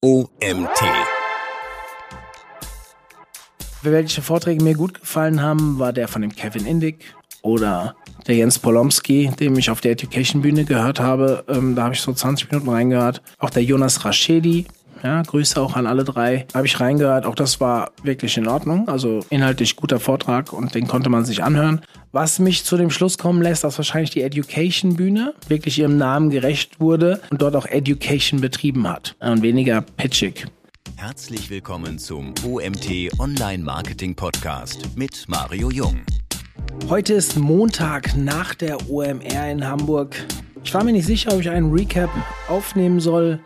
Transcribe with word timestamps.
OMT. 0.00 0.80
Welche 3.82 4.22
Vorträge 4.22 4.62
mir 4.62 4.74
gut 4.74 5.00
gefallen 5.00 5.42
haben, 5.42 5.80
war 5.80 5.92
der 5.92 6.06
von 6.06 6.22
dem 6.22 6.36
Kevin 6.36 6.66
Indig 6.66 7.16
oder 7.42 7.96
der 8.28 8.36
Jens 8.36 8.60
Polomski, 8.60 9.28
den 9.40 9.56
ich 9.56 9.70
auf 9.70 9.80
der 9.80 9.92
Education-Bühne 9.92 10.66
gehört 10.66 11.00
habe. 11.00 11.44
Ähm, 11.48 11.74
da 11.74 11.82
habe 11.82 11.94
ich 11.94 12.00
so 12.00 12.12
20 12.12 12.48
Minuten 12.48 12.70
reingehört. 12.70 13.22
Auch 13.38 13.50
der 13.50 13.64
Jonas 13.64 14.04
Raschedi, 14.04 14.66
ja, 15.02 15.22
Grüße 15.22 15.60
auch 15.60 15.76
an 15.76 15.86
alle 15.86 16.04
drei. 16.04 16.46
Habe 16.54 16.66
ich 16.66 16.78
reingehört. 16.78 17.26
Auch 17.26 17.34
das 17.34 17.60
war 17.60 17.90
wirklich 18.02 18.36
in 18.36 18.46
Ordnung. 18.48 18.88
Also 18.88 19.20
inhaltlich 19.30 19.76
guter 19.76 20.00
Vortrag 20.00 20.52
und 20.52 20.74
den 20.74 20.86
konnte 20.86 21.08
man 21.10 21.24
sich 21.24 21.42
anhören. 21.42 21.80
Was 22.10 22.38
mich 22.38 22.64
zu 22.64 22.78
dem 22.78 22.88
Schluss 22.88 23.18
kommen 23.18 23.42
lässt, 23.42 23.64
dass 23.64 23.76
wahrscheinlich 23.76 24.08
die 24.08 24.22
Education 24.22 24.96
Bühne 24.96 25.34
wirklich 25.48 25.78
ihrem 25.78 25.98
Namen 25.98 26.30
gerecht 26.30 26.80
wurde 26.80 27.20
und 27.30 27.42
dort 27.42 27.54
auch 27.54 27.66
Education 27.66 28.40
betrieben 28.40 28.88
hat 28.88 29.14
und 29.20 29.42
weniger 29.42 29.82
pitchig. 29.82 30.46
Herzlich 30.96 31.50
willkommen 31.50 31.98
zum 31.98 32.32
OMT 32.46 33.10
Online 33.18 33.62
Marketing 33.62 34.14
Podcast 34.14 34.96
mit 34.96 35.26
Mario 35.28 35.70
Jung. 35.70 36.00
Heute 36.88 37.12
ist 37.12 37.36
Montag 37.36 38.16
nach 38.16 38.54
der 38.54 38.88
OMR 38.88 39.50
in 39.50 39.66
Hamburg. 39.66 40.16
Ich 40.64 40.72
war 40.72 40.84
mir 40.84 40.92
nicht 40.92 41.06
sicher, 41.06 41.34
ob 41.34 41.40
ich 41.40 41.50
einen 41.50 41.70
Recap 41.70 42.08
aufnehmen 42.48 43.00
soll. 43.00 43.38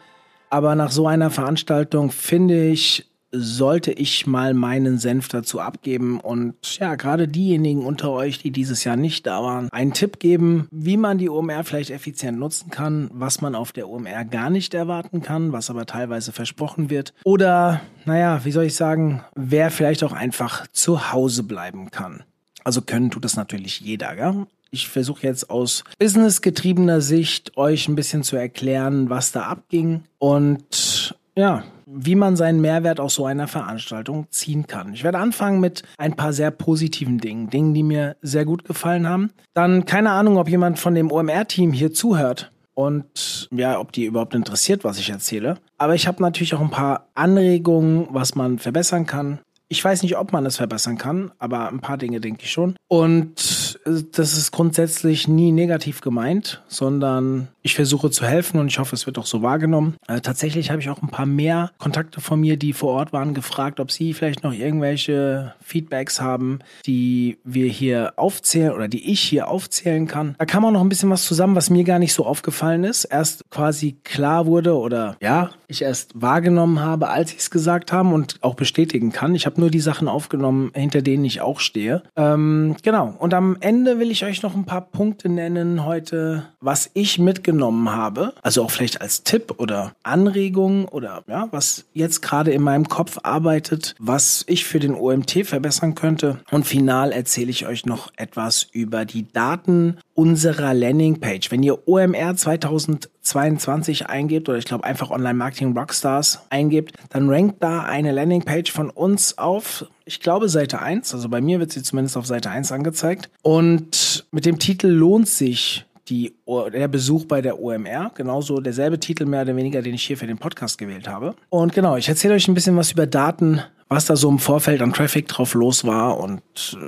Aber 0.50 0.76
nach 0.76 0.92
so 0.92 1.08
einer 1.08 1.30
Veranstaltung 1.30 2.12
finde 2.12 2.68
ich, 2.68 3.11
sollte 3.32 3.92
ich 3.92 4.26
mal 4.26 4.54
meinen 4.54 4.98
Senf 4.98 5.28
dazu 5.28 5.60
abgeben 5.60 6.20
und 6.20 6.78
ja, 6.78 6.94
gerade 6.94 7.26
diejenigen 7.26 7.84
unter 7.84 8.10
euch, 8.12 8.38
die 8.38 8.50
dieses 8.50 8.84
Jahr 8.84 8.96
nicht 8.96 9.26
da 9.26 9.42
waren, 9.42 9.70
einen 9.72 9.94
Tipp 9.94 10.18
geben, 10.20 10.68
wie 10.70 10.96
man 10.98 11.18
die 11.18 11.30
OMR 11.30 11.64
vielleicht 11.64 11.90
effizient 11.90 12.38
nutzen 12.38 12.70
kann, 12.70 13.10
was 13.12 13.40
man 13.40 13.54
auf 13.54 13.72
der 13.72 13.88
OMR 13.88 14.24
gar 14.26 14.50
nicht 14.50 14.74
erwarten 14.74 15.22
kann, 15.22 15.52
was 15.52 15.70
aber 15.70 15.86
teilweise 15.86 16.32
versprochen 16.32 16.90
wird. 16.90 17.14
Oder, 17.24 17.80
naja, 18.04 18.44
wie 18.44 18.52
soll 18.52 18.64
ich 18.64 18.74
sagen, 18.74 19.24
wer 19.34 19.70
vielleicht 19.70 20.04
auch 20.04 20.12
einfach 20.12 20.66
zu 20.72 21.12
Hause 21.12 21.42
bleiben 21.42 21.90
kann. 21.90 22.24
Also 22.64 22.82
können 22.82 23.10
tut 23.10 23.24
das 23.24 23.36
natürlich 23.36 23.80
jeder, 23.80 24.14
gell? 24.14 24.46
Ich 24.70 24.88
versuche 24.88 25.26
jetzt 25.26 25.50
aus 25.50 25.84
businessgetriebener 25.98 27.02
Sicht 27.02 27.58
euch 27.58 27.88
ein 27.88 27.94
bisschen 27.94 28.22
zu 28.22 28.36
erklären, 28.36 29.10
was 29.10 29.30
da 29.30 29.42
abging 29.42 30.04
und 30.18 31.14
ja, 31.36 31.64
wie 31.86 32.14
man 32.14 32.36
seinen 32.36 32.60
Mehrwert 32.60 33.00
aus 33.00 33.14
so 33.14 33.26
einer 33.26 33.48
Veranstaltung 33.48 34.26
ziehen 34.30 34.66
kann. 34.66 34.94
Ich 34.94 35.04
werde 35.04 35.18
anfangen 35.18 35.60
mit 35.60 35.82
ein 35.98 36.14
paar 36.14 36.32
sehr 36.32 36.50
positiven 36.50 37.18
Dingen, 37.18 37.50
Dingen, 37.50 37.74
die 37.74 37.82
mir 37.82 38.16
sehr 38.22 38.44
gut 38.44 38.64
gefallen 38.64 39.08
haben. 39.08 39.30
Dann 39.54 39.84
keine 39.84 40.10
Ahnung, 40.10 40.38
ob 40.38 40.48
jemand 40.48 40.78
von 40.78 40.94
dem 40.94 41.10
OMR-Team 41.10 41.72
hier 41.72 41.92
zuhört 41.92 42.52
und 42.74 43.48
ja, 43.50 43.78
ob 43.78 43.92
die 43.92 44.04
überhaupt 44.04 44.34
interessiert, 44.34 44.84
was 44.84 44.98
ich 44.98 45.10
erzähle. 45.10 45.58
Aber 45.78 45.94
ich 45.94 46.06
habe 46.06 46.22
natürlich 46.22 46.54
auch 46.54 46.60
ein 46.60 46.70
paar 46.70 47.08
Anregungen, 47.14 48.08
was 48.10 48.34
man 48.34 48.58
verbessern 48.58 49.06
kann. 49.06 49.40
Ich 49.68 49.82
weiß 49.82 50.02
nicht, 50.02 50.18
ob 50.18 50.32
man 50.32 50.44
es 50.44 50.58
verbessern 50.58 50.98
kann, 50.98 51.32
aber 51.38 51.68
ein 51.68 51.80
paar 51.80 51.96
Dinge 51.96 52.20
denke 52.20 52.42
ich 52.44 52.52
schon. 52.52 52.76
Und 52.88 53.80
äh, 53.86 54.02
das 54.12 54.36
ist 54.36 54.52
grundsätzlich 54.52 55.28
nie 55.28 55.50
negativ 55.50 56.02
gemeint, 56.02 56.62
sondern 56.68 57.48
ich 57.62 57.74
versuche 57.74 58.10
zu 58.10 58.26
helfen 58.26 58.58
und 58.58 58.66
ich 58.66 58.78
hoffe, 58.78 58.94
es 58.94 59.06
wird 59.06 59.18
auch 59.18 59.26
so 59.26 59.42
wahrgenommen. 59.42 59.94
Äh, 60.08 60.20
tatsächlich 60.20 60.70
habe 60.70 60.80
ich 60.80 60.90
auch 60.90 61.00
ein 61.00 61.08
paar 61.08 61.26
mehr 61.26 61.70
Kontakte 61.78 62.20
von 62.20 62.40
mir, 62.40 62.56
die 62.56 62.72
vor 62.72 62.90
Ort 62.90 63.12
waren, 63.12 63.34
gefragt, 63.34 63.78
ob 63.80 63.90
sie 63.90 64.14
vielleicht 64.14 64.42
noch 64.42 64.52
irgendwelche 64.52 65.54
Feedbacks 65.62 66.20
haben, 66.20 66.58
die 66.86 67.38
wir 67.44 67.68
hier 67.68 68.14
aufzählen 68.16 68.72
oder 68.72 68.88
die 68.88 69.10
ich 69.10 69.20
hier 69.20 69.48
aufzählen 69.48 70.06
kann. 70.06 70.34
Da 70.38 70.44
kam 70.44 70.64
auch 70.64 70.72
noch 70.72 70.80
ein 70.80 70.88
bisschen 70.88 71.10
was 71.10 71.24
zusammen, 71.24 71.54
was 71.54 71.70
mir 71.70 71.84
gar 71.84 71.98
nicht 71.98 72.12
so 72.12 72.26
aufgefallen 72.26 72.84
ist. 72.84 73.04
Erst 73.04 73.48
quasi 73.50 73.96
klar 74.02 74.46
wurde 74.46 74.76
oder 74.76 75.16
ja, 75.20 75.50
ich 75.68 75.82
erst 75.82 76.20
wahrgenommen 76.20 76.80
habe, 76.80 77.08
als 77.08 77.32
ich 77.32 77.38
es 77.38 77.50
gesagt 77.50 77.92
habe 77.92 78.08
und 78.08 78.36
auch 78.42 78.54
bestätigen 78.54 79.12
kann. 79.12 79.34
Ich 79.34 79.46
habe 79.46 79.60
nur 79.60 79.70
die 79.70 79.80
Sachen 79.80 80.08
aufgenommen, 80.08 80.72
hinter 80.74 81.02
denen 81.02 81.24
ich 81.24 81.40
auch 81.40 81.60
stehe. 81.60 82.02
Ähm, 82.16 82.76
genau. 82.82 83.14
Und 83.18 83.34
am 83.34 83.56
Ende 83.60 83.98
will 83.98 84.10
ich 84.10 84.24
euch 84.24 84.42
noch 84.42 84.54
ein 84.54 84.64
paar 84.64 84.80
Punkte 84.80 85.28
nennen 85.28 85.84
heute, 85.84 86.44
was 86.60 86.90
ich 86.94 87.18
mitgenommen 87.18 87.51
habe. 87.60 88.32
Also 88.42 88.62
auch 88.62 88.70
vielleicht 88.70 89.00
als 89.00 89.22
Tipp 89.22 89.54
oder 89.58 89.92
Anregung 90.02 90.86
oder 90.86 91.22
ja, 91.26 91.48
was 91.50 91.84
jetzt 91.92 92.22
gerade 92.22 92.52
in 92.52 92.62
meinem 92.62 92.88
Kopf 92.88 93.18
arbeitet, 93.22 93.94
was 93.98 94.44
ich 94.46 94.64
für 94.64 94.80
den 94.80 94.94
OMT 94.94 95.46
verbessern 95.46 95.94
könnte. 95.94 96.40
Und 96.50 96.66
final 96.66 97.12
erzähle 97.12 97.50
ich 97.50 97.66
euch 97.66 97.86
noch 97.86 98.12
etwas 98.16 98.66
über 98.72 99.04
die 99.04 99.30
Daten 99.32 99.98
unserer 100.14 100.74
Landingpage. 100.74 101.50
Wenn 101.50 101.62
ihr 101.62 101.88
OMR 101.88 102.36
2022 102.36 104.08
eingebt 104.08 104.48
oder 104.48 104.58
ich 104.58 104.64
glaube 104.64 104.84
einfach 104.84 105.10
Online 105.10 105.34
Marketing 105.34 105.76
Rockstars 105.76 106.40
eingebt, 106.50 106.92
dann 107.10 107.28
rankt 107.28 107.62
da 107.62 107.82
eine 107.82 108.12
Landingpage 108.12 108.70
von 108.70 108.90
uns 108.90 109.38
auf, 109.38 109.86
ich 110.04 110.20
glaube 110.20 110.48
Seite 110.48 110.80
1, 110.80 111.14
also 111.14 111.28
bei 111.28 111.40
mir 111.40 111.60
wird 111.60 111.72
sie 111.72 111.82
zumindest 111.82 112.16
auf 112.16 112.26
Seite 112.26 112.50
1 112.50 112.72
angezeigt 112.72 113.30
und 113.42 114.26
mit 114.32 114.44
dem 114.44 114.58
Titel 114.58 114.88
lohnt 114.88 115.28
sich 115.28 115.86
die, 116.12 116.34
der 116.72 116.88
Besuch 116.88 117.24
bei 117.24 117.40
der 117.40 117.58
OMR. 117.58 118.12
Genauso 118.14 118.60
derselbe 118.60 119.00
Titel 119.00 119.24
mehr 119.24 119.42
oder 119.42 119.56
weniger, 119.56 119.80
den 119.80 119.94
ich 119.94 120.04
hier 120.04 120.18
für 120.18 120.26
den 120.26 120.36
Podcast 120.36 120.76
gewählt 120.76 121.08
habe. 121.08 121.34
Und 121.48 121.72
genau, 121.72 121.96
ich 121.96 122.08
erzähle 122.08 122.34
euch 122.34 122.46
ein 122.48 122.54
bisschen 122.54 122.76
was 122.76 122.92
über 122.92 123.06
Daten, 123.06 123.62
was 123.88 124.04
da 124.04 124.14
so 124.14 124.28
im 124.28 124.38
Vorfeld 124.38 124.82
an 124.82 124.92
Traffic 124.92 125.28
drauf 125.28 125.54
los 125.54 125.84
war 125.84 126.20
und 126.20 126.42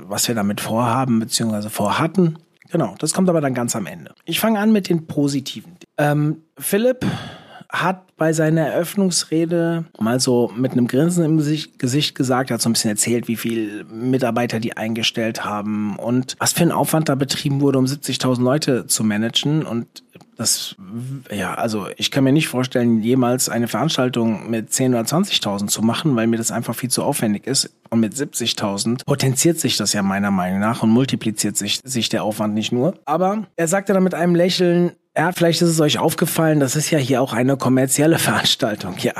was 0.07 0.27
wir 0.27 0.35
damit 0.35 0.61
vorhaben 0.61 1.19
bzw. 1.19 1.69
vorhatten. 1.69 2.37
Genau, 2.71 2.95
das 2.99 3.13
kommt 3.13 3.29
aber 3.29 3.41
dann 3.41 3.53
ganz 3.53 3.75
am 3.75 3.87
Ende. 3.87 4.13
Ich 4.25 4.39
fange 4.39 4.59
an 4.59 4.71
mit 4.71 4.89
den 4.89 5.07
positiven. 5.07 5.77
Ähm, 5.97 6.41
Philipp 6.57 7.05
hat 7.81 8.15
bei 8.17 8.33
seiner 8.33 8.67
Eröffnungsrede 8.67 9.85
mal 9.99 10.19
so 10.19 10.51
mit 10.55 10.71
einem 10.71 10.87
Grinsen 10.87 11.25
im 11.25 11.37
Gesicht 11.37 12.15
gesagt, 12.15 12.49
er 12.49 12.55
hat 12.55 12.61
so 12.61 12.69
ein 12.69 12.73
bisschen 12.73 12.91
erzählt, 12.91 13.27
wie 13.27 13.35
viel 13.35 13.83
Mitarbeiter 13.85 14.59
die 14.59 14.77
eingestellt 14.77 15.43
haben 15.43 15.97
und 15.97 16.35
was 16.39 16.53
für 16.53 16.63
ein 16.63 16.71
Aufwand 16.71 17.09
da 17.09 17.15
betrieben 17.15 17.61
wurde, 17.61 17.79
um 17.79 17.85
70.000 17.85 18.41
Leute 18.41 18.87
zu 18.87 19.03
managen 19.03 19.65
und 19.65 20.03
das, 20.37 20.75
ja, 21.31 21.53
also 21.53 21.87
ich 21.95 22.11
kann 22.11 22.23
mir 22.23 22.33
nicht 22.33 22.49
vorstellen, 22.49 23.01
jemals 23.01 23.47
eine 23.47 23.67
Veranstaltung 23.67 24.49
mit 24.49 24.69
10.000 24.69 24.89
oder 24.89 25.01
20.000 25.01 25.67
zu 25.67 25.81
machen, 25.81 26.15
weil 26.15 26.27
mir 26.27 26.37
das 26.37 26.51
einfach 26.51 26.75
viel 26.75 26.89
zu 26.89 27.03
aufwendig 27.03 27.47
ist. 27.47 27.69
Und 27.89 28.01
mit 28.01 28.13
70.000 28.13 29.05
potenziert 29.05 29.59
sich 29.59 29.77
das 29.77 29.93
ja 29.93 30.03
meiner 30.03 30.31
Meinung 30.31 30.59
nach 30.59 30.83
und 30.83 30.89
multipliziert 30.89 31.55
sich, 31.55 31.79
sich 31.83 32.09
der 32.09 32.23
Aufwand 32.23 32.53
nicht 32.53 32.73
nur. 32.73 32.95
Aber 33.05 33.47
er 33.55 33.67
sagte 33.67 33.93
dann 33.93 34.03
mit 34.03 34.13
einem 34.13 34.35
Lächeln, 34.35 34.91
ja, 35.17 35.31
vielleicht 35.31 35.61
ist 35.61 35.69
es 35.69 35.79
euch 35.79 35.97
aufgefallen, 35.97 36.59
das 36.59 36.75
ist 36.75 36.91
ja 36.91 36.97
hier 36.97 37.21
auch 37.21 37.33
eine 37.33 37.57
kommerzielle 37.57 38.19
Veranstaltung. 38.19 38.95
Ja, 38.99 39.13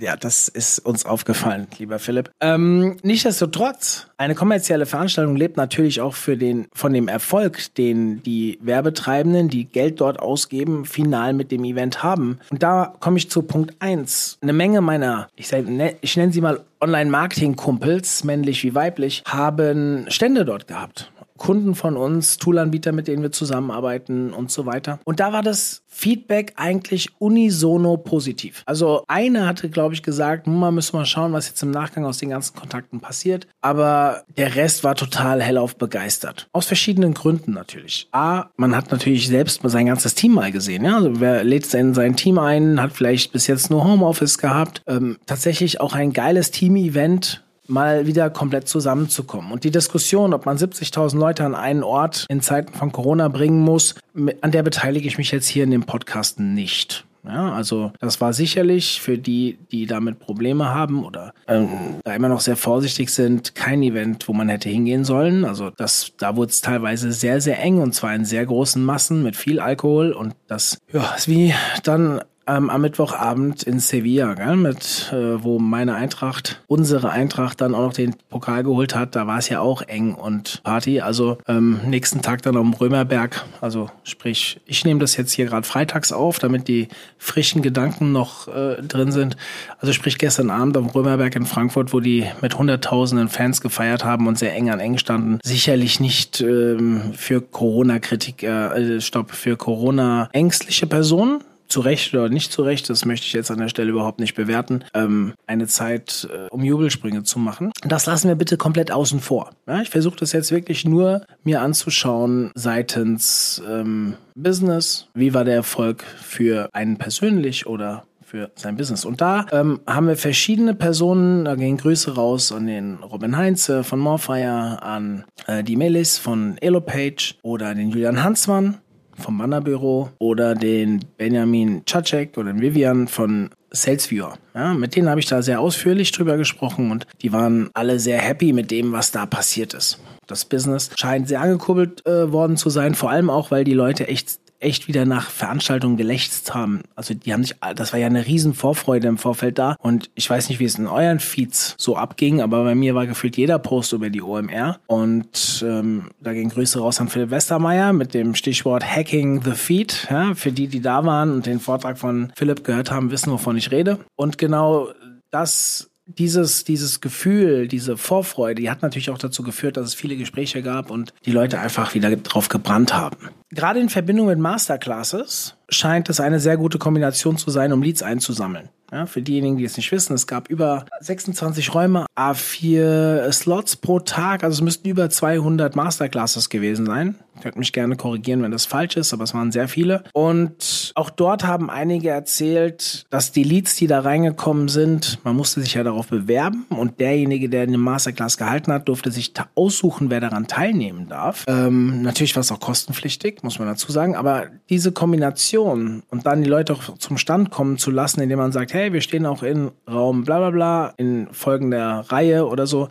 ja, 0.00 0.16
das 0.16 0.48
ist 0.48 0.78
uns 0.78 1.04
aufgefallen, 1.04 1.66
lieber 1.78 1.98
Philipp. 1.98 2.30
Ähm, 2.40 2.96
nichtsdestotrotz, 3.02 4.06
eine 4.16 4.34
kommerzielle 4.34 4.86
Veranstaltung 4.86 5.36
lebt 5.36 5.56
natürlich 5.56 6.00
auch 6.00 6.14
für 6.14 6.36
den, 6.36 6.66
von 6.72 6.92
dem 6.92 7.08
Erfolg, 7.08 7.74
den 7.74 8.22
die 8.22 8.58
Werbetreibenden, 8.62 9.48
die 9.48 9.64
Geld 9.64 10.00
dort 10.00 10.20
ausgeben, 10.20 10.84
final 10.84 11.32
mit 11.32 11.50
dem 11.50 11.64
Event 11.64 12.02
haben. 12.02 12.38
Und 12.50 12.62
da 12.62 12.94
komme 13.00 13.18
ich 13.18 13.30
zu 13.30 13.42
Punkt 13.42 13.74
eins. 13.80 14.38
Eine 14.40 14.52
Menge 14.52 14.80
meiner, 14.80 15.28
ich, 15.36 15.50
ne, 15.52 15.96
ich 16.00 16.16
nenne 16.16 16.32
sie 16.32 16.40
mal 16.40 16.60
Online-Marketing-Kumpels, 16.80 18.24
männlich 18.24 18.64
wie 18.64 18.74
weiblich, 18.74 19.22
haben 19.26 20.06
Stände 20.08 20.44
dort 20.44 20.66
gehabt. 20.66 21.12
Kunden 21.42 21.74
von 21.74 21.96
uns, 21.96 22.36
Toolanbieter, 22.38 22.92
mit 22.92 23.08
denen 23.08 23.20
wir 23.20 23.32
zusammenarbeiten 23.32 24.32
und 24.32 24.52
so 24.52 24.64
weiter. 24.64 25.00
Und 25.04 25.18
da 25.18 25.32
war 25.32 25.42
das 25.42 25.82
Feedback 25.88 26.52
eigentlich 26.54 27.10
unisono 27.18 27.96
positiv. 27.96 28.62
Also 28.64 29.02
eine 29.08 29.44
hatte, 29.44 29.68
glaube 29.68 29.92
ich, 29.94 30.04
gesagt, 30.04 30.46
hm, 30.46 30.56
man 30.60 30.72
müssen 30.72 30.96
mal 30.96 31.04
schauen, 31.04 31.32
was 31.32 31.48
jetzt 31.48 31.60
im 31.64 31.72
Nachgang 31.72 32.04
aus 32.04 32.18
den 32.18 32.30
ganzen 32.30 32.54
Kontakten 32.54 33.00
passiert. 33.00 33.48
Aber 33.60 34.22
der 34.36 34.54
Rest 34.54 34.84
war 34.84 34.94
total 34.94 35.42
hellauf 35.42 35.74
begeistert. 35.74 36.46
Aus 36.52 36.66
verschiedenen 36.66 37.12
Gründen 37.12 37.52
natürlich. 37.54 38.06
A, 38.12 38.44
man 38.56 38.76
hat 38.76 38.92
natürlich 38.92 39.26
selbst 39.26 39.62
sein 39.64 39.86
ganzes 39.86 40.14
Team 40.14 40.34
mal 40.34 40.52
gesehen. 40.52 40.84
Ja? 40.84 40.94
Also 40.98 41.20
wer 41.20 41.42
lädt 41.42 41.74
in 41.74 41.92
sein 41.92 42.14
Team 42.14 42.38
ein, 42.38 42.80
hat 42.80 42.92
vielleicht 42.92 43.32
bis 43.32 43.48
jetzt 43.48 43.68
nur 43.68 43.82
Homeoffice 43.82 44.38
gehabt. 44.38 44.82
Ähm, 44.86 45.18
tatsächlich 45.26 45.80
auch 45.80 45.94
ein 45.94 46.12
geiles 46.12 46.52
Team-Event 46.52 47.42
mal 47.68 48.06
wieder 48.06 48.30
komplett 48.30 48.68
zusammenzukommen. 48.68 49.52
Und 49.52 49.64
die 49.64 49.70
Diskussion, 49.70 50.34
ob 50.34 50.46
man 50.46 50.56
70.000 50.56 51.18
Leute 51.18 51.44
an 51.44 51.54
einen 51.54 51.82
Ort 51.82 52.26
in 52.28 52.40
Zeiten 52.40 52.74
von 52.74 52.92
Corona 52.92 53.28
bringen 53.28 53.60
muss, 53.60 53.94
an 54.40 54.50
der 54.50 54.62
beteilige 54.62 55.06
ich 55.06 55.18
mich 55.18 55.30
jetzt 55.30 55.48
hier 55.48 55.64
in 55.64 55.70
dem 55.70 55.84
Podcast 55.84 56.40
nicht. 56.40 57.04
Ja, 57.24 57.52
also 57.52 57.92
das 58.00 58.20
war 58.20 58.32
sicherlich 58.32 59.00
für 59.00 59.16
die, 59.16 59.56
die 59.70 59.86
damit 59.86 60.18
Probleme 60.18 60.70
haben 60.70 61.04
oder 61.04 61.32
ähm, 61.46 61.68
da 62.02 62.14
immer 62.14 62.28
noch 62.28 62.40
sehr 62.40 62.56
vorsichtig 62.56 63.10
sind, 63.10 63.54
kein 63.54 63.80
Event, 63.82 64.26
wo 64.26 64.32
man 64.32 64.48
hätte 64.48 64.68
hingehen 64.68 65.04
sollen. 65.04 65.44
Also 65.44 65.70
das, 65.70 66.12
da 66.18 66.34
wurde 66.34 66.50
es 66.50 66.62
teilweise 66.62 67.12
sehr, 67.12 67.40
sehr 67.40 67.60
eng 67.60 67.78
und 67.78 67.94
zwar 67.94 68.12
in 68.14 68.24
sehr 68.24 68.44
großen 68.44 68.84
Massen 68.84 69.22
mit 69.22 69.36
viel 69.36 69.60
Alkohol 69.60 70.10
und 70.12 70.34
das 70.48 70.78
ja, 70.92 71.14
ist 71.14 71.28
wie 71.28 71.54
dann 71.84 72.22
ähm, 72.46 72.70
am 72.70 72.80
Mittwochabend 72.80 73.62
in 73.62 73.78
Sevilla, 73.78 74.34
gell, 74.34 74.56
mit, 74.56 75.12
äh, 75.12 75.42
wo 75.42 75.58
meine 75.58 75.94
Eintracht, 75.94 76.60
unsere 76.66 77.10
Eintracht 77.10 77.60
dann 77.60 77.74
auch 77.74 77.82
noch 77.82 77.92
den 77.92 78.14
Pokal 78.30 78.64
geholt 78.64 78.94
hat. 78.94 79.14
Da 79.16 79.26
war 79.26 79.38
es 79.38 79.48
ja 79.48 79.60
auch 79.60 79.82
eng 79.82 80.14
und 80.14 80.62
Party. 80.64 81.00
Also 81.00 81.38
ähm, 81.46 81.80
nächsten 81.86 82.22
Tag 82.22 82.42
dann 82.42 82.56
am 82.56 82.74
Römerberg. 82.74 83.44
Also 83.60 83.90
sprich, 84.04 84.60
ich 84.66 84.84
nehme 84.84 85.00
das 85.00 85.16
jetzt 85.16 85.32
hier 85.32 85.46
gerade 85.46 85.66
freitags 85.66 86.12
auf, 86.12 86.38
damit 86.38 86.68
die 86.68 86.88
frischen 87.18 87.62
Gedanken 87.62 88.12
noch 88.12 88.48
äh, 88.48 88.82
drin 88.82 89.12
sind. 89.12 89.36
Also 89.78 89.92
sprich 89.92 90.18
gestern 90.18 90.50
Abend 90.50 90.76
am 90.76 90.86
Römerberg 90.86 91.36
in 91.36 91.46
Frankfurt, 91.46 91.92
wo 91.92 92.00
die 92.00 92.26
mit 92.40 92.58
hunderttausenden 92.58 93.28
Fans 93.28 93.60
gefeiert 93.60 94.04
haben 94.04 94.26
und 94.26 94.38
sehr 94.38 94.54
eng 94.54 94.70
an 94.70 94.80
eng 94.80 94.98
standen. 94.98 95.38
Sicherlich 95.42 96.00
nicht 96.00 96.40
ähm, 96.40 97.12
für 97.14 97.40
Corona-Kritik, 97.40 98.42
äh, 98.42 99.00
stopp, 99.00 99.30
für 99.30 99.56
Corona-ängstliche 99.56 100.86
Personen 100.86 101.42
zu 101.72 101.80
Recht 101.80 102.12
oder 102.14 102.28
nicht 102.28 102.52
zu 102.52 102.62
Recht, 102.62 102.88
das 102.90 103.04
möchte 103.04 103.26
ich 103.26 103.32
jetzt 103.32 103.50
an 103.50 103.58
der 103.58 103.68
Stelle 103.68 103.90
überhaupt 103.90 104.20
nicht 104.20 104.34
bewerten, 104.34 104.84
ähm, 104.94 105.32
eine 105.46 105.66
Zeit, 105.66 106.28
äh, 106.30 106.48
um 106.50 106.62
Jubelsprünge 106.62 107.22
zu 107.22 107.38
machen. 107.38 107.72
Das 107.82 108.06
lassen 108.06 108.28
wir 108.28 108.36
bitte 108.36 108.58
komplett 108.58 108.92
außen 108.92 109.20
vor. 109.20 109.50
Ja, 109.66 109.80
ich 109.80 109.88
versuche 109.88 110.16
das 110.16 110.32
jetzt 110.32 110.52
wirklich 110.52 110.84
nur 110.84 111.22
mir 111.44 111.62
anzuschauen 111.62 112.52
seitens 112.54 113.62
ähm, 113.68 114.14
Business. 114.34 115.08
Wie 115.14 115.32
war 115.32 115.44
der 115.44 115.54
Erfolg 115.54 116.04
für 116.04 116.68
einen 116.72 116.98
persönlich 116.98 117.66
oder 117.66 118.04
für 118.32 118.50
sein 118.54 118.78
Business. 118.78 119.04
Und 119.04 119.20
da 119.20 119.44
ähm, 119.52 119.80
haben 119.86 120.08
wir 120.08 120.16
verschiedene 120.16 120.74
Personen, 120.74 121.44
da 121.44 121.54
gehen 121.54 121.76
Grüße 121.76 122.14
raus 122.14 122.50
an 122.50 122.66
den 122.66 122.94
Robin 122.94 123.36
Heinze 123.36 123.84
von 123.84 123.98
Morfire, 123.98 124.82
an 124.82 125.24
äh, 125.46 125.62
die 125.62 125.76
Melis 125.76 126.16
von 126.16 126.56
Elopage 126.62 127.34
oder 127.42 127.74
den 127.74 127.90
Julian 127.90 128.24
Hansmann 128.24 128.78
vom 129.16 129.38
Wanderbüro 129.38 130.10
oder 130.18 130.54
den 130.54 131.04
Benjamin 131.16 131.82
Czacek 131.86 132.36
oder 132.36 132.52
den 132.52 132.60
Vivian 132.60 133.08
von 133.08 133.50
SalesViewer. 133.70 134.34
Ja, 134.54 134.74
mit 134.74 134.94
denen 134.96 135.08
habe 135.08 135.20
ich 135.20 135.26
da 135.26 135.42
sehr 135.42 135.60
ausführlich 135.60 136.12
drüber 136.12 136.36
gesprochen 136.36 136.90
und 136.90 137.06
die 137.22 137.32
waren 137.32 137.70
alle 137.74 137.98
sehr 137.98 138.18
happy 138.18 138.52
mit 138.52 138.70
dem, 138.70 138.92
was 138.92 139.10
da 139.10 139.26
passiert 139.26 139.74
ist. 139.74 139.98
Das 140.26 140.44
Business 140.44 140.90
scheint 140.96 141.28
sehr 141.28 141.40
angekurbelt 141.40 142.06
äh, 142.06 142.32
worden 142.32 142.56
zu 142.56 142.70
sein, 142.70 142.94
vor 142.94 143.10
allem 143.10 143.30
auch, 143.30 143.50
weil 143.50 143.64
die 143.64 143.74
Leute 143.74 144.08
echt 144.08 144.38
echt 144.62 144.88
wieder 144.88 145.04
nach 145.04 145.30
Veranstaltungen 145.30 145.96
gelächzt 145.96 146.54
haben. 146.54 146.82
Also 146.94 147.14
die 147.14 147.32
haben 147.32 147.44
sich, 147.44 147.56
das 147.74 147.92
war 147.92 148.00
ja 148.00 148.06
eine 148.06 148.26
riesen 148.26 148.54
Vorfreude 148.54 149.08
im 149.08 149.18
Vorfeld 149.18 149.58
da. 149.58 149.76
Und 149.80 150.10
ich 150.14 150.28
weiß 150.28 150.48
nicht, 150.48 150.60
wie 150.60 150.64
es 150.64 150.78
in 150.78 150.86
euren 150.86 151.20
Feeds 151.20 151.74
so 151.78 151.96
abging, 151.96 152.40
aber 152.40 152.64
bei 152.64 152.74
mir 152.74 152.94
war 152.94 153.06
gefühlt 153.06 153.36
jeder 153.36 153.58
Post 153.58 153.92
über 153.92 154.10
die 154.10 154.22
OMR. 154.22 154.78
Und 154.86 155.64
ähm, 155.66 156.10
da 156.20 156.32
ging 156.32 156.48
Grüße 156.48 156.78
raus 156.78 157.00
an 157.00 157.08
Philipp 157.08 157.30
Westermeier 157.30 157.92
mit 157.92 158.14
dem 158.14 158.34
Stichwort 158.34 158.84
Hacking 158.84 159.42
the 159.42 159.52
Feed. 159.52 160.08
Ja, 160.10 160.34
für 160.34 160.52
die, 160.52 160.68
die 160.68 160.80
da 160.80 161.04
waren 161.04 161.32
und 161.32 161.46
den 161.46 161.60
Vortrag 161.60 161.98
von 161.98 162.32
Philipp 162.36 162.64
gehört 162.64 162.90
haben, 162.90 163.10
wissen, 163.10 163.32
wovon 163.32 163.56
ich 163.56 163.70
rede. 163.70 163.98
Und 164.16 164.38
genau 164.38 164.88
das 165.30 165.88
dieses, 166.06 166.64
dieses 166.64 167.00
Gefühl, 167.00 167.68
diese 167.68 167.96
Vorfreude, 167.96 168.60
die 168.60 168.70
hat 168.70 168.82
natürlich 168.82 169.10
auch 169.10 169.18
dazu 169.18 169.42
geführt, 169.42 169.76
dass 169.76 169.86
es 169.86 169.94
viele 169.94 170.16
Gespräche 170.16 170.62
gab 170.62 170.90
und 170.90 171.14
die 171.24 171.32
Leute 171.32 171.60
einfach 171.60 171.94
wieder 171.94 172.14
drauf 172.16 172.48
gebrannt 172.48 172.92
haben. 172.92 173.16
Gerade 173.54 173.80
in 173.80 173.90
Verbindung 173.90 174.28
mit 174.28 174.38
Masterclasses 174.38 175.56
scheint 175.68 176.08
es 176.08 176.20
eine 176.20 176.40
sehr 176.40 176.56
gute 176.56 176.78
Kombination 176.78 177.36
zu 177.36 177.50
sein, 177.50 177.72
um 177.72 177.82
Leads 177.82 178.02
einzusammeln. 178.02 178.70
Ja, 178.92 179.06
für 179.06 179.22
diejenigen, 179.22 179.56
die 179.56 179.64
es 179.64 179.78
nicht 179.78 179.90
wissen, 179.90 180.12
es 180.12 180.26
gab 180.26 180.50
über 180.50 180.84
26 181.00 181.74
Räume, 181.74 182.04
A4 182.14 183.32
Slots 183.32 183.76
pro 183.76 184.00
Tag, 184.00 184.44
also 184.44 184.56
es 184.56 184.60
müssten 184.60 184.86
über 184.86 185.08
200 185.08 185.74
Masterclasses 185.74 186.50
gewesen 186.50 186.84
sein. 186.84 187.14
Könnt 187.40 187.56
mich 187.56 187.72
gerne 187.72 187.96
korrigieren, 187.96 188.42
wenn 188.42 188.50
das 188.50 188.66
falsch 188.66 188.98
ist, 188.98 189.14
aber 189.14 189.24
es 189.24 189.32
waren 189.32 189.50
sehr 189.50 189.66
viele. 189.66 190.04
Und 190.12 190.92
auch 190.94 191.08
dort 191.08 191.44
haben 191.44 191.70
einige 191.70 192.10
erzählt, 192.10 193.06
dass 193.08 193.32
die 193.32 193.44
Leads, 193.44 193.76
die 193.76 193.86
da 193.86 194.00
reingekommen 194.00 194.68
sind, 194.68 195.18
man 195.24 195.36
musste 195.36 195.62
sich 195.62 195.72
ja 195.72 195.82
darauf 195.82 196.08
bewerben 196.08 196.66
und 196.68 197.00
derjenige, 197.00 197.48
der 197.48 197.62
eine 197.62 197.78
Masterclass 197.78 198.36
gehalten 198.36 198.70
hat, 198.74 198.88
durfte 198.88 199.10
sich 199.10 199.32
aussuchen, 199.54 200.10
wer 200.10 200.20
daran 200.20 200.46
teilnehmen 200.46 201.08
darf. 201.08 201.46
Ähm, 201.48 202.02
natürlich 202.02 202.36
war 202.36 202.42
es 202.42 202.52
auch 202.52 202.60
kostenpflichtig, 202.60 203.41
muss 203.42 203.58
man 203.58 203.68
dazu 203.68 203.90
sagen, 203.92 204.16
aber 204.16 204.46
diese 204.68 204.92
Kombination 204.92 206.02
und 206.10 206.26
dann 206.26 206.42
die 206.42 206.50
Leute 206.50 206.74
auch 206.74 206.98
zum 206.98 207.18
Stand 207.18 207.50
kommen 207.50 207.78
zu 207.78 207.90
lassen, 207.90 208.20
indem 208.20 208.38
man 208.38 208.52
sagt, 208.52 208.74
hey, 208.74 208.92
wir 208.92 209.00
stehen 209.00 209.26
auch 209.26 209.42
in 209.42 209.70
Raum 209.90 210.24
bla 210.24 210.38
bla 210.38 210.50
bla, 210.50 210.94
in 210.96 211.28
folgender 211.32 212.04
Reihe 212.08 212.46
oder 212.46 212.66
so, 212.66 212.88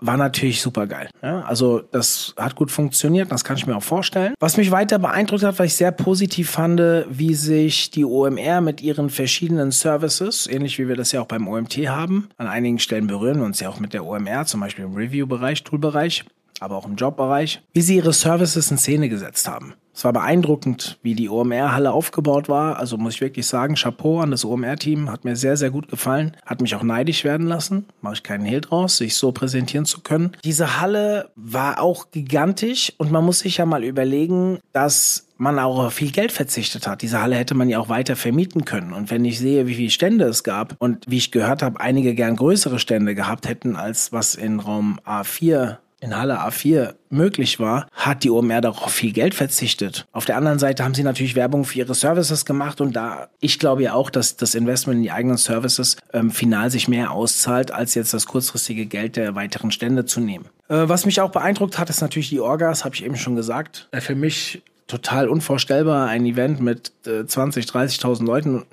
war 0.00 0.16
natürlich 0.16 0.60
super 0.62 0.86
geil. 0.86 1.10
Ja, 1.22 1.42
also 1.42 1.82
das 1.90 2.34
hat 2.36 2.56
gut 2.56 2.70
funktioniert, 2.70 3.30
das 3.30 3.44
kann 3.44 3.56
ich 3.56 3.66
mir 3.66 3.76
auch 3.76 3.82
vorstellen. 3.82 4.34
Was 4.40 4.56
mich 4.56 4.70
weiter 4.70 4.98
beeindruckt 4.98 5.42
hat, 5.42 5.58
was 5.58 5.66
ich 5.66 5.76
sehr 5.76 5.92
positiv 5.92 6.50
fand, 6.50 6.80
wie 6.80 7.34
sich 7.34 7.90
die 7.90 8.04
OMR 8.04 8.60
mit 8.60 8.80
ihren 8.80 9.10
verschiedenen 9.10 9.70
Services, 9.72 10.46
ähnlich 10.46 10.78
wie 10.78 10.88
wir 10.88 10.96
das 10.96 11.12
ja 11.12 11.20
auch 11.20 11.26
beim 11.26 11.46
OMT 11.46 11.76
haben, 11.88 12.28
an 12.38 12.46
einigen 12.46 12.78
Stellen 12.78 13.06
berühren 13.06 13.38
wir 13.38 13.44
uns 13.44 13.60
ja 13.60 13.68
auch 13.68 13.80
mit 13.80 13.92
der 13.92 14.06
OMR, 14.06 14.46
zum 14.46 14.60
Beispiel 14.60 14.84
im 14.84 14.94
Review-Bereich, 14.94 15.64
Tool-Bereich, 15.64 16.24
aber 16.60 16.76
auch 16.76 16.86
im 16.86 16.96
Jobbereich, 16.96 17.62
wie 17.72 17.80
sie 17.80 17.96
ihre 17.96 18.12
Services 18.12 18.70
in 18.70 18.78
Szene 18.78 19.08
gesetzt 19.08 19.48
haben. 19.48 19.74
Es 20.00 20.04
war 20.04 20.12
beeindruckend, 20.12 20.98
wie 21.02 21.14
die 21.14 21.28
OMR-Halle 21.28 21.92
aufgebaut 21.92 22.48
war. 22.48 22.78
Also 22.78 22.96
muss 22.96 23.16
ich 23.16 23.20
wirklich 23.20 23.46
sagen, 23.46 23.74
Chapeau 23.74 24.20
an 24.20 24.30
das 24.30 24.46
OMR-Team. 24.46 25.10
Hat 25.10 25.26
mir 25.26 25.36
sehr, 25.36 25.58
sehr 25.58 25.70
gut 25.70 25.88
gefallen. 25.88 26.36
Hat 26.46 26.62
mich 26.62 26.74
auch 26.74 26.82
neidisch 26.82 27.24
werden 27.24 27.46
lassen. 27.46 27.84
Mache 28.00 28.14
ich 28.14 28.22
keinen 28.22 28.44
Hehl 28.46 28.62
draus, 28.62 28.96
sich 28.96 29.16
so 29.16 29.32
präsentieren 29.32 29.84
zu 29.84 30.00
können. 30.00 30.32
Diese 30.42 30.80
Halle 30.80 31.30
war 31.34 31.82
auch 31.82 32.12
gigantisch 32.12 32.94
und 32.96 33.10
man 33.10 33.24
muss 33.24 33.40
sich 33.40 33.58
ja 33.58 33.66
mal 33.66 33.84
überlegen, 33.84 34.58
dass 34.72 35.26
man 35.36 35.58
auch 35.58 35.78
auf 35.78 35.94
viel 35.94 36.12
Geld 36.12 36.32
verzichtet 36.32 36.86
hat. 36.86 37.02
Diese 37.02 37.20
Halle 37.20 37.36
hätte 37.36 37.54
man 37.54 37.68
ja 37.68 37.78
auch 37.78 37.88
weiter 37.88 38.14
vermieten 38.14 38.64
können. 38.64 38.92
Und 38.92 39.10
wenn 39.10 39.24
ich 39.24 39.38
sehe, 39.38 39.66
wie 39.66 39.74
viele 39.74 39.90
Stände 39.90 40.26
es 40.26 40.44
gab 40.44 40.76
und 40.78 41.04
wie 41.08 41.16
ich 41.16 41.30
gehört 41.30 41.62
habe, 41.62 41.80
einige 41.80 42.14
gern 42.14 42.36
größere 42.36 42.78
Stände 42.78 43.14
gehabt 43.14 43.48
hätten, 43.48 43.76
als 43.76 44.12
was 44.12 44.34
in 44.34 44.60
Raum 44.60 45.00
A4 45.04 45.78
in 46.00 46.16
Halle 46.16 46.40
A4 46.40 46.94
möglich 47.10 47.60
war, 47.60 47.86
hat 47.92 48.24
die 48.24 48.30
OMR 48.30 48.60
darauf 48.60 48.92
viel 48.92 49.12
Geld 49.12 49.34
verzichtet. 49.34 50.06
Auf 50.12 50.24
der 50.24 50.36
anderen 50.36 50.58
Seite 50.58 50.84
haben 50.84 50.94
sie 50.94 51.02
natürlich 51.02 51.34
Werbung 51.34 51.64
für 51.64 51.78
ihre 51.78 51.94
Services 51.94 52.44
gemacht 52.44 52.80
und 52.80 52.94
da, 52.94 53.28
ich 53.40 53.58
glaube 53.58 53.82
ja 53.82 53.94
auch, 53.94 54.10
dass 54.10 54.36
das 54.36 54.54
Investment 54.54 54.98
in 54.98 55.02
die 55.02 55.12
eigenen 55.12 55.36
Services 55.36 55.96
ähm, 56.12 56.30
final 56.30 56.70
sich 56.70 56.88
mehr 56.88 57.10
auszahlt, 57.10 57.70
als 57.70 57.94
jetzt 57.94 58.14
das 58.14 58.26
kurzfristige 58.26 58.86
Geld 58.86 59.16
der 59.16 59.34
weiteren 59.34 59.70
Stände 59.70 60.04
zu 60.06 60.20
nehmen. 60.20 60.46
Äh, 60.68 60.88
was 60.88 61.06
mich 61.06 61.20
auch 61.20 61.30
beeindruckt 61.30 61.78
hat, 61.78 61.90
ist 61.90 62.00
natürlich 62.00 62.30
die 62.30 62.40
Orgas, 62.40 62.84
habe 62.84 62.94
ich 62.94 63.04
eben 63.04 63.16
schon 63.16 63.36
gesagt. 63.36 63.88
Äh, 63.90 64.00
für 64.00 64.14
mich 64.14 64.62
total 64.90 65.28
unvorstellbar, 65.28 66.08
ein 66.08 66.26
Event 66.26 66.60
mit 66.60 66.92
äh, 67.06 67.24
20, 67.24 67.66
30.000 67.66 68.24
Leuten, 68.24 68.64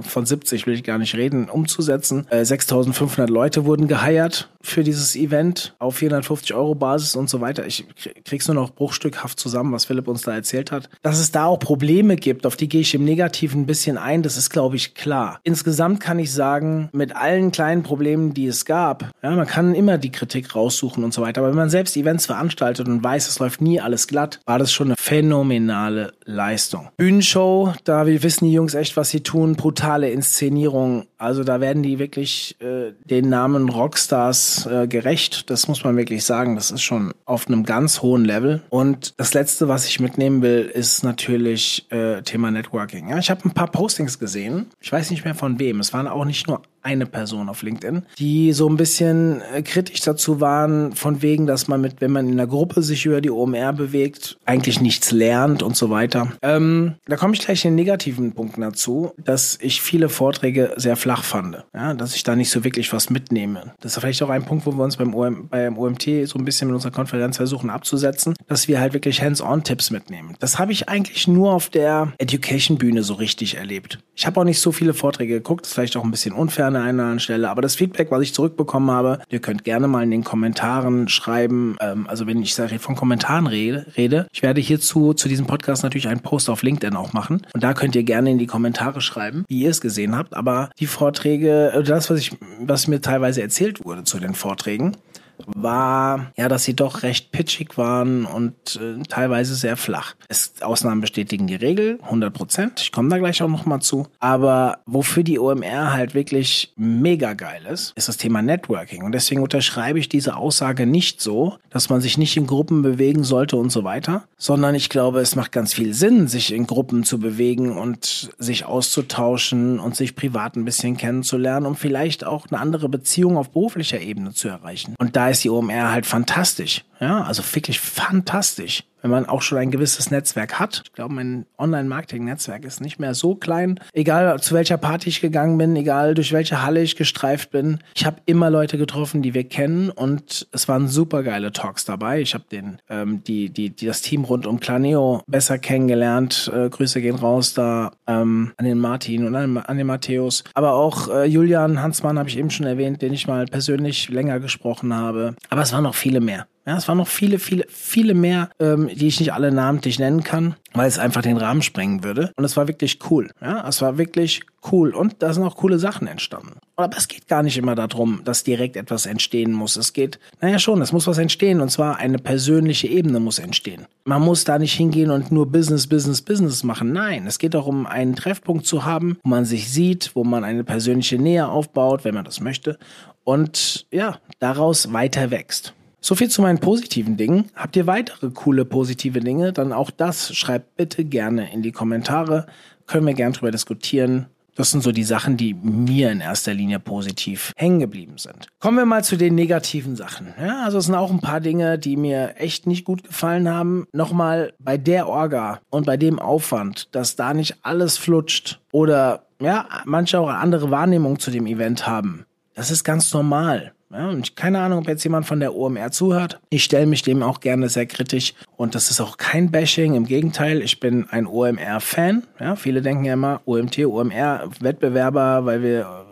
von 0.00 0.24
70 0.24 0.66
will 0.66 0.74
ich 0.74 0.82
gar 0.82 0.98
nicht 0.98 1.14
reden, 1.14 1.48
umzusetzen. 1.48 2.26
Äh, 2.30 2.40
6.500 2.40 3.26
Leute 3.28 3.66
wurden 3.66 3.86
geheiert 3.86 4.48
für 4.62 4.84
dieses 4.84 5.16
Event 5.16 5.74
auf 5.78 5.96
450 5.96 6.54
Euro 6.54 6.74
Basis 6.74 7.16
und 7.16 7.28
so 7.28 7.40
weiter. 7.40 7.66
Ich 7.66 7.84
krieg's 8.24 8.48
nur 8.48 8.54
noch 8.54 8.70
bruchstückhaft 8.70 9.38
zusammen, 9.38 9.72
was 9.72 9.84
Philipp 9.84 10.08
uns 10.08 10.22
da 10.22 10.32
erzählt 10.32 10.72
hat. 10.72 10.88
Dass 11.02 11.18
es 11.18 11.32
da 11.32 11.46
auch 11.46 11.58
Probleme 11.58 12.16
gibt, 12.16 12.46
auf 12.46 12.56
die 12.56 12.68
gehe 12.68 12.80
ich 12.80 12.94
im 12.94 13.04
Negativen 13.04 13.62
ein 13.62 13.66
bisschen 13.66 13.98
ein, 13.98 14.22
das 14.22 14.36
ist, 14.36 14.50
glaube 14.50 14.76
ich, 14.76 14.94
klar. 14.94 15.40
Insgesamt 15.42 16.00
kann 16.00 16.18
ich 16.18 16.32
sagen, 16.32 16.88
mit 16.92 17.16
allen 17.16 17.52
kleinen 17.52 17.82
Problemen, 17.82 18.34
die 18.34 18.46
es 18.46 18.64
gab, 18.64 19.10
ja, 19.22 19.30
man 19.30 19.46
kann 19.46 19.74
immer 19.74 19.98
die 19.98 20.12
Kritik 20.12 20.54
raussuchen 20.54 21.04
und 21.04 21.12
so 21.12 21.22
weiter, 21.22 21.40
aber 21.40 21.50
wenn 21.50 21.56
man 21.56 21.70
selbst 21.70 21.96
Events 21.96 22.26
veranstaltet 22.26 22.88
und 22.88 23.02
weiß, 23.02 23.28
es 23.28 23.38
läuft 23.38 23.60
nie 23.60 23.80
alles 23.80 24.06
glatt, 24.06 24.40
war 24.46 24.58
das 24.58 24.72
schon 24.72 24.88
eine 24.88 24.96
phänomenale 24.98 26.12
Leistung. 26.24 26.88
Bühnenshow, 26.96 27.72
da 27.84 28.06
wir 28.06 28.22
wissen 28.22 28.46
die 28.46 28.52
Jungs 28.52 28.74
echt, 28.74 28.96
was 28.96 29.10
sie 29.10 29.22
tun, 29.22 29.56
brutale 29.56 30.10
Inszenierung, 30.10 31.06
also 31.18 31.44
da 31.44 31.60
werden 31.60 31.82
die 31.82 31.98
wirklich 31.98 32.56
äh, 32.60 32.92
den 33.04 33.28
Namen 33.28 33.68
Rockstars 33.68 34.51
äh, 34.66 34.86
gerecht. 34.86 35.50
Das 35.50 35.68
muss 35.68 35.84
man 35.84 35.96
wirklich 35.96 36.24
sagen. 36.24 36.54
Das 36.54 36.70
ist 36.70 36.82
schon 36.82 37.12
auf 37.24 37.48
einem 37.48 37.64
ganz 37.64 38.02
hohen 38.02 38.24
Level. 38.24 38.62
Und 38.70 39.14
das 39.18 39.34
Letzte, 39.34 39.68
was 39.68 39.86
ich 39.86 40.00
mitnehmen 40.00 40.42
will, 40.42 40.70
ist 40.72 41.02
natürlich 41.02 41.86
äh, 41.90 42.22
Thema 42.22 42.50
Networking. 42.50 43.08
Ja, 43.08 43.18
ich 43.18 43.30
habe 43.30 43.44
ein 43.44 43.52
paar 43.52 43.70
Postings 43.70 44.18
gesehen. 44.18 44.66
Ich 44.80 44.92
weiß 44.92 45.10
nicht 45.10 45.24
mehr 45.24 45.34
von 45.34 45.58
wem. 45.58 45.80
Es 45.80 45.92
waren 45.92 46.06
auch 46.06 46.24
nicht 46.24 46.46
nur 46.46 46.62
eine 46.82 47.06
Person 47.06 47.48
auf 47.48 47.62
LinkedIn, 47.62 48.02
die 48.18 48.52
so 48.52 48.68
ein 48.68 48.76
bisschen 48.76 49.40
äh, 49.54 49.62
kritisch 49.62 50.00
dazu 50.00 50.40
waren, 50.40 50.94
von 50.94 51.22
wegen, 51.22 51.46
dass 51.46 51.68
man 51.68 51.80
mit, 51.80 52.00
wenn 52.00 52.10
man 52.10 52.26
in 52.26 52.34
einer 52.34 52.46
Gruppe 52.46 52.82
sich 52.82 53.06
über 53.06 53.20
die 53.20 53.30
OMR 53.30 53.72
bewegt, 53.72 54.38
eigentlich 54.44 54.80
nichts 54.80 55.12
lernt 55.12 55.62
und 55.62 55.76
so 55.76 55.90
weiter. 55.90 56.32
Ähm, 56.42 56.94
da 57.06 57.16
komme 57.16 57.34
ich 57.34 57.40
gleich 57.40 57.64
in 57.64 57.72
den 57.72 57.76
negativen 57.76 58.32
Punkten 58.32 58.60
dazu, 58.60 59.12
dass 59.22 59.58
ich 59.60 59.80
viele 59.80 60.08
Vorträge 60.08 60.74
sehr 60.76 60.96
flach 60.96 61.22
fand, 61.22 61.64
ja, 61.74 61.94
dass 61.94 62.16
ich 62.16 62.24
da 62.24 62.36
nicht 62.36 62.50
so 62.50 62.64
wirklich 62.64 62.92
was 62.92 63.10
mitnehme. 63.10 63.72
Das 63.80 63.92
ist 63.92 64.00
vielleicht 64.00 64.22
auch 64.22 64.30
ein 64.30 64.44
Punkt, 64.44 64.66
wo 64.66 64.72
wir 64.72 64.84
uns 64.84 64.96
beim, 64.96 65.14
OM, 65.14 65.48
beim 65.48 65.78
OMT 65.78 66.26
so 66.26 66.38
ein 66.38 66.44
bisschen 66.44 66.68
mit 66.68 66.74
unserer 66.74 66.92
Konferenz 66.92 67.36
versuchen 67.36 67.70
abzusetzen, 67.70 68.34
dass 68.48 68.68
wir 68.68 68.80
halt 68.80 68.92
wirklich 68.92 69.22
Hands-on-Tipps 69.22 69.90
mitnehmen. 69.90 70.34
Das 70.40 70.58
habe 70.58 70.72
ich 70.72 70.88
eigentlich 70.88 71.28
nur 71.28 71.52
auf 71.52 71.68
der 71.68 72.12
Education-Bühne 72.18 73.02
so 73.02 73.14
richtig 73.14 73.56
erlebt. 73.56 74.00
Ich 74.14 74.26
habe 74.26 74.40
auch 74.40 74.44
nicht 74.44 74.60
so 74.60 74.72
viele 74.72 74.94
Vorträge 74.94 75.34
geguckt, 75.34 75.66
ist 75.66 75.74
vielleicht 75.74 75.96
auch 75.96 76.04
ein 76.04 76.10
bisschen 76.10 76.34
unfair 76.34 76.71
an 76.76 76.82
der 76.82 76.82
einen 76.82 76.98
oder 76.98 77.04
anderen 77.04 77.20
Stelle. 77.20 77.50
Aber 77.50 77.62
das 77.62 77.74
Feedback, 77.74 78.10
was 78.10 78.22
ich 78.22 78.34
zurückbekommen 78.34 78.90
habe, 78.90 79.20
ihr 79.28 79.40
könnt 79.40 79.64
gerne 79.64 79.88
mal 79.88 80.02
in 80.02 80.10
den 80.10 80.24
Kommentaren 80.24 81.08
schreiben. 81.08 81.76
Ähm, 81.80 82.06
also 82.08 82.26
wenn 82.26 82.42
ich 82.42 82.54
von 82.54 82.96
Kommentaren 82.96 83.46
rede, 83.46 83.86
rede, 83.96 84.26
ich 84.32 84.42
werde 84.42 84.60
hierzu 84.60 85.14
zu 85.14 85.28
diesem 85.28 85.46
Podcast 85.46 85.82
natürlich 85.82 86.08
einen 86.08 86.20
Post 86.20 86.50
auf 86.50 86.62
LinkedIn 86.62 86.96
auch 86.96 87.12
machen. 87.12 87.42
Und 87.52 87.62
da 87.62 87.74
könnt 87.74 87.96
ihr 87.96 88.04
gerne 88.04 88.30
in 88.30 88.38
die 88.38 88.46
Kommentare 88.46 89.00
schreiben, 89.00 89.44
wie 89.48 89.62
ihr 89.62 89.70
es 89.70 89.80
gesehen 89.80 90.16
habt. 90.16 90.34
Aber 90.34 90.70
die 90.78 90.86
Vorträge, 90.86 91.72
äh, 91.72 91.82
das, 91.82 92.10
was 92.10 92.18
ich, 92.18 92.32
was 92.60 92.88
mir 92.88 93.00
teilweise 93.00 93.42
erzählt 93.42 93.84
wurde 93.84 94.04
zu 94.04 94.18
den 94.18 94.34
Vorträgen, 94.34 94.96
war, 95.46 96.32
ja, 96.36 96.48
dass 96.48 96.64
sie 96.64 96.74
doch 96.74 97.02
recht 97.02 97.32
pitchig 97.32 97.76
waren 97.78 98.24
und 98.24 98.54
äh, 98.76 99.02
teilweise 99.08 99.54
sehr 99.54 99.76
flach. 99.76 100.14
Es, 100.28 100.54
Ausnahmen 100.62 101.00
bestätigen 101.00 101.46
die 101.46 101.54
Regel, 101.54 101.98
100 102.02 102.32
Prozent. 102.32 102.80
Ich 102.80 102.92
komme 102.92 103.08
da 103.08 103.18
gleich 103.18 103.42
auch 103.42 103.48
nochmal 103.48 103.80
zu. 103.80 104.06
Aber 104.20 104.78
wofür 104.86 105.22
die 105.22 105.38
OMR 105.38 105.92
halt 105.92 106.14
wirklich 106.14 106.72
mega 106.76 107.34
geil 107.34 107.62
ist, 107.70 107.92
ist 107.96 108.08
das 108.08 108.16
Thema 108.16 108.42
Networking. 108.42 109.02
Und 109.02 109.12
deswegen 109.12 109.42
unterschreibe 109.42 109.98
ich 109.98 110.08
diese 110.08 110.36
Aussage 110.36 110.86
nicht 110.86 111.20
so, 111.20 111.56
dass 111.70 111.88
man 111.88 112.00
sich 112.00 112.18
nicht 112.18 112.36
in 112.36 112.46
Gruppen 112.46 112.82
bewegen 112.82 113.24
sollte 113.24 113.56
und 113.56 113.70
so 113.70 113.84
weiter, 113.84 114.24
sondern 114.36 114.74
ich 114.74 114.88
glaube, 114.88 115.20
es 115.20 115.36
macht 115.36 115.52
ganz 115.52 115.74
viel 115.74 115.94
Sinn, 115.94 116.28
sich 116.28 116.52
in 116.52 116.66
Gruppen 116.66 117.04
zu 117.04 117.18
bewegen 117.18 117.76
und 117.76 118.30
sich 118.38 118.64
auszutauschen 118.64 119.78
und 119.80 119.96
sich 119.96 120.14
privat 120.14 120.56
ein 120.56 120.64
bisschen 120.64 120.96
kennenzulernen, 120.96 121.66
um 121.66 121.76
vielleicht 121.76 122.24
auch 122.24 122.46
eine 122.50 122.60
andere 122.60 122.88
Beziehung 122.88 123.36
auf 123.36 123.50
beruflicher 123.50 124.00
Ebene 124.00 124.32
zu 124.32 124.48
erreichen. 124.48 124.94
Und 124.98 125.16
da 125.16 125.28
ist 125.32 125.44
die 125.44 125.50
OMR 125.50 125.90
halt 125.90 126.06
fantastisch. 126.06 126.84
Ja, 127.02 127.22
also 127.24 127.42
wirklich 127.54 127.80
fantastisch 127.80 128.84
wenn 129.02 129.10
man 129.10 129.26
auch 129.26 129.42
schon 129.42 129.58
ein 129.58 129.70
gewisses 129.70 130.10
Netzwerk 130.10 130.58
hat. 130.58 130.82
Ich 130.84 130.92
glaube, 130.92 131.14
mein 131.14 131.44
Online-Marketing-Netzwerk 131.58 132.64
ist 132.64 132.80
nicht 132.80 132.98
mehr 132.98 133.14
so 133.14 133.34
klein. 133.34 133.78
Egal 133.92 134.40
zu 134.40 134.54
welcher 134.54 134.78
Party 134.78 135.08
ich 135.08 135.20
gegangen 135.20 135.58
bin, 135.58 135.76
egal 135.76 136.14
durch 136.14 136.32
welche 136.32 136.62
Halle 136.62 136.82
ich 136.82 136.96
gestreift 136.96 137.50
bin, 137.50 137.78
ich 137.94 138.06
habe 138.06 138.18
immer 138.26 138.48
Leute 138.48 138.78
getroffen, 138.78 139.22
die 139.22 139.34
wir 139.34 139.44
kennen 139.44 139.90
und 139.90 140.46
es 140.52 140.68
waren 140.68 140.88
super 140.88 141.22
geile 141.22 141.52
Talks 141.52 141.84
dabei. 141.84 142.20
Ich 142.20 142.34
habe 142.34 142.44
den 142.50 142.78
ähm, 142.88 143.22
die, 143.24 143.50
die 143.50 143.70
die 143.70 143.86
das 143.86 144.02
Team 144.02 144.24
rund 144.24 144.46
um 144.46 144.60
Planeo 144.60 145.22
besser 145.26 145.58
kennengelernt. 145.58 146.50
Äh, 146.54 146.70
Grüße 146.70 147.00
gehen 147.00 147.16
raus 147.16 147.54
da 147.54 147.92
ähm, 148.06 148.52
an 148.56 148.64
den 148.64 148.78
Martin 148.78 149.26
und 149.26 149.34
an, 149.34 149.58
an 149.58 149.76
den 149.76 149.86
Matthäus, 149.86 150.44
aber 150.54 150.74
auch 150.74 151.08
äh, 151.08 151.24
Julian 151.24 151.82
Hansmann 151.82 152.18
habe 152.18 152.28
ich 152.28 152.38
eben 152.38 152.50
schon 152.50 152.66
erwähnt, 152.66 153.02
den 153.02 153.12
ich 153.12 153.26
mal 153.26 153.46
persönlich 153.46 154.08
länger 154.08 154.38
gesprochen 154.38 154.94
habe. 154.94 155.34
Aber 155.50 155.62
es 155.62 155.72
waren 155.72 155.82
noch 155.82 155.94
viele 155.94 156.20
mehr. 156.20 156.46
Ja, 156.64 156.76
es 156.76 156.86
waren 156.86 156.98
noch 156.98 157.08
viele, 157.08 157.38
viele, 157.40 157.64
viele 157.68 158.14
mehr, 158.14 158.50
ähm, 158.60 158.88
die 158.92 159.08
ich 159.08 159.18
nicht 159.18 159.32
alle 159.32 159.50
namentlich 159.50 159.98
nennen 159.98 160.22
kann, 160.22 160.54
weil 160.72 160.86
es 160.86 160.98
einfach 160.98 161.22
den 161.22 161.36
Rahmen 161.36 161.62
sprengen 161.62 162.04
würde. 162.04 162.32
Und 162.36 162.44
es 162.44 162.56
war 162.56 162.68
wirklich 162.68 163.00
cool. 163.10 163.30
Ja, 163.40 163.66
es 163.68 163.82
war 163.82 163.98
wirklich 163.98 164.42
cool. 164.70 164.94
Und 164.94 165.22
da 165.22 165.32
sind 165.32 165.42
auch 165.42 165.56
coole 165.56 165.80
Sachen 165.80 166.06
entstanden. 166.06 166.58
Aber 166.76 166.96
es 166.96 167.08
geht 167.08 167.26
gar 167.26 167.42
nicht 167.42 167.58
immer 167.58 167.74
darum, 167.74 168.20
dass 168.24 168.44
direkt 168.44 168.76
etwas 168.76 169.06
entstehen 169.06 169.52
muss. 169.52 169.74
Es 169.74 169.92
geht, 169.92 170.20
naja 170.40 170.60
schon, 170.60 170.80
es 170.82 170.92
muss 170.92 171.08
was 171.08 171.18
entstehen. 171.18 171.60
Und 171.60 171.70
zwar 171.70 171.96
eine 171.96 172.18
persönliche 172.18 172.86
Ebene 172.86 173.18
muss 173.18 173.40
entstehen. 173.40 173.86
Man 174.04 174.22
muss 174.22 174.44
da 174.44 174.58
nicht 174.58 174.74
hingehen 174.74 175.10
und 175.10 175.32
nur 175.32 175.50
Business, 175.50 175.88
Business, 175.88 176.22
Business 176.22 176.62
machen. 176.62 176.92
Nein, 176.92 177.26
es 177.26 177.40
geht 177.40 177.54
darum, 177.54 177.86
einen 177.86 178.14
Treffpunkt 178.14 178.66
zu 178.66 178.84
haben, 178.84 179.18
wo 179.24 179.30
man 179.30 179.44
sich 179.44 179.68
sieht, 179.68 180.12
wo 180.14 180.22
man 180.22 180.44
eine 180.44 180.62
persönliche 180.62 181.18
Nähe 181.18 181.48
aufbaut, 181.48 182.04
wenn 182.04 182.14
man 182.14 182.24
das 182.24 182.40
möchte. 182.40 182.78
Und 183.24 183.86
ja, 183.90 184.18
daraus 184.38 184.92
weiter 184.92 185.32
wächst. 185.32 185.74
So 186.04 186.16
viel 186.16 186.28
zu 186.28 186.42
meinen 186.42 186.58
positiven 186.58 187.16
Dingen. 187.16 187.44
Habt 187.54 187.76
ihr 187.76 187.86
weitere 187.86 188.30
coole 188.30 188.64
positive 188.64 189.20
Dinge? 189.20 189.52
Dann 189.52 189.72
auch 189.72 189.92
das 189.92 190.34
schreibt 190.34 190.74
bitte 190.76 191.04
gerne 191.04 191.52
in 191.52 191.62
die 191.62 191.70
Kommentare. 191.70 192.46
Können 192.88 193.06
wir 193.06 193.14
gerne 193.14 193.34
drüber 193.34 193.52
diskutieren. 193.52 194.26
Das 194.56 194.72
sind 194.72 194.82
so 194.82 194.90
die 194.90 195.04
Sachen, 195.04 195.36
die 195.36 195.54
mir 195.54 196.10
in 196.10 196.20
erster 196.20 196.54
Linie 196.54 196.80
positiv 196.80 197.52
hängen 197.56 197.78
geblieben 197.78 198.18
sind. 198.18 198.48
Kommen 198.58 198.78
wir 198.78 198.84
mal 198.84 199.04
zu 199.04 199.16
den 199.16 199.36
negativen 199.36 199.94
Sachen. 199.94 200.34
Ja, 200.38 200.64
also 200.64 200.78
es 200.78 200.86
sind 200.86 200.96
auch 200.96 201.12
ein 201.12 201.20
paar 201.20 201.40
Dinge, 201.40 201.78
die 201.78 201.96
mir 201.96 202.34
echt 202.36 202.66
nicht 202.66 202.84
gut 202.84 203.04
gefallen 203.04 203.48
haben. 203.48 203.86
Nochmal 203.92 204.54
bei 204.58 204.76
der 204.76 205.08
Orga 205.08 205.60
und 205.70 205.86
bei 205.86 205.96
dem 205.96 206.18
Aufwand, 206.18 206.94
dass 206.96 207.14
da 207.14 207.32
nicht 207.32 207.58
alles 207.62 207.96
flutscht 207.96 208.60
oder 208.72 209.26
ja, 209.40 209.68
manche 209.84 210.18
auch 210.18 210.28
andere 210.28 210.72
Wahrnehmungen 210.72 211.20
zu 211.20 211.30
dem 211.30 211.46
Event 211.46 211.86
haben. 211.86 212.26
Das 212.54 212.72
ist 212.72 212.82
ganz 212.82 213.14
normal. 213.14 213.72
Ja, 213.92 214.08
und 214.08 214.36
keine 214.36 214.60
Ahnung, 214.60 214.78
ob 214.78 214.88
jetzt 214.88 215.04
jemand 215.04 215.26
von 215.26 215.40
der 215.40 215.54
OMR 215.54 215.90
zuhört. 215.90 216.40
Ich 216.48 216.64
stelle 216.64 216.86
mich 216.86 217.02
dem 217.02 217.22
auch 217.22 217.40
gerne 217.40 217.68
sehr 217.68 217.86
kritisch 217.86 218.34
und 218.56 218.74
das 218.74 218.90
ist 218.90 219.00
auch 219.00 219.18
kein 219.18 219.50
Bashing. 219.50 219.94
Im 219.94 220.06
Gegenteil, 220.06 220.62
ich 220.62 220.80
bin 220.80 221.06
ein 221.10 221.26
OMR-Fan. 221.26 222.22
Ja, 222.40 222.56
viele 222.56 222.80
denken 222.80 223.04
ja 223.04 223.12
immer 223.12 223.42
OMT, 223.44 223.78
OMR, 223.80 224.48
Wettbewerber, 224.60 225.44
weil 225.44 225.62
wir 225.62 226.06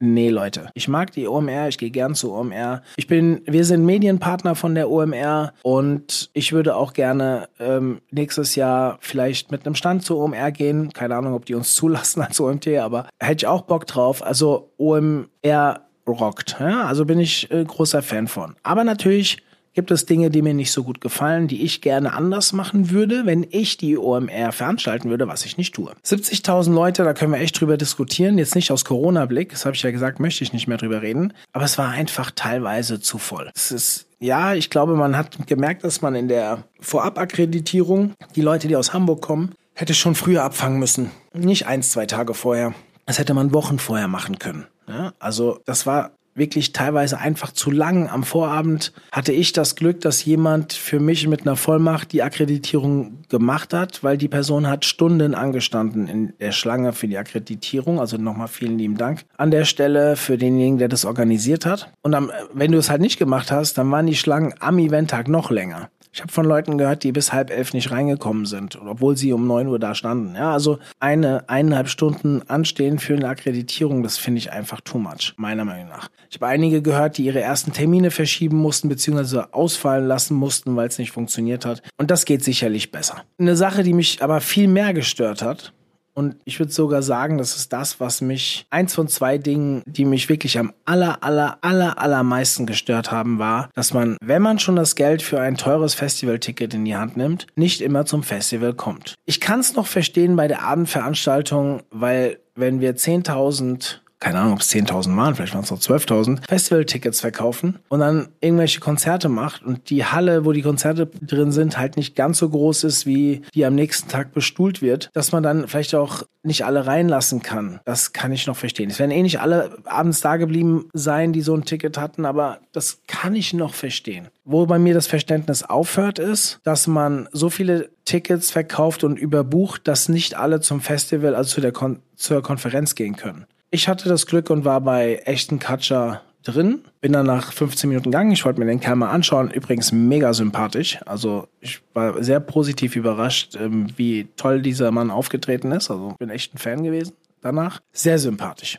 Nee, 0.00 0.30
Leute. 0.30 0.70
Ich 0.74 0.86
mag 0.86 1.10
die 1.10 1.26
OMR, 1.26 1.68
ich 1.68 1.76
gehe 1.76 1.90
gern 1.90 2.14
zu 2.14 2.32
OMR. 2.32 2.82
Ich 2.96 3.08
bin, 3.08 3.40
wir 3.46 3.64
sind 3.64 3.84
Medienpartner 3.84 4.54
von 4.54 4.76
der 4.76 4.88
OMR 4.90 5.52
und 5.62 6.30
ich 6.34 6.52
würde 6.52 6.76
auch 6.76 6.92
gerne 6.92 7.48
ähm, 7.58 8.00
nächstes 8.12 8.54
Jahr 8.54 8.98
vielleicht 9.00 9.50
mit 9.50 9.66
einem 9.66 9.74
Stand 9.74 10.04
zur 10.04 10.18
OMR 10.18 10.52
gehen. 10.52 10.92
Keine 10.92 11.16
Ahnung, 11.16 11.34
ob 11.34 11.46
die 11.46 11.54
uns 11.56 11.74
zulassen 11.74 12.22
als 12.22 12.40
OMT, 12.40 12.68
aber 12.78 13.08
hätte 13.18 13.44
ich 13.44 13.46
auch 13.48 13.62
Bock 13.62 13.88
drauf. 13.88 14.24
Also 14.24 14.70
OMR 14.78 15.87
rockt. 16.12 16.56
Ja, 16.60 16.84
also 16.86 17.04
bin 17.04 17.18
ich 17.18 17.50
äh, 17.50 17.64
großer 17.64 18.02
Fan 18.02 18.28
von. 18.28 18.56
Aber 18.62 18.84
natürlich 18.84 19.42
gibt 19.74 19.90
es 19.92 20.06
Dinge, 20.06 20.28
die 20.28 20.42
mir 20.42 20.54
nicht 20.54 20.72
so 20.72 20.82
gut 20.82 21.00
gefallen, 21.00 21.46
die 21.46 21.62
ich 21.62 21.80
gerne 21.80 22.12
anders 22.12 22.52
machen 22.52 22.90
würde, 22.90 23.26
wenn 23.26 23.46
ich 23.48 23.76
die 23.76 23.96
OMR 23.96 24.50
veranstalten 24.50 25.08
würde, 25.08 25.28
was 25.28 25.44
ich 25.44 25.56
nicht 25.56 25.72
tue. 25.72 25.92
70.000 26.04 26.72
Leute, 26.72 27.04
da 27.04 27.14
können 27.14 27.32
wir 27.32 27.38
echt 27.38 27.60
drüber 27.60 27.76
diskutieren. 27.76 28.38
Jetzt 28.38 28.56
nicht 28.56 28.72
aus 28.72 28.84
Corona-Blick, 28.84 29.50
das 29.50 29.66
habe 29.66 29.76
ich 29.76 29.82
ja 29.82 29.92
gesagt, 29.92 30.18
möchte 30.18 30.42
ich 30.42 30.52
nicht 30.52 30.66
mehr 30.66 30.78
drüber 30.78 31.02
reden. 31.02 31.32
Aber 31.52 31.64
es 31.64 31.78
war 31.78 31.90
einfach 31.90 32.32
teilweise 32.32 32.98
zu 32.98 33.18
voll. 33.18 33.50
Es 33.54 33.70
ist 33.70 34.06
ja, 34.20 34.54
ich 34.54 34.68
glaube, 34.68 34.96
man 34.96 35.16
hat 35.16 35.46
gemerkt, 35.46 35.84
dass 35.84 36.02
man 36.02 36.16
in 36.16 36.26
der 36.26 36.64
Vorabakkreditierung 36.80 38.14
die 38.34 38.40
Leute, 38.40 38.66
die 38.66 38.74
aus 38.74 38.92
Hamburg 38.92 39.22
kommen, 39.22 39.54
hätte 39.74 39.94
schon 39.94 40.16
früher 40.16 40.42
abfangen 40.42 40.80
müssen. 40.80 41.12
Nicht 41.32 41.66
eins, 41.66 41.92
zwei 41.92 42.06
Tage 42.06 42.34
vorher. 42.34 42.74
Das 43.06 43.20
hätte 43.20 43.32
man 43.32 43.54
Wochen 43.54 43.78
vorher 43.78 44.08
machen 44.08 44.40
können. 44.40 44.66
Ja, 44.88 45.12
also 45.18 45.60
das 45.64 45.86
war 45.86 46.12
wirklich 46.38 46.72
teilweise 46.72 47.18
einfach 47.18 47.52
zu 47.52 47.70
lang. 47.70 48.08
Am 48.08 48.22
Vorabend 48.22 48.92
hatte 49.12 49.32
ich 49.32 49.52
das 49.52 49.74
Glück, 49.74 50.00
dass 50.00 50.24
jemand 50.24 50.72
für 50.72 51.00
mich 51.00 51.26
mit 51.26 51.42
einer 51.42 51.56
Vollmacht 51.56 52.12
die 52.12 52.22
Akkreditierung 52.22 53.22
gemacht 53.28 53.74
hat, 53.74 54.02
weil 54.02 54.16
die 54.16 54.28
Person 54.28 54.68
hat 54.68 54.84
Stunden 54.84 55.34
angestanden 55.34 56.08
in 56.08 56.32
der 56.38 56.52
Schlange 56.52 56.92
für 56.92 57.08
die 57.08 57.18
Akkreditierung. 57.18 58.00
Also 58.00 58.16
nochmal 58.16 58.48
vielen 58.48 58.78
lieben 58.78 58.96
Dank 58.96 59.24
an 59.36 59.50
der 59.50 59.64
Stelle 59.64 60.16
für 60.16 60.38
denjenigen, 60.38 60.78
der 60.78 60.88
das 60.88 61.04
organisiert 61.04 61.66
hat. 61.66 61.92
Und 62.02 62.12
dann, 62.12 62.30
wenn 62.54 62.72
du 62.72 62.78
es 62.78 62.88
halt 62.88 63.00
nicht 63.00 63.18
gemacht 63.18 63.50
hast, 63.50 63.76
dann 63.76 63.90
waren 63.90 64.06
die 64.06 64.16
Schlangen 64.16 64.54
am 64.60 64.78
Eventtag 64.78 65.28
noch 65.28 65.50
länger. 65.50 65.90
Ich 66.18 66.22
habe 66.22 66.32
von 66.32 66.46
Leuten 66.46 66.78
gehört, 66.78 67.04
die 67.04 67.12
bis 67.12 67.32
halb 67.32 67.48
elf 67.48 67.72
nicht 67.74 67.92
reingekommen 67.92 68.44
sind, 68.44 68.76
obwohl 68.84 69.16
sie 69.16 69.32
um 69.32 69.46
neun 69.46 69.68
Uhr 69.68 69.78
da 69.78 69.94
standen. 69.94 70.34
Ja, 70.34 70.52
also 70.52 70.80
eine 70.98 71.48
eineinhalb 71.48 71.88
Stunden 71.88 72.42
anstehen 72.48 72.98
für 72.98 73.14
eine 73.14 73.28
Akkreditierung, 73.28 74.02
das 74.02 74.18
finde 74.18 74.38
ich 74.38 74.50
einfach 74.50 74.80
too 74.80 74.98
much, 74.98 75.34
meiner 75.36 75.64
Meinung 75.64 75.86
nach. 75.90 76.08
Ich 76.28 76.38
habe 76.38 76.48
einige 76.48 76.82
gehört, 76.82 77.18
die 77.18 77.24
ihre 77.24 77.40
ersten 77.40 77.72
Termine 77.72 78.10
verschieben 78.10 78.56
mussten, 78.56 78.88
beziehungsweise 78.88 79.54
ausfallen 79.54 80.08
lassen 80.08 80.34
mussten, 80.34 80.74
weil 80.74 80.88
es 80.88 80.98
nicht 80.98 81.12
funktioniert 81.12 81.64
hat. 81.64 81.84
Und 81.98 82.10
das 82.10 82.24
geht 82.24 82.42
sicherlich 82.42 82.90
besser. 82.90 83.22
Eine 83.38 83.54
Sache, 83.54 83.84
die 83.84 83.94
mich 83.94 84.20
aber 84.20 84.40
viel 84.40 84.66
mehr 84.66 84.94
gestört 84.94 85.40
hat, 85.40 85.72
und 86.18 86.34
ich 86.44 86.58
würde 86.58 86.72
sogar 86.72 87.00
sagen, 87.00 87.38
das 87.38 87.54
ist 87.54 87.72
das, 87.72 88.00
was 88.00 88.20
mich, 88.20 88.66
eins 88.70 88.92
von 88.92 89.06
zwei 89.06 89.38
Dingen, 89.38 89.84
die 89.86 90.04
mich 90.04 90.28
wirklich 90.28 90.58
am 90.58 90.72
aller, 90.84 91.22
aller, 91.22 91.58
aller, 91.60 91.96
allermeisten 92.00 92.66
gestört 92.66 93.12
haben, 93.12 93.38
war, 93.38 93.70
dass 93.76 93.94
man, 93.94 94.16
wenn 94.20 94.42
man 94.42 94.58
schon 94.58 94.74
das 94.74 94.96
Geld 94.96 95.22
für 95.22 95.40
ein 95.40 95.56
teures 95.56 95.94
Festivalticket 95.94 96.74
in 96.74 96.84
die 96.84 96.96
Hand 96.96 97.16
nimmt, 97.16 97.46
nicht 97.54 97.80
immer 97.80 98.04
zum 98.04 98.24
Festival 98.24 98.74
kommt. 98.74 99.14
Ich 99.26 99.40
kann 99.40 99.60
es 99.60 99.76
noch 99.76 99.86
verstehen 99.86 100.34
bei 100.34 100.48
der 100.48 100.64
Abendveranstaltung, 100.64 101.82
weil 101.92 102.40
wenn 102.56 102.80
wir 102.80 102.96
10.000 102.96 103.98
keine 104.20 104.40
Ahnung, 104.40 104.54
ob 104.54 104.60
es 104.60 104.70
10.000 104.70 105.16
waren, 105.16 105.34
vielleicht 105.34 105.54
waren 105.54 105.62
es 105.62 105.70
noch 105.70 105.78
12.000, 105.78 106.40
Festival-Tickets 106.48 107.20
verkaufen 107.20 107.78
und 107.88 108.00
dann 108.00 108.28
irgendwelche 108.40 108.80
Konzerte 108.80 109.28
macht 109.28 109.62
und 109.62 109.90
die 109.90 110.04
Halle, 110.04 110.44
wo 110.44 110.52
die 110.52 110.62
Konzerte 110.62 111.06
drin 111.06 111.52
sind, 111.52 111.78
halt 111.78 111.96
nicht 111.96 112.16
ganz 112.16 112.38
so 112.38 112.48
groß 112.48 112.84
ist, 112.84 113.06
wie 113.06 113.42
die 113.54 113.64
am 113.64 113.74
nächsten 113.74 114.08
Tag 114.08 114.32
bestuhlt 114.32 114.82
wird, 114.82 115.10
dass 115.12 115.32
man 115.32 115.42
dann 115.42 115.68
vielleicht 115.68 115.94
auch 115.94 116.24
nicht 116.42 116.64
alle 116.64 116.86
reinlassen 116.86 117.42
kann. 117.42 117.80
Das 117.84 118.12
kann 118.12 118.32
ich 118.32 118.46
noch 118.46 118.56
verstehen. 118.56 118.90
Es 118.90 118.98
werden 118.98 119.10
eh 119.10 119.22
nicht 119.22 119.40
alle 119.40 119.76
abends 119.84 120.20
da 120.20 120.36
geblieben 120.36 120.88
sein, 120.92 121.32
die 121.32 121.42
so 121.42 121.54
ein 121.54 121.64
Ticket 121.64 121.98
hatten, 121.98 122.24
aber 122.24 122.58
das 122.72 123.02
kann 123.06 123.36
ich 123.36 123.52
noch 123.52 123.74
verstehen. 123.74 124.28
Wo 124.44 124.66
bei 124.66 124.78
mir 124.78 124.94
das 124.94 125.06
Verständnis 125.06 125.62
aufhört, 125.62 126.18
ist, 126.18 126.60
dass 126.64 126.86
man 126.86 127.28
so 127.32 127.50
viele 127.50 127.90
Tickets 128.04 128.50
verkauft 128.50 129.04
und 129.04 129.18
überbucht, 129.18 129.86
dass 129.86 130.08
nicht 130.08 130.34
alle 130.36 130.60
zum 130.60 130.80
Festival, 130.80 131.34
also 131.34 131.54
zu 131.54 131.60
der 131.60 131.72
Kon 131.72 132.00
zur 132.16 132.42
Konferenz 132.42 132.94
gehen 132.94 133.16
können. 133.16 133.46
Ich 133.70 133.88
hatte 133.88 134.08
das 134.08 134.26
Glück 134.26 134.50
und 134.50 134.64
war 134.64 134.80
bei 134.80 135.22
echten 135.24 135.58
Katscher 135.58 136.22
drin. 136.42 136.84
Bin 137.00 137.12
dann 137.12 137.26
nach 137.26 137.52
15 137.52 137.88
Minuten 137.88 138.10
gegangen. 138.10 138.32
Ich 138.32 138.44
wollte 138.44 138.60
mir 138.60 138.66
den 138.66 138.80
Kerl 138.80 138.96
mal 138.96 139.10
anschauen. 139.10 139.50
Übrigens 139.50 139.92
mega 139.92 140.32
sympathisch. 140.32 140.98
Also 141.04 141.48
ich 141.60 141.82
war 141.92 142.22
sehr 142.22 142.40
positiv 142.40 142.96
überrascht, 142.96 143.56
ähm, 143.56 143.88
wie 143.96 144.28
toll 144.36 144.62
dieser 144.62 144.90
Mann 144.90 145.10
aufgetreten 145.10 145.72
ist. 145.72 145.90
Also 145.90 146.14
bin 146.18 146.30
echt 146.30 146.54
ein 146.54 146.58
Fan 146.58 146.82
gewesen 146.82 147.12
danach. 147.42 147.80
Sehr 147.92 148.18
sympathisch. 148.18 148.78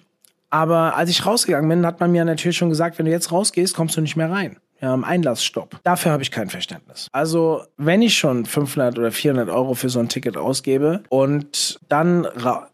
Aber 0.49 0.95
als 0.95 1.11
ich 1.11 1.25
rausgegangen 1.25 1.69
bin, 1.69 1.85
hat 1.85 1.99
man 1.99 2.11
mir 2.11 2.25
natürlich 2.25 2.57
schon 2.57 2.69
gesagt, 2.69 2.97
wenn 2.97 3.05
du 3.05 3.11
jetzt 3.11 3.31
rausgehst, 3.31 3.75
kommst 3.75 3.95
du 3.97 4.01
nicht 4.01 4.15
mehr 4.15 4.31
rein. 4.31 4.57
Ja, 4.81 4.93
im 4.93 5.03
Einlassstopp. 5.03 5.79
Dafür 5.83 6.11
habe 6.11 6.23
ich 6.23 6.31
kein 6.31 6.49
Verständnis. 6.49 7.07
Also, 7.11 7.63
wenn 7.77 8.01
ich 8.01 8.17
schon 8.17 8.45
500 8.45 8.97
oder 8.97 9.11
400 9.11 9.49
Euro 9.49 9.73
für 9.73 9.89
so 9.89 9.99
ein 9.99 10.07
Ticket 10.07 10.37
ausgebe 10.37 11.03
und 11.09 11.79
dann 11.89 12.27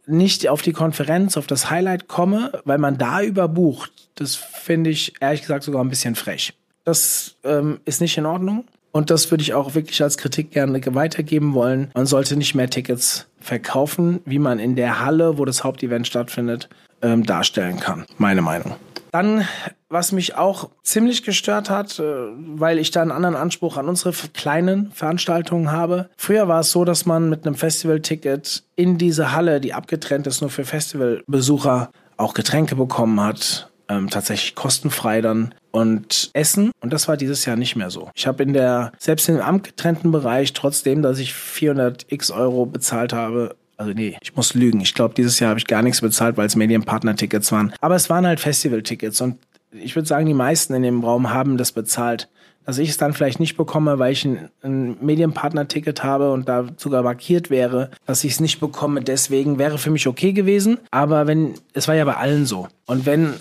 nicht 0.06 0.48
auf 0.50 0.62
die 0.62 0.74
Konferenz, 0.74 1.36
auf 1.38 1.48
das 1.48 1.70
Highlight 1.70 2.08
komme, 2.08 2.52
weil 2.64 2.78
man 2.78 2.98
da 2.98 3.22
überbucht, 3.22 3.92
das 4.16 4.36
finde 4.36 4.92
ich 4.92 5.14
ehrlich 5.20 5.42
gesagt 5.42 5.64
sogar 5.64 5.84
ein 5.84 5.90
bisschen 5.90 6.16
frech. 6.16 6.54
Das 6.84 7.38
ähm, 7.44 7.80
ist 7.86 8.02
nicht 8.02 8.18
in 8.18 8.26
Ordnung. 8.26 8.66
Und 8.92 9.10
das 9.10 9.30
würde 9.30 9.42
ich 9.42 9.54
auch 9.54 9.76
wirklich 9.76 10.02
als 10.02 10.18
Kritik 10.18 10.52
gerne 10.52 10.80
weitergeben 10.96 11.54
wollen. 11.54 11.92
Man 11.96 12.06
sollte 12.06 12.38
nicht 12.38 12.56
mehr 12.56 12.70
Tickets 12.70 13.28
verkaufen, 13.42 14.22
wie 14.24 14.40
man 14.40 14.58
in 14.58 14.78
der 14.78 15.04
Halle, 15.04 15.38
wo 15.38 15.44
das 15.44 15.66
Hauptevent 15.66 16.08
stattfindet, 16.08 16.70
ähm, 17.02 17.26
darstellen 17.26 17.78
kann. 17.82 18.06
Meine 18.18 18.42
Meinung. 18.42 18.76
Dann, 19.16 19.48
was 19.88 20.12
mich 20.12 20.36
auch 20.36 20.72
ziemlich 20.84 21.24
gestört 21.24 21.70
hat, 21.70 22.00
äh, 22.00 22.04
weil 22.04 22.78
ich 22.80 22.92
da 22.92 23.02
einen 23.02 23.14
anderen 23.14 23.38
Anspruch 23.38 23.78
an 23.78 23.88
unsere 23.88 24.12
kleinen 24.34 24.92
Veranstaltungen 24.92 25.72
habe. 25.72 26.10
Früher 26.18 26.50
war 26.50 26.60
es 26.60 26.72
so, 26.72 26.84
dass 26.84 27.06
man 27.06 27.30
mit 27.30 27.46
einem 27.46 27.56
Festivalticket 27.56 28.66
in 28.76 28.98
diese 28.98 29.32
Halle, 29.32 29.62
die 29.62 29.74
abgetrennt 29.74 30.28
ist 30.28 30.42
nur 30.42 30.50
für 30.50 30.66
Festivalbesucher, 30.66 31.92
auch 32.18 32.34
Getränke 32.34 32.76
bekommen 32.76 33.22
hat, 33.22 33.72
ähm, 33.88 34.10
tatsächlich 34.10 34.54
kostenfrei 34.54 35.22
dann 35.22 35.56
und 35.72 36.32
Essen. 36.34 36.72
Und 36.82 36.92
das 36.92 37.08
war 37.08 37.16
dieses 37.16 37.46
Jahr 37.46 37.56
nicht 37.56 37.78
mehr 37.78 37.92
so. 37.92 38.10
Ich 38.16 38.28
habe 38.28 38.44
in 38.44 38.52
der, 38.52 38.92
selbst 38.98 39.30
im 39.30 39.40
abgetrennten 39.40 40.12
Bereich, 40.12 40.52
trotzdem, 40.52 41.02
dass 41.02 41.20
ich 41.20 41.34
400 41.34 42.06
x 42.10 42.32
Euro 42.32 42.66
bezahlt 42.66 43.14
habe, 43.14 43.56
also 43.78 43.94
nee, 43.94 44.18
ich 44.22 44.36
muss 44.36 44.54
lügen. 44.54 44.82
Ich 44.82 44.94
glaube, 44.94 45.14
dieses 45.16 45.40
Jahr 45.40 45.50
habe 45.50 45.60
ich 45.60 45.68
gar 45.68 45.82
nichts 45.82 46.02
bezahlt, 46.02 46.38
weil 46.38 46.48
es 46.48 46.56
Medienpartner-Tickets 46.56 47.52
waren. 47.52 47.74
Aber 47.82 47.96
es 47.96 48.10
waren 48.10 48.26
halt 48.26 48.40
Festival-Tickets 48.40 49.22
und 49.22 49.38
ich 49.72 49.96
würde 49.96 50.08
sagen, 50.08 50.26
die 50.26 50.34
meisten 50.34 50.74
in 50.74 50.84
dem 50.84 51.04
Raum 51.04 51.32
haben 51.32 51.58
das 51.58 51.72
bezahlt. 51.72 52.30
Dass 52.66 52.80
ich 52.80 52.90
es 52.90 52.98
dann 52.98 53.14
vielleicht 53.14 53.40
nicht 53.40 53.58
bekomme, 53.58 54.00
weil 54.00 54.12
ich 54.12 54.26
ein, 54.26 54.50
ein 54.64 54.98
Medienpartner-Ticket 55.00 56.04
habe 56.04 56.32
und 56.32 56.50
da 56.50 56.66
sogar 56.78 57.04
markiert 57.04 57.52
wäre, 57.52 57.92
dass 58.08 58.24
ich 58.24 58.34
es 58.34 58.40
nicht 58.40 58.60
bekomme, 58.60 59.02
deswegen 59.02 59.60
wäre 59.60 59.78
für 59.78 59.92
mich 59.92 60.08
okay 60.08 60.34
gewesen. 60.34 60.80
Aber 60.90 61.28
wenn, 61.28 61.54
es 61.74 61.88
war 61.88 61.94
ja 61.94 62.06
bei 62.06 62.16
allen 62.16 62.48
so. 62.48 62.68
Und 62.88 63.06
wenn 63.06 63.36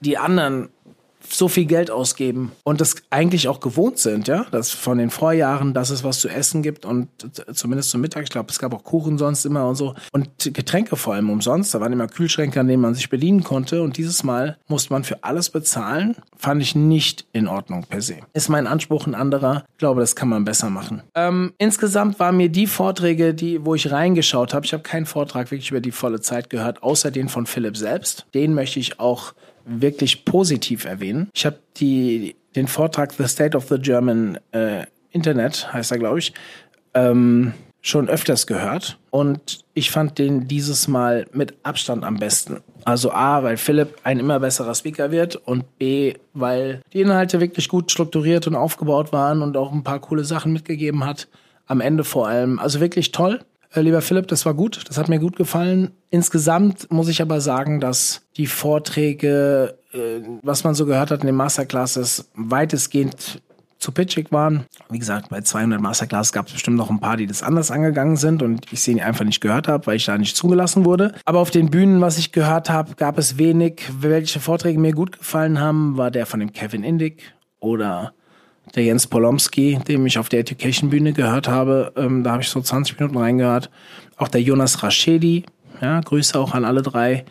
die 0.00 0.16
anderen 0.16 0.68
so 1.34 1.48
viel 1.48 1.66
Geld 1.66 1.90
ausgeben 1.90 2.52
und 2.64 2.80
das 2.80 2.96
eigentlich 3.10 3.48
auch 3.48 3.60
gewohnt 3.60 3.98
sind, 3.98 4.28
ja, 4.28 4.46
dass 4.50 4.70
von 4.70 4.98
den 4.98 5.10
Vorjahren, 5.10 5.74
dass 5.74 5.90
es 5.90 6.04
was 6.04 6.20
zu 6.20 6.28
essen 6.28 6.62
gibt 6.62 6.84
und 6.84 7.08
zumindest 7.52 7.90
zum 7.90 8.00
Mittag, 8.00 8.24
ich 8.24 8.30
glaube, 8.30 8.50
es 8.50 8.58
gab 8.58 8.74
auch 8.74 8.84
Kuchen 8.84 9.18
sonst 9.18 9.44
immer 9.44 9.66
und 9.68 9.74
so 9.74 9.94
und 10.12 10.28
Getränke 10.38 10.96
vor 10.96 11.14
allem 11.14 11.30
umsonst, 11.30 11.74
da 11.74 11.80
waren 11.80 11.92
immer 11.92 12.08
Kühlschränke, 12.08 12.60
an 12.60 12.68
denen 12.68 12.82
man 12.82 12.94
sich 12.94 13.10
bedienen 13.10 13.44
konnte 13.44 13.82
und 13.82 13.96
dieses 13.96 14.22
Mal 14.22 14.56
musste 14.68 14.92
man 14.92 15.04
für 15.04 15.24
alles 15.24 15.50
bezahlen, 15.50 16.16
fand 16.36 16.62
ich 16.62 16.74
nicht 16.74 17.26
in 17.32 17.48
Ordnung 17.48 17.84
per 17.84 18.02
se. 18.02 18.16
Ist 18.32 18.48
mein 18.48 18.66
Anspruch 18.66 19.06
ein 19.06 19.14
anderer, 19.14 19.64
ich 19.72 19.78
glaube, 19.78 20.00
das 20.00 20.16
kann 20.16 20.28
man 20.28 20.44
besser 20.44 20.70
machen. 20.70 21.02
Ähm, 21.14 21.52
insgesamt 21.58 22.18
waren 22.18 22.36
mir 22.36 22.48
die 22.48 22.66
Vorträge, 22.66 23.34
die, 23.34 23.64
wo 23.64 23.74
ich 23.74 23.90
reingeschaut 23.90 24.54
habe, 24.54 24.66
ich 24.66 24.72
habe 24.72 24.82
keinen 24.82 25.06
Vortrag 25.06 25.50
wirklich 25.50 25.70
über 25.70 25.80
die 25.80 25.92
volle 25.92 26.20
Zeit 26.20 26.50
gehört, 26.50 26.82
außer 26.82 27.10
den 27.10 27.28
von 27.28 27.46
Philipp 27.46 27.76
selbst. 27.76 28.26
Den 28.34 28.54
möchte 28.54 28.80
ich 28.80 29.00
auch 29.00 29.34
wirklich 29.68 30.24
positiv 30.24 30.84
erwähnen. 30.84 31.28
Ich 31.34 31.46
habe 31.46 31.58
den 31.80 32.66
Vortrag 32.66 33.12
The 33.12 33.28
State 33.28 33.56
of 33.56 33.68
the 33.68 33.78
German 33.78 34.38
äh, 34.52 34.86
Internet, 35.10 35.72
heißt 35.72 35.92
er, 35.92 35.98
glaube 35.98 36.18
ich, 36.18 36.32
ähm, 36.94 37.52
schon 37.80 38.08
öfters 38.08 38.46
gehört. 38.46 38.98
Und 39.10 39.60
ich 39.74 39.90
fand 39.90 40.18
den 40.18 40.48
dieses 40.48 40.88
Mal 40.88 41.26
mit 41.32 41.54
Abstand 41.62 42.04
am 42.04 42.16
besten. 42.16 42.60
Also 42.84 43.12
A, 43.12 43.42
weil 43.42 43.56
Philipp 43.56 43.96
ein 44.02 44.18
immer 44.18 44.40
besserer 44.40 44.74
Speaker 44.74 45.10
wird 45.10 45.36
und 45.36 45.78
B, 45.78 46.14
weil 46.32 46.82
die 46.92 47.00
Inhalte 47.00 47.40
wirklich 47.40 47.68
gut 47.68 47.90
strukturiert 47.90 48.46
und 48.46 48.54
aufgebaut 48.54 49.12
waren 49.12 49.42
und 49.42 49.56
auch 49.56 49.72
ein 49.72 49.84
paar 49.84 50.00
coole 50.00 50.24
Sachen 50.24 50.52
mitgegeben 50.52 51.04
hat. 51.04 51.28
Am 51.66 51.80
Ende 51.80 52.04
vor 52.04 52.28
allem. 52.28 52.58
Also 52.58 52.80
wirklich 52.80 53.12
toll. 53.12 53.40
Äh, 53.78 53.82
lieber 53.82 54.02
Philipp, 54.02 54.28
das 54.28 54.44
war 54.44 54.54
gut, 54.54 54.84
das 54.88 54.98
hat 54.98 55.08
mir 55.08 55.18
gut 55.18 55.36
gefallen. 55.36 55.92
Insgesamt 56.10 56.90
muss 56.90 57.08
ich 57.08 57.22
aber 57.22 57.40
sagen, 57.40 57.80
dass 57.80 58.22
die 58.36 58.46
Vorträge, 58.46 59.78
äh, 59.92 60.20
was 60.42 60.64
man 60.64 60.74
so 60.74 60.84
gehört 60.86 61.10
hat 61.10 61.20
in 61.20 61.26
den 61.26 61.36
Masterclasses, 61.36 62.28
weitestgehend 62.34 63.40
zu 63.78 63.92
pitchig 63.92 64.32
waren. 64.32 64.64
Wie 64.90 64.98
gesagt, 64.98 65.28
bei 65.28 65.40
200 65.40 65.80
Masterclasses 65.80 66.32
gab 66.32 66.48
es 66.48 66.54
bestimmt 66.54 66.76
noch 66.76 66.90
ein 66.90 66.98
paar, 66.98 67.16
die 67.16 67.28
das 67.28 67.44
anders 67.44 67.70
angegangen 67.70 68.16
sind 68.16 68.42
und 68.42 68.66
ich 68.72 68.80
sie 68.80 69.00
einfach 69.00 69.24
nicht 69.24 69.40
gehört 69.40 69.68
habe, 69.68 69.86
weil 69.86 69.96
ich 69.96 70.06
da 70.06 70.18
nicht 70.18 70.36
zugelassen 70.36 70.84
wurde. 70.84 71.14
Aber 71.24 71.38
auf 71.38 71.52
den 71.52 71.70
Bühnen, 71.70 72.00
was 72.00 72.18
ich 72.18 72.32
gehört 72.32 72.70
habe, 72.70 72.96
gab 72.96 73.18
es 73.18 73.38
wenig. 73.38 73.82
Welche 74.00 74.40
Vorträge 74.40 74.80
mir 74.80 74.92
gut 74.92 75.18
gefallen 75.18 75.60
haben, 75.60 75.96
war 75.96 76.10
der 76.10 76.26
von 76.26 76.40
dem 76.40 76.52
Kevin 76.52 76.82
Indig 76.82 77.22
oder 77.60 78.12
der 78.74 78.84
Jens 78.84 79.06
Polomski, 79.06 79.78
dem 79.86 80.06
ich 80.06 80.18
auf 80.18 80.28
der 80.28 80.40
Education-Bühne 80.40 81.12
gehört 81.12 81.48
habe. 81.48 81.92
Ähm, 81.96 82.22
da 82.22 82.32
habe 82.32 82.42
ich 82.42 82.48
so 82.48 82.60
20 82.60 82.98
Minuten 82.98 83.18
reingehört. 83.18 83.70
Auch 84.16 84.28
der 84.28 84.42
Jonas 84.42 84.82
Raschedi, 84.82 85.44
ja, 85.80 86.00
Grüße 86.00 86.38
auch 86.38 86.54
an 86.54 86.64
alle 86.64 86.82
drei, 86.82 87.24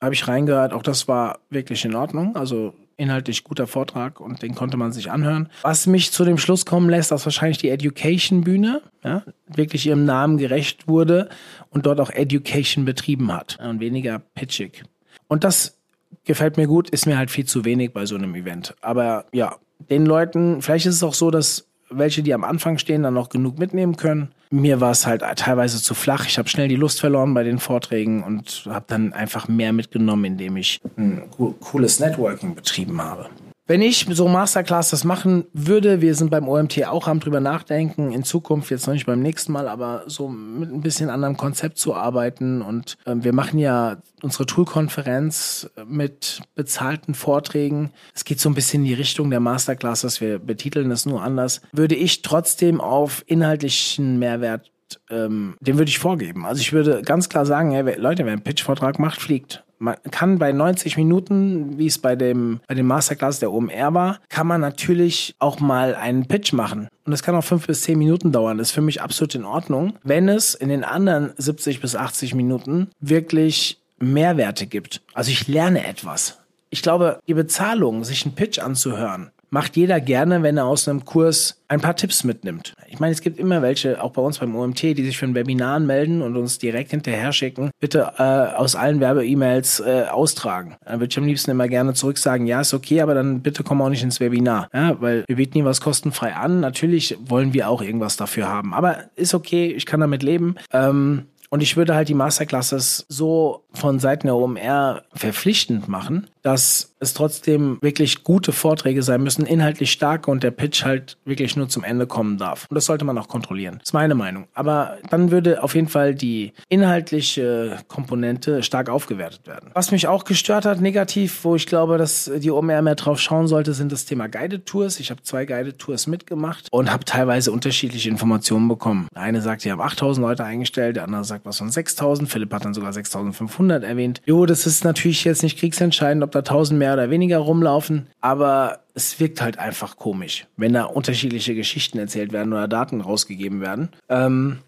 habe 0.00 0.14
ich 0.14 0.28
reingehört. 0.28 0.72
Auch 0.72 0.82
das 0.82 1.08
war 1.08 1.38
wirklich 1.50 1.84
in 1.84 1.94
Ordnung. 1.94 2.36
Also 2.36 2.74
inhaltlich 2.96 3.44
guter 3.44 3.66
Vortrag 3.66 4.20
und 4.20 4.42
den 4.42 4.54
konnte 4.54 4.76
man 4.76 4.92
sich 4.92 5.10
anhören. 5.10 5.48
Was 5.62 5.86
mich 5.86 6.12
zu 6.12 6.24
dem 6.24 6.38
Schluss 6.38 6.64
kommen 6.64 6.88
lässt, 6.88 7.10
dass 7.10 7.24
wahrscheinlich 7.24 7.58
die 7.58 7.70
Education-Bühne 7.70 8.82
ja, 9.02 9.22
wirklich 9.48 9.86
ihrem 9.86 10.04
Namen 10.04 10.38
gerecht 10.38 10.86
wurde 10.86 11.28
und 11.70 11.86
dort 11.86 12.00
auch 12.00 12.10
Education 12.10 12.84
betrieben 12.84 13.32
hat 13.32 13.58
und 13.60 13.80
weniger 13.80 14.20
pitchig. 14.34 14.84
Und 15.28 15.44
das 15.44 15.78
gefällt 16.24 16.56
mir 16.56 16.66
gut, 16.66 16.90
ist 16.90 17.06
mir 17.06 17.18
halt 17.18 17.30
viel 17.30 17.46
zu 17.46 17.64
wenig 17.64 17.92
bei 17.92 18.06
so 18.06 18.14
einem 18.14 18.34
Event. 18.34 18.74
Aber 18.80 19.26
ja, 19.32 19.56
den 19.78 20.06
Leuten, 20.06 20.62
vielleicht 20.62 20.86
ist 20.86 20.96
es 20.96 21.02
auch 21.02 21.14
so, 21.14 21.30
dass 21.30 21.68
welche, 21.90 22.22
die 22.22 22.34
am 22.34 22.44
Anfang 22.44 22.78
stehen, 22.78 23.02
dann 23.02 23.14
noch 23.14 23.28
genug 23.28 23.58
mitnehmen 23.58 23.96
können. 23.96 24.30
Mir 24.50 24.80
war 24.80 24.90
es 24.90 25.06
halt 25.06 25.22
teilweise 25.36 25.82
zu 25.82 25.94
flach. 25.94 26.26
Ich 26.26 26.38
habe 26.38 26.48
schnell 26.48 26.68
die 26.68 26.76
Lust 26.76 27.00
verloren 27.00 27.34
bei 27.34 27.42
den 27.42 27.58
Vorträgen 27.58 28.22
und 28.22 28.66
habe 28.68 28.84
dann 28.88 29.12
einfach 29.12 29.48
mehr 29.48 29.72
mitgenommen, 29.72 30.24
indem 30.24 30.56
ich 30.56 30.80
ein 30.96 31.22
cooles 31.60 32.00
Networking 32.00 32.54
betrieben 32.54 33.02
habe. 33.02 33.28
Wenn 33.66 33.80
ich 33.80 34.06
so 34.10 34.28
Masterclass 34.28 34.90
das 34.90 35.04
machen 35.04 35.46
würde, 35.54 36.02
wir 36.02 36.14
sind 36.14 36.30
beim 36.30 36.48
OMT 36.48 36.86
auch 36.86 37.08
am 37.08 37.18
drüber 37.18 37.40
nachdenken, 37.40 38.12
in 38.12 38.22
Zukunft, 38.22 38.70
jetzt 38.70 38.86
noch 38.86 38.92
nicht 38.92 39.06
beim 39.06 39.20
nächsten 39.20 39.52
Mal, 39.52 39.68
aber 39.68 40.04
so 40.06 40.28
mit 40.28 40.70
ein 40.70 40.82
bisschen 40.82 41.08
anderem 41.08 41.38
Konzept 41.38 41.78
zu 41.78 41.94
arbeiten. 41.94 42.60
Und 42.60 42.98
äh, 43.06 43.14
wir 43.16 43.32
machen 43.32 43.58
ja 43.58 43.96
unsere 44.20 44.44
Tool-Konferenz 44.44 45.70
mit 45.86 46.42
bezahlten 46.54 47.14
Vorträgen. 47.14 47.90
Es 48.14 48.26
geht 48.26 48.38
so 48.38 48.50
ein 48.50 48.54
bisschen 48.54 48.82
in 48.82 48.88
die 48.88 48.94
Richtung 48.94 49.30
der 49.30 49.40
Masterclasses, 49.40 50.20
wir 50.20 50.38
betiteln 50.38 50.90
das 50.90 51.06
nur 51.06 51.22
anders. 51.22 51.62
Würde 51.72 51.94
ich 51.94 52.20
trotzdem 52.20 52.82
auf 52.82 53.24
inhaltlichen 53.26 54.18
Mehrwert 54.18 54.70
ähm, 55.10 55.56
den 55.60 55.78
würde 55.78 55.88
ich 55.88 55.98
vorgeben. 55.98 56.44
Also 56.44 56.60
ich 56.60 56.72
würde 56.72 57.02
ganz 57.02 57.28
klar 57.28 57.46
sagen, 57.46 57.72
hey, 57.72 57.98
Leute, 57.98 58.24
wer 58.26 58.32
einen 58.32 58.42
Pitch-Vortrag 58.42 58.98
macht, 58.98 59.20
fliegt. 59.20 59.63
Man 59.78 59.96
kann 60.10 60.38
bei 60.38 60.52
90 60.52 60.96
Minuten, 60.96 61.78
wie 61.78 61.86
es 61.86 61.98
bei 61.98 62.16
dem, 62.16 62.60
bei 62.66 62.74
dem 62.74 62.86
Masterclass 62.86 63.40
der 63.40 63.52
OMR 63.52 63.94
war, 63.94 64.20
kann 64.28 64.46
man 64.46 64.60
natürlich 64.60 65.34
auch 65.38 65.60
mal 65.60 65.94
einen 65.94 66.26
Pitch 66.26 66.52
machen. 66.52 66.88
Und 67.04 67.10
das 67.10 67.22
kann 67.22 67.34
auch 67.34 67.44
fünf 67.44 67.66
bis 67.66 67.82
zehn 67.82 67.98
Minuten 67.98 68.32
dauern. 68.32 68.58
Das 68.58 68.68
ist 68.68 68.74
für 68.74 68.80
mich 68.80 69.02
absolut 69.02 69.34
in 69.34 69.44
Ordnung. 69.44 69.94
Wenn 70.02 70.28
es 70.28 70.54
in 70.54 70.68
den 70.68 70.84
anderen 70.84 71.32
70 71.36 71.80
bis 71.80 71.96
80 71.96 72.34
Minuten 72.34 72.88
wirklich 73.00 73.80
Mehrwerte 73.98 74.66
gibt. 74.66 75.02
Also 75.12 75.30
ich 75.30 75.48
lerne 75.48 75.86
etwas. 75.86 76.38
Ich 76.70 76.82
glaube, 76.82 77.20
die 77.28 77.34
Bezahlung, 77.34 78.04
sich 78.04 78.24
einen 78.24 78.34
Pitch 78.34 78.58
anzuhören, 78.58 79.30
macht 79.54 79.76
jeder 79.76 80.00
gerne, 80.00 80.42
wenn 80.42 80.56
er 80.56 80.64
aus 80.64 80.88
einem 80.88 81.04
Kurs 81.04 81.62
ein 81.68 81.80
paar 81.80 81.94
Tipps 81.94 82.24
mitnimmt. 82.24 82.74
Ich 82.88 82.98
meine, 82.98 83.12
es 83.12 83.20
gibt 83.20 83.38
immer 83.38 83.62
welche, 83.62 84.02
auch 84.02 84.10
bei 84.10 84.20
uns 84.20 84.40
beim 84.40 84.56
OMT, 84.56 84.82
die 84.82 85.04
sich 85.04 85.16
für 85.16 85.26
ein 85.26 85.34
Webinar 85.36 85.78
melden 85.78 86.22
und 86.22 86.36
uns 86.36 86.58
direkt 86.58 86.90
hinterher 86.90 87.32
schicken, 87.32 87.70
bitte 87.78 88.14
äh, 88.18 88.22
aus 88.56 88.74
allen 88.74 88.98
Werbe-E-Mails 88.98 89.78
äh, 89.78 90.06
austragen. 90.10 90.74
Dann 90.84 90.98
würde 90.98 91.12
ich 91.12 91.18
am 91.18 91.26
liebsten 91.26 91.52
immer 91.52 91.68
gerne 91.68 91.94
zurück 91.94 92.18
sagen, 92.18 92.46
ja, 92.46 92.62
ist 92.62 92.74
okay, 92.74 93.00
aber 93.00 93.14
dann 93.14 93.42
bitte 93.42 93.62
komm 93.62 93.80
auch 93.80 93.90
nicht 93.90 94.02
ins 94.02 94.18
Webinar. 94.18 94.68
Ja, 94.74 95.00
weil 95.00 95.22
wir 95.28 95.36
bieten 95.36 95.58
nie 95.58 95.64
was 95.64 95.80
kostenfrei 95.80 96.34
an. 96.34 96.58
Natürlich 96.58 97.16
wollen 97.24 97.54
wir 97.54 97.68
auch 97.68 97.80
irgendwas 97.80 98.16
dafür 98.16 98.48
haben. 98.48 98.74
Aber 98.74 99.04
ist 99.14 99.34
okay, 99.34 99.72
ich 99.72 99.86
kann 99.86 100.00
damit 100.00 100.24
leben. 100.24 100.56
Ähm, 100.72 101.26
und 101.54 101.62
ich 101.62 101.76
würde 101.76 101.94
halt 101.94 102.08
die 102.08 102.14
Masterclasses 102.14 103.06
so 103.08 103.62
von 103.72 104.00
Seiten 104.00 104.26
der 104.26 104.34
OMR 104.34 105.04
verpflichtend 105.14 105.86
machen, 105.86 106.26
dass 106.44 106.94
es 107.00 107.14
trotzdem 107.14 107.78
wirklich 107.80 108.22
gute 108.22 108.52
Vorträge 108.52 109.02
sein 109.02 109.22
müssen, 109.22 109.46
inhaltlich 109.46 109.90
starke 109.90 110.30
und 110.30 110.42
der 110.42 110.50
Pitch 110.50 110.84
halt 110.84 111.16
wirklich 111.24 111.56
nur 111.56 111.68
zum 111.68 111.84
Ende 111.84 112.06
kommen 112.06 112.38
darf. 112.38 112.66
Und 112.68 112.74
das 112.74 112.84
sollte 112.84 113.04
man 113.04 113.16
auch 113.18 113.28
kontrollieren. 113.28 113.76
Das 113.78 113.88
ist 113.88 113.92
meine 113.94 114.14
Meinung. 114.14 114.46
Aber 114.52 114.98
dann 115.10 115.30
würde 115.30 115.62
auf 115.62 115.74
jeden 115.74 115.88
Fall 115.88 116.14
die 116.14 116.52
inhaltliche 116.68 117.78
Komponente 117.88 118.62
stark 118.62 118.90
aufgewertet 118.90 119.46
werden. 119.46 119.70
Was 119.74 119.90
mich 119.90 120.06
auch 120.06 120.24
gestört 120.24 120.66
hat, 120.66 120.80
negativ, 120.80 121.44
wo 121.44 121.56
ich 121.56 121.66
glaube, 121.66 121.96
dass 121.96 122.30
die 122.36 122.50
OMR 122.50 122.82
mehr 122.82 122.94
drauf 122.94 123.20
schauen 123.20 123.48
sollte, 123.48 123.72
sind 123.72 123.90
das 123.90 124.04
Thema 124.04 124.28
Guided 124.28 124.66
Tours. 124.66 125.00
Ich 125.00 125.10
habe 125.10 125.22
zwei 125.22 125.46
Guided 125.46 125.78
Tours 125.78 126.06
mitgemacht 126.06 126.68
und 126.70 126.92
habe 126.92 127.04
teilweise 127.06 127.52
unterschiedliche 127.52 128.10
Informationen 128.10 128.68
bekommen. 128.68 129.08
Der 129.14 129.22
eine 129.22 129.40
sagt, 129.40 129.64
ich 129.64 129.72
habe 129.72 129.82
8000 129.82 130.26
Leute 130.26 130.44
eingestellt, 130.44 130.96
der 130.96 131.04
andere 131.04 131.24
sagt 131.24 131.46
was 131.46 131.56
von 131.56 131.70
6000. 131.70 132.28
Philipp 132.28 132.52
hat 132.52 132.66
dann 132.66 132.74
sogar 132.74 132.92
6500 132.92 133.82
erwähnt. 133.82 134.20
Jo, 134.26 134.44
das 134.44 134.66
ist 134.66 134.84
natürlich 134.84 135.24
jetzt 135.24 135.42
nicht 135.42 135.58
kriegsentscheidend, 135.58 136.22
ob 136.22 136.33
da 136.34 136.40
1000 136.40 136.78
mehr 136.78 136.94
oder 136.94 137.10
weniger 137.10 137.38
rumlaufen, 137.38 138.06
aber 138.20 138.80
es 138.94 139.18
wirkt 139.20 139.40
halt 139.40 139.58
einfach 139.58 139.96
komisch, 139.96 140.46
wenn 140.56 140.72
da 140.72 140.84
unterschiedliche 140.84 141.54
Geschichten 141.54 141.98
erzählt 141.98 142.32
werden 142.32 142.52
oder 142.52 142.68
Daten 142.68 143.00
rausgegeben 143.00 143.60
werden. 143.60 143.88
Ähm, 144.08 144.58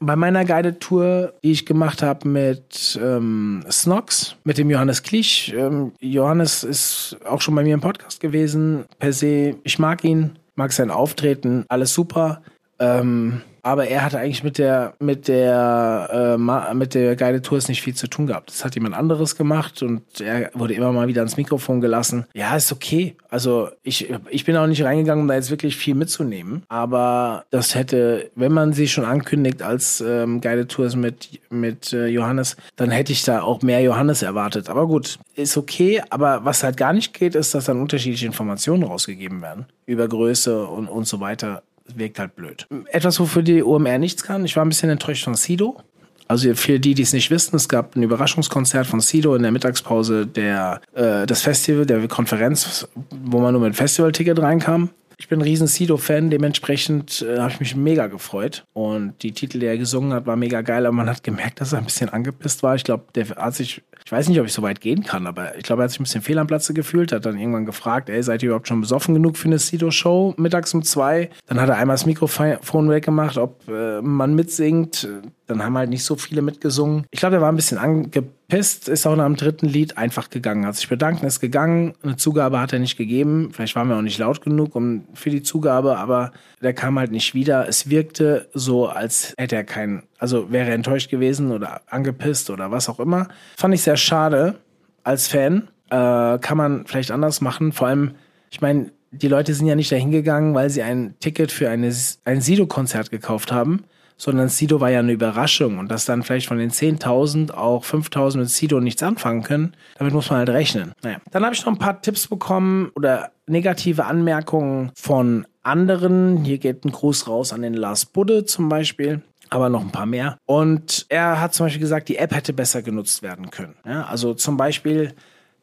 bei 0.00 0.16
meiner 0.16 0.44
Guided 0.46 0.80
Tour, 0.80 1.34
die 1.44 1.52
ich 1.52 1.66
gemacht 1.66 2.02
habe 2.02 2.26
mit 2.26 2.98
ähm, 3.02 3.62
Snox, 3.70 4.36
mit 4.44 4.56
dem 4.56 4.70
Johannes 4.70 5.02
Klich. 5.02 5.54
Ähm, 5.54 5.92
Johannes 6.00 6.64
ist 6.64 7.18
auch 7.28 7.42
schon 7.42 7.54
bei 7.54 7.62
mir 7.62 7.74
im 7.74 7.82
Podcast 7.82 8.18
gewesen. 8.18 8.84
Per 8.98 9.12
se, 9.12 9.56
ich 9.62 9.78
mag 9.78 10.02
ihn, 10.02 10.38
mag 10.54 10.72
sein 10.72 10.90
Auftreten, 10.90 11.64
alles 11.68 11.92
super. 11.92 12.42
Ähm, 12.80 13.42
aber 13.62 13.88
er 13.88 14.02
hatte 14.02 14.18
eigentlich 14.18 14.42
mit 14.42 14.58
der 14.58 14.94
mit 14.98 15.28
der 15.28 16.36
äh, 16.38 16.74
mit 16.74 16.94
der 16.94 17.16
Guided 17.16 17.44
Tours 17.44 17.68
nicht 17.68 17.82
viel 17.82 17.94
zu 17.94 18.06
tun 18.08 18.26
gehabt. 18.26 18.50
Das 18.50 18.64
hat 18.64 18.74
jemand 18.74 18.94
anderes 18.94 19.36
gemacht 19.36 19.82
und 19.82 20.02
er 20.20 20.50
wurde 20.54 20.74
immer 20.74 20.92
mal 20.92 21.08
wieder 21.08 21.20
ans 21.20 21.36
Mikrofon 21.36 21.80
gelassen. 21.80 22.26
Ja, 22.34 22.56
ist 22.56 22.72
okay. 22.72 23.16
Also 23.28 23.68
ich 23.82 24.12
ich 24.30 24.44
bin 24.44 24.56
auch 24.56 24.66
nicht 24.66 24.82
reingegangen, 24.82 25.22
um 25.22 25.28
da 25.28 25.34
jetzt 25.34 25.50
wirklich 25.50 25.76
viel 25.76 25.94
mitzunehmen. 25.94 26.62
Aber 26.68 27.44
das 27.50 27.74
hätte, 27.74 28.30
wenn 28.34 28.52
man 28.52 28.72
sie 28.72 28.88
schon 28.88 29.04
ankündigt 29.04 29.62
als 29.62 30.00
ähm, 30.00 30.40
Guided 30.40 30.70
Tours 30.70 30.96
mit 30.96 31.40
mit 31.50 31.92
äh, 31.92 32.06
Johannes, 32.06 32.56
dann 32.76 32.90
hätte 32.90 33.12
ich 33.12 33.24
da 33.24 33.42
auch 33.42 33.62
mehr 33.62 33.82
Johannes 33.82 34.22
erwartet. 34.22 34.70
Aber 34.70 34.86
gut, 34.86 35.18
ist 35.34 35.56
okay. 35.56 36.02
Aber 36.10 36.44
was 36.44 36.62
halt 36.62 36.76
gar 36.76 36.92
nicht 36.92 37.12
geht, 37.12 37.34
ist, 37.34 37.54
dass 37.54 37.66
dann 37.66 37.80
unterschiedliche 37.80 38.26
Informationen 38.26 38.84
rausgegeben 38.84 39.42
werden 39.42 39.66
über 39.86 40.08
Größe 40.08 40.66
und 40.66 40.88
und 40.88 41.06
so 41.06 41.20
weiter 41.20 41.62
wirkt 41.98 42.18
halt 42.18 42.36
blöd. 42.36 42.66
Etwas, 42.86 43.20
wofür 43.20 43.42
die 43.42 43.62
OMR 43.62 43.98
nichts 43.98 44.22
kann. 44.22 44.44
Ich 44.44 44.56
war 44.56 44.64
ein 44.64 44.68
bisschen 44.68 44.90
enttäuscht 44.90 45.24
von 45.24 45.34
Sido. 45.34 45.80
Also 46.28 46.54
für 46.54 46.78
die, 46.78 46.94
die 46.94 47.02
es 47.02 47.12
nicht 47.12 47.30
wissen, 47.32 47.56
es 47.56 47.68
gab 47.68 47.96
ein 47.96 48.04
Überraschungskonzert 48.04 48.86
von 48.86 49.00
Sido 49.00 49.34
in 49.34 49.42
der 49.42 49.50
Mittagspause 49.50 50.28
der 50.28 50.80
äh, 50.94 51.26
das 51.26 51.42
Festival, 51.42 51.86
der 51.86 52.06
Konferenz, 52.06 52.86
wo 53.10 53.40
man 53.40 53.52
nur 53.52 53.62
mit 53.62 53.74
Festivalticket 53.74 54.38
reinkam. 54.38 54.90
Ich 55.20 55.28
bin 55.28 55.38
ein 55.38 55.42
riesen 55.42 55.66
Sido-Fan, 55.66 56.30
dementsprechend 56.30 57.20
äh, 57.20 57.40
habe 57.40 57.52
ich 57.52 57.60
mich 57.60 57.76
mega 57.76 58.06
gefreut. 58.06 58.64
Und 58.72 59.22
die 59.22 59.32
Titel, 59.32 59.58
die 59.58 59.66
er 59.66 59.76
gesungen 59.76 60.14
hat, 60.14 60.24
war 60.24 60.34
mega 60.34 60.62
geil, 60.62 60.86
aber 60.86 60.96
man 60.96 61.10
hat 61.10 61.22
gemerkt, 61.22 61.60
dass 61.60 61.74
er 61.74 61.78
ein 61.78 61.84
bisschen 61.84 62.08
angepisst 62.08 62.62
war. 62.62 62.74
Ich 62.74 62.84
glaube, 62.84 63.04
der 63.14 63.28
hat 63.28 63.54
sich, 63.54 63.82
ich 64.02 64.10
weiß 64.10 64.30
nicht, 64.30 64.40
ob 64.40 64.46
ich 64.46 64.52
so 64.54 64.62
weit 64.62 64.80
gehen 64.80 65.04
kann, 65.04 65.26
aber 65.26 65.58
ich 65.58 65.64
glaube, 65.64 65.82
er 65.82 65.84
hat 65.84 65.90
sich 65.90 66.00
ein 66.00 66.04
bisschen 66.04 66.22
fehl 66.22 66.38
am 66.38 66.46
Platze 66.46 66.72
gefühlt, 66.72 67.12
hat 67.12 67.26
dann 67.26 67.38
irgendwann 67.38 67.66
gefragt, 67.66 68.08
ey, 68.08 68.22
seid 68.22 68.42
ihr 68.42 68.46
überhaupt 68.48 68.66
schon 68.66 68.80
besoffen 68.80 69.12
genug 69.12 69.36
für 69.36 69.48
eine 69.48 69.58
Sido-Show 69.58 70.36
mittags 70.38 70.72
um 70.72 70.82
zwei? 70.82 71.28
Dann 71.46 71.60
hat 71.60 71.68
er 71.68 71.76
einmal 71.76 71.94
das 71.94 72.06
Mikrofon 72.06 72.88
weggemacht, 72.88 73.36
ob 73.36 73.68
äh, 73.68 74.00
man 74.00 74.34
mitsingt. 74.34 75.06
Dann 75.50 75.64
haben 75.64 75.76
halt 75.76 75.90
nicht 75.90 76.04
so 76.04 76.14
viele 76.14 76.42
mitgesungen. 76.42 77.06
Ich 77.10 77.18
glaube, 77.18 77.32
der 77.32 77.40
war 77.40 77.50
ein 77.50 77.56
bisschen 77.56 77.76
angepisst, 77.76 78.88
ist 78.88 79.04
auch 79.04 79.16
nach 79.16 79.26
dem 79.26 79.34
dritten 79.34 79.66
Lied 79.66 79.98
einfach 79.98 80.30
gegangen. 80.30 80.64
Hat 80.64 80.76
sich 80.76 80.88
bedankt, 80.88 81.24
ist 81.24 81.40
gegangen. 81.40 81.94
Eine 82.04 82.16
Zugabe 82.16 82.60
hat 82.60 82.72
er 82.72 82.78
nicht 82.78 82.96
gegeben. 82.96 83.50
Vielleicht 83.52 83.74
waren 83.74 83.88
wir 83.88 83.96
auch 83.96 84.02
nicht 84.02 84.18
laut 84.18 84.42
genug 84.42 84.76
um, 84.76 85.08
für 85.12 85.30
die 85.30 85.42
Zugabe, 85.42 85.98
aber 85.98 86.30
der 86.62 86.72
kam 86.72 87.00
halt 87.00 87.10
nicht 87.10 87.34
wieder. 87.34 87.68
Es 87.68 87.90
wirkte 87.90 88.48
so, 88.54 88.86
als 88.86 89.34
hätte 89.38 89.56
er 89.56 89.64
keinen, 89.64 90.04
also 90.18 90.52
wäre 90.52 90.68
er 90.68 90.74
enttäuscht 90.76 91.10
gewesen 91.10 91.50
oder 91.50 91.80
angepisst 91.88 92.48
oder 92.50 92.70
was 92.70 92.88
auch 92.88 93.00
immer. 93.00 93.26
Fand 93.56 93.74
ich 93.74 93.82
sehr 93.82 93.96
schade 93.96 94.54
als 95.02 95.26
Fan. 95.26 95.68
Äh, 95.90 96.38
kann 96.38 96.56
man 96.56 96.86
vielleicht 96.86 97.10
anders 97.10 97.40
machen. 97.40 97.72
Vor 97.72 97.88
allem, 97.88 98.12
ich 98.52 98.60
meine, 98.60 98.92
die 99.10 99.26
Leute 99.26 99.52
sind 99.52 99.66
ja 99.66 99.74
nicht 99.74 99.90
dahin 99.90 100.12
gegangen, 100.12 100.54
weil 100.54 100.70
sie 100.70 100.82
ein 100.82 101.16
Ticket 101.18 101.50
für 101.50 101.68
eine, 101.68 101.92
ein 102.24 102.40
Sido-Konzert 102.40 103.10
gekauft 103.10 103.50
haben 103.50 103.82
sondern 104.20 104.50
Sido 104.50 104.80
war 104.80 104.90
ja 104.90 104.98
eine 104.98 105.12
Überraschung 105.12 105.78
und 105.78 105.90
dass 105.90 106.04
dann 106.04 106.22
vielleicht 106.22 106.46
von 106.46 106.58
den 106.58 106.70
10.000 106.70 107.52
auch 107.52 107.84
5.000 107.84 108.36
mit 108.36 108.50
Sido 108.50 108.78
nichts 108.78 109.02
anfangen 109.02 109.42
können, 109.42 109.74
damit 109.96 110.12
muss 110.12 110.28
man 110.28 110.40
halt 110.40 110.50
rechnen. 110.50 110.92
Naja. 111.02 111.16
Dann 111.30 111.42
habe 111.42 111.54
ich 111.54 111.64
noch 111.64 111.72
ein 111.72 111.78
paar 111.78 112.02
Tipps 112.02 112.28
bekommen 112.28 112.92
oder 112.94 113.30
negative 113.46 114.04
Anmerkungen 114.04 114.92
von 114.94 115.46
anderen. 115.62 116.44
Hier 116.44 116.58
geht 116.58 116.84
ein 116.84 116.92
Gruß 116.92 117.28
raus 117.28 117.54
an 117.54 117.62
den 117.62 117.74
Lars 117.74 118.04
Budde 118.04 118.44
zum 118.44 118.68
Beispiel 118.68 119.22
aber 119.52 119.68
noch 119.68 119.80
ein 119.80 119.90
paar 119.90 120.06
mehr. 120.06 120.38
Und 120.46 121.06
er 121.08 121.40
hat 121.40 121.54
zum 121.54 121.66
Beispiel 121.66 121.80
gesagt, 121.80 122.08
die 122.08 122.18
App 122.18 122.32
hätte 122.32 122.52
besser 122.52 122.82
genutzt 122.82 123.24
werden 123.24 123.50
können. 123.50 123.74
Ja, 123.84 124.04
also 124.04 124.32
zum 124.32 124.56
Beispiel 124.56 125.12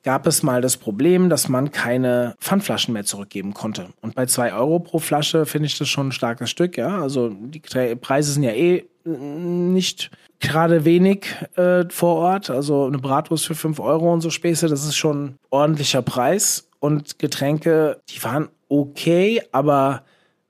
gab 0.07 0.25
es 0.25 0.41
mal 0.41 0.61
das 0.61 0.77
Problem, 0.77 1.29
dass 1.29 1.49
man 1.49 1.73
keine 1.73 2.35
Pfandflaschen 2.39 2.93
mehr 2.93 3.03
zurückgeben 3.03 3.53
konnte. 3.53 3.87
Und 3.99 4.15
bei 4.15 4.25
zwei 4.25 4.53
Euro 4.53 4.79
pro 4.79 4.99
Flasche 4.99 5.45
finde 5.45 5.65
ich 5.65 5.77
das 5.77 5.89
schon 5.89 6.07
ein 6.07 6.11
starkes 6.13 6.49
Stück. 6.49 6.77
Ja, 6.77 7.01
also 7.01 7.27
die 7.27 7.59
Preise 7.59 8.31
sind 8.31 8.43
ja 8.43 8.51
eh 8.51 8.85
nicht 9.03 10.09
gerade 10.39 10.85
wenig 10.85 11.25
äh, 11.57 11.83
vor 11.89 12.15
Ort. 12.15 12.49
Also 12.49 12.85
eine 12.85 12.99
Bratwurst 12.99 13.47
für 13.47 13.53
fünf 13.53 13.81
Euro 13.81 14.13
und 14.13 14.21
so 14.21 14.29
Späße, 14.29 14.69
das 14.69 14.85
ist 14.85 14.95
schon 14.95 15.35
ordentlicher 15.49 16.01
Preis. 16.01 16.69
Und 16.79 17.19
Getränke, 17.19 17.99
die 18.07 18.23
waren 18.23 18.47
okay, 18.69 19.41
aber 19.51 20.03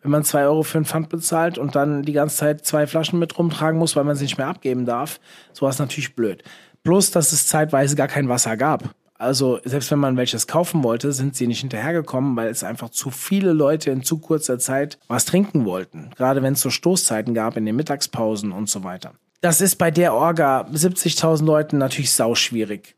wenn 0.04 0.12
man 0.12 0.24
zwei 0.24 0.43
Euro 0.43 0.62
für 0.62 0.78
ein 0.78 0.86
Pfand 0.86 1.10
bezahlt 1.10 1.58
und 1.58 1.76
dann 1.76 2.04
die 2.04 2.13
ganze 2.13 2.38
Zeit 2.38 2.63
zwei 2.63 2.86
Flaschen 2.86 3.17
mit 3.17 3.36
rumtragen 3.39 3.80
muss, 3.80 3.96
weil 3.96 4.04
man 4.04 4.15
sie 4.15 4.26
nicht 4.26 4.38
mehr 4.38 4.50
abgeben 4.50 4.86
darf, 4.86 5.20
so 5.52 5.63
war 5.63 5.72
es 5.72 5.80
natürlich 5.80 6.13
blöd. 6.13 6.43
Plus, 6.84 7.10
dass 7.10 7.32
es 7.32 7.48
zeitweise 7.48 7.96
gar 7.96 8.08
kein 8.08 8.30
Wasser 8.30 8.56
gab. 8.56 8.93
Also 9.17 9.60
selbst 9.63 9.89
wenn 9.91 9.99
man 9.99 10.17
welches 10.17 10.47
kaufen 10.47 10.84
wollte, 10.84 11.12
sind 11.12 11.36
sie 11.36 11.47
nicht 11.47 11.62
hinterhergekommen, 11.62 12.36
weil 12.36 12.49
es 12.49 12.63
einfach 12.63 12.89
zu 12.89 13.10
viele 13.10 13.53
Leute 13.53 13.91
in 13.91 14.03
zu 14.03 14.19
kurzer 14.19 14.60
Zeit 14.60 14.99
was 15.08 15.25
trinken 15.25 15.65
wollten. 15.65 16.12
Gerade 16.15 16.43
wenn 16.43 16.53
es 16.53 16.62
so 16.62 16.69
Stoßzeiten 16.69 17.34
gab 17.34 17.58
in 17.58 17.65
den 17.65 17.75
Mittagspausen 17.75 18.51
und 18.51 18.69
so 18.69 18.84
weiter. 18.84 19.13
Das 19.41 19.62
ist 19.62 19.75
bei 19.75 19.91
der 19.91 20.13
Orga 20.13 20.67
70.000 20.73 21.45
Leuten 21.45 21.77
natürlich 21.77 22.12
sauschwierig. 22.12 22.95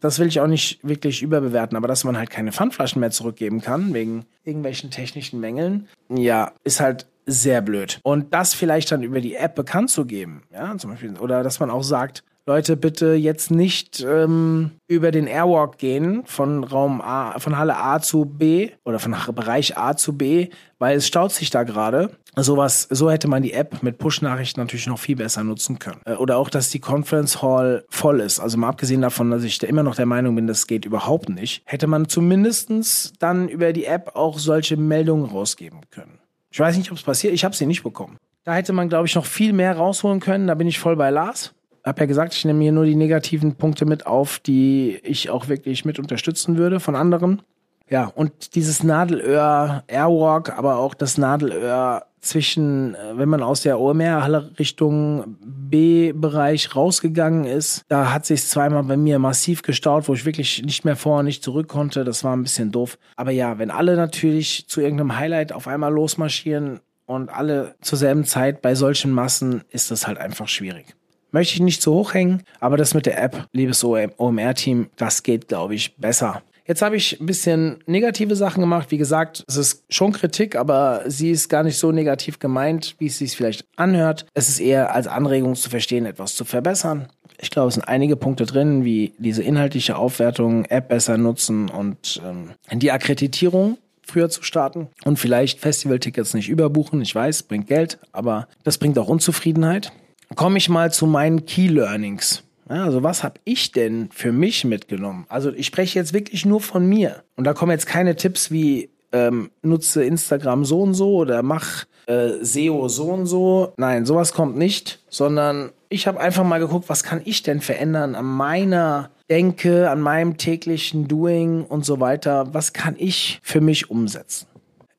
Das 0.00 0.18
will 0.18 0.26
ich 0.26 0.40
auch 0.40 0.46
nicht 0.46 0.80
wirklich 0.82 1.22
überbewerten, 1.22 1.76
aber 1.76 1.88
dass 1.88 2.04
man 2.04 2.18
halt 2.18 2.30
keine 2.30 2.52
Pfandflaschen 2.52 3.00
mehr 3.00 3.10
zurückgeben 3.10 3.60
kann, 3.60 3.94
wegen 3.94 4.26
irgendwelchen 4.44 4.90
technischen 4.90 5.40
Mängeln, 5.40 5.88
ja, 6.10 6.52
ist 6.64 6.80
halt 6.80 7.06
sehr 7.26 7.62
blöd. 7.62 8.00
Und 8.02 8.34
das 8.34 8.52
vielleicht 8.52 8.92
dann 8.92 9.02
über 9.02 9.20
die 9.20 9.36
App 9.36 9.54
bekannt 9.54 9.90
zu 9.90 10.04
geben, 10.04 10.42
ja, 10.52 10.76
zum 10.76 10.90
Beispiel, 10.90 11.16
oder 11.18 11.42
dass 11.42 11.60
man 11.60 11.70
auch 11.70 11.82
sagt, 11.82 12.24
Leute, 12.46 12.76
bitte 12.76 13.14
jetzt 13.14 13.50
nicht 13.50 14.04
ähm, 14.06 14.72
über 14.86 15.10
den 15.10 15.26
Airwalk 15.26 15.78
gehen 15.78 16.24
von 16.26 16.62
Raum 16.62 17.00
A, 17.00 17.38
von 17.38 17.56
Halle 17.56 17.78
A 17.78 18.02
zu 18.02 18.26
B 18.26 18.70
oder 18.84 18.98
von 18.98 19.16
Bereich 19.34 19.78
A 19.78 19.96
zu 19.96 20.12
B, 20.12 20.50
weil 20.78 20.98
es 20.98 21.06
staut 21.06 21.32
sich 21.32 21.48
da 21.48 21.62
gerade. 21.62 22.10
Sowas, 22.36 22.86
so 22.90 23.10
hätte 23.10 23.28
man 23.28 23.42
die 23.42 23.54
App 23.54 23.82
mit 23.82 23.96
Push-Nachrichten 23.96 24.60
natürlich 24.60 24.86
noch 24.86 24.98
viel 24.98 25.16
besser 25.16 25.42
nutzen 25.42 25.78
können. 25.78 26.02
Äh, 26.04 26.16
oder 26.16 26.36
auch, 26.36 26.50
dass 26.50 26.68
die 26.68 26.80
Conference 26.80 27.40
Hall 27.40 27.86
voll 27.88 28.20
ist. 28.20 28.40
Also 28.40 28.58
mal 28.58 28.68
abgesehen 28.68 29.00
davon, 29.00 29.30
dass 29.30 29.42
ich 29.42 29.58
da 29.58 29.66
immer 29.66 29.82
noch 29.82 29.94
der 29.94 30.04
Meinung 30.04 30.34
bin, 30.34 30.46
das 30.46 30.66
geht 30.66 30.84
überhaupt 30.84 31.30
nicht, 31.30 31.62
hätte 31.64 31.86
man 31.86 32.10
zumindestens 32.10 33.14
dann 33.18 33.48
über 33.48 33.72
die 33.72 33.86
App 33.86 34.16
auch 34.16 34.38
solche 34.38 34.76
Meldungen 34.76 35.24
rausgeben 35.24 35.80
können. 35.90 36.18
Ich 36.50 36.60
weiß 36.60 36.76
nicht, 36.76 36.90
ob 36.90 36.98
es 36.98 37.04
passiert. 37.04 37.32
Ich 37.32 37.42
habe 37.42 37.56
sie 37.56 37.64
nicht 37.64 37.82
bekommen. 37.82 38.18
Da 38.44 38.52
hätte 38.52 38.74
man, 38.74 38.90
glaube 38.90 39.06
ich, 39.06 39.14
noch 39.14 39.24
viel 39.24 39.54
mehr 39.54 39.74
rausholen 39.78 40.20
können. 40.20 40.46
Da 40.46 40.54
bin 40.54 40.68
ich 40.68 40.78
voll 40.78 40.96
bei 40.96 41.08
Lars 41.08 41.53
habe 41.84 42.00
ja 42.00 42.06
gesagt, 42.06 42.34
ich 42.34 42.44
nehme 42.44 42.62
hier 42.62 42.72
nur 42.72 42.84
die 42.84 42.96
negativen 42.96 43.56
Punkte 43.56 43.84
mit 43.86 44.06
auf, 44.06 44.38
die 44.38 44.98
ich 45.02 45.30
auch 45.30 45.48
wirklich 45.48 45.84
mit 45.84 45.98
unterstützen 45.98 46.56
würde 46.56 46.80
von 46.80 46.96
anderen. 46.96 47.42
Ja, 47.90 48.10
und 48.14 48.54
dieses 48.54 48.82
Nadelöhr 48.82 49.84
Airwalk, 49.88 50.56
aber 50.56 50.78
auch 50.78 50.94
das 50.94 51.18
Nadelöhr 51.18 52.06
zwischen, 52.24 52.94
äh, 52.94 53.18
wenn 53.18 53.28
man 53.28 53.42
aus 53.42 53.60
der 53.60 53.78
OMR-Halle 53.78 54.52
Richtung 54.58 55.36
B-Bereich 55.44 56.74
rausgegangen 56.74 57.44
ist, 57.44 57.82
da 57.88 58.12
hat 58.12 58.24
sich 58.24 58.46
zweimal 58.46 58.84
bei 58.84 58.96
mir 58.96 59.18
massiv 59.18 59.60
gestaut, 59.60 60.08
wo 60.08 60.14
ich 60.14 60.24
wirklich 60.24 60.62
nicht 60.62 60.86
mehr 60.86 60.96
vor 60.96 61.18
und 61.18 61.26
nicht 61.26 61.44
zurück 61.44 61.68
konnte. 61.68 62.04
Das 62.04 62.24
war 62.24 62.34
ein 62.34 62.42
bisschen 62.42 62.72
doof. 62.72 62.98
Aber 63.16 63.30
ja, 63.30 63.58
wenn 63.58 63.70
alle 63.70 63.96
natürlich 63.96 64.66
zu 64.66 64.80
irgendeinem 64.80 65.16
Highlight 65.16 65.52
auf 65.52 65.68
einmal 65.68 65.92
losmarschieren 65.92 66.80
und 67.04 67.28
alle 67.28 67.74
zur 67.82 67.98
selben 67.98 68.24
Zeit 68.24 68.62
bei 68.62 68.74
solchen 68.74 69.12
Massen, 69.12 69.62
ist 69.68 69.90
das 69.90 70.06
halt 70.06 70.16
einfach 70.16 70.48
schwierig. 70.48 70.96
Möchte 71.34 71.54
ich 71.54 71.60
nicht 71.62 71.82
zu 71.82 71.92
hoch 71.92 72.14
hängen, 72.14 72.44
aber 72.60 72.76
das 72.76 72.94
mit 72.94 73.06
der 73.06 73.20
App, 73.20 73.48
liebes 73.50 73.82
OMR-Team, 73.82 74.86
das 74.94 75.24
geht, 75.24 75.48
glaube 75.48 75.74
ich, 75.74 75.96
besser. 75.96 76.42
Jetzt 76.64 76.80
habe 76.80 76.94
ich 76.94 77.20
ein 77.20 77.26
bisschen 77.26 77.78
negative 77.86 78.36
Sachen 78.36 78.60
gemacht. 78.60 78.92
Wie 78.92 78.98
gesagt, 78.98 79.42
es 79.48 79.56
ist 79.56 79.82
schon 79.88 80.12
Kritik, 80.12 80.54
aber 80.54 81.02
sie 81.06 81.32
ist 81.32 81.48
gar 81.48 81.64
nicht 81.64 81.76
so 81.76 81.90
negativ 81.90 82.38
gemeint, 82.38 82.94
wie 83.00 83.06
es 83.06 83.18
sich 83.18 83.36
vielleicht 83.36 83.64
anhört. 83.74 84.26
Es 84.34 84.48
ist 84.48 84.60
eher 84.60 84.94
als 84.94 85.08
Anregung 85.08 85.56
zu 85.56 85.70
verstehen, 85.70 86.06
etwas 86.06 86.36
zu 86.36 86.44
verbessern. 86.44 87.08
Ich 87.40 87.50
glaube, 87.50 87.66
es 87.66 87.74
sind 87.74 87.88
einige 87.88 88.14
Punkte 88.14 88.46
drin, 88.46 88.84
wie 88.84 89.12
diese 89.18 89.42
inhaltliche 89.42 89.96
Aufwertung, 89.96 90.66
App 90.66 90.88
besser 90.88 91.18
nutzen 91.18 91.68
und 91.68 92.22
ähm, 92.24 92.50
die 92.78 92.92
Akkreditierung 92.92 93.78
früher 94.06 94.30
zu 94.30 94.44
starten 94.44 94.86
und 95.04 95.18
vielleicht 95.18 95.58
Festivaltickets 95.58 96.32
nicht 96.32 96.48
überbuchen. 96.48 97.02
Ich 97.02 97.12
weiß, 97.12 97.42
bringt 97.42 97.66
Geld, 97.66 97.98
aber 98.12 98.46
das 98.62 98.78
bringt 98.78 98.96
auch 99.00 99.08
Unzufriedenheit. 99.08 99.90
Komme 100.34 100.58
ich 100.58 100.68
mal 100.68 100.92
zu 100.92 101.06
meinen 101.06 101.46
Key 101.46 101.68
Learnings. 101.68 102.42
Also 102.66 103.02
was 103.02 103.22
habe 103.22 103.40
ich 103.44 103.72
denn 103.72 104.08
für 104.10 104.32
mich 104.32 104.64
mitgenommen? 104.64 105.26
Also 105.28 105.52
ich 105.52 105.66
spreche 105.66 105.98
jetzt 105.98 106.12
wirklich 106.12 106.46
nur 106.46 106.60
von 106.60 106.86
mir. 106.86 107.22
Und 107.36 107.44
da 107.44 107.52
kommen 107.52 107.72
jetzt 107.72 107.86
keine 107.86 108.16
Tipps 108.16 108.50
wie 108.50 108.90
ähm, 109.12 109.50
nutze 109.62 110.04
Instagram 110.04 110.64
so 110.64 110.82
und 110.82 110.94
so 110.94 111.16
oder 111.16 111.42
mach 111.42 111.84
äh, 112.06 112.42
SEO 112.42 112.88
so 112.88 113.04
und 113.04 113.26
so. 113.26 113.72
Nein, 113.76 114.06
sowas 114.06 114.32
kommt 114.32 114.56
nicht, 114.56 115.00
sondern 115.08 115.72
ich 115.88 116.06
habe 116.06 116.20
einfach 116.20 116.44
mal 116.44 116.58
geguckt, 116.58 116.88
was 116.88 117.04
kann 117.04 117.22
ich 117.24 117.42
denn 117.42 117.60
verändern 117.60 118.14
an 118.14 118.24
meiner 118.24 119.10
Denke, 119.30 119.90
an 119.90 120.00
meinem 120.00 120.36
täglichen 120.36 121.06
Doing 121.06 121.64
und 121.64 121.84
so 121.84 122.00
weiter. 122.00 122.52
Was 122.52 122.72
kann 122.72 122.96
ich 122.98 123.40
für 123.42 123.60
mich 123.60 123.90
umsetzen? 123.90 124.46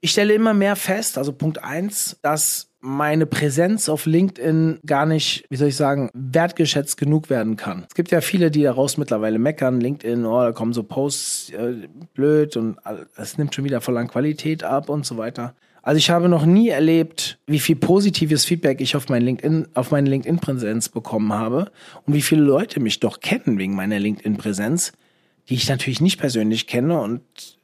Ich 0.02 0.12
stelle 0.12 0.34
immer 0.34 0.54
mehr 0.54 0.76
fest, 0.76 1.18
also 1.18 1.34
Punkt 1.34 1.64
eins, 1.64 2.18
dass 2.22 2.70
meine 2.86 3.26
Präsenz 3.26 3.89
auf 3.89 4.06
LinkedIn 4.06 4.80
gar 4.86 5.08
nicht, 5.08 5.45
wie 5.50 5.56
soll 5.56 5.69
ich 5.69 5.76
sagen, 5.76 6.12
wertgeschätzt 6.13 6.98
genug 6.98 7.32
werden 7.32 7.56
kann. 7.56 7.86
Es 7.89 7.95
gibt 7.95 8.12
ja 8.12 8.21
viele, 8.21 8.52
die 8.52 8.62
daraus 8.62 8.98
mittlerweile 8.98 9.39
meckern, 9.39 9.82
LinkedIn, 9.82 10.24
oh, 10.26 10.39
da 10.39 10.52
kommen 10.52 10.71
so 10.71 10.84
Posts 10.84 11.50
äh, 11.50 11.88
blöd 12.13 12.56
und 12.58 12.78
es 13.17 13.38
nimmt 13.39 13.56
schon 13.56 13.65
wieder 13.65 13.82
voll 13.82 13.98
an 13.98 14.08
Qualität 14.08 14.63
ab 14.63 14.89
und 14.89 15.06
so 15.06 15.17
weiter. 15.17 15.56
Also 15.82 15.98
ich 15.98 16.12
habe 16.12 16.30
noch 16.30 16.45
nie 16.45 16.69
erlebt, 16.69 17.39
wie 17.48 17.60
viel 17.60 17.76
positives 17.76 18.45
Feedback 18.45 18.80
ich 18.82 18.95
auf 18.95 19.10
mein 19.10 19.24
LinkedIn, 19.24 19.67
auf 19.74 19.91
meine 19.91 20.10
LinkedIn-Präsenz 20.10 20.89
bekommen 20.89 21.34
habe 21.34 21.71
und 22.06 22.13
wie 22.13 22.21
viele 22.21 22.43
Leute 22.43 22.80
mich 22.80 23.00
doch 23.00 23.19
kennen 23.19 23.58
wegen 23.58 23.76
meiner 23.76 24.00
LinkedIn-Präsenz, 24.00 24.93
die 25.50 25.56
ich 25.56 25.67
natürlich 25.67 26.02
nicht 26.02 26.19
persönlich 26.19 26.67
kenne 26.67 27.02
und 27.02 27.21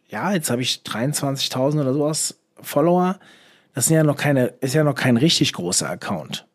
ja, 0.10 0.34
jetzt 0.34 0.50
habe 0.50 0.64
ich 0.64 0.82
23.000 0.84 1.82
oder 1.82 1.94
sowas 1.94 2.40
Follower 2.60 3.20
das 3.74 3.86
sind 3.86 3.96
ja 3.96 4.04
noch 4.04 4.18
keine, 4.18 4.48
ist 4.62 4.74
ja 4.74 4.84
noch 4.84 4.96
kein 4.96 5.18
richtig 5.18 5.54
großer 5.54 5.90
Account. 5.90 6.46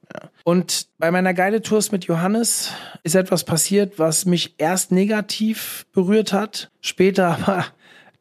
Und 0.44 0.86
bei 0.98 1.10
meiner 1.10 1.34
Guided-Tours 1.34 1.90
mit 1.90 2.04
Johannes 2.04 2.70
ist 3.02 3.16
etwas 3.16 3.42
passiert, 3.42 3.98
was 3.98 4.26
mich 4.26 4.54
erst 4.58 4.92
negativ 4.92 5.86
berührt 5.92 6.32
hat, 6.32 6.70
später 6.80 7.26
aber 7.40 7.64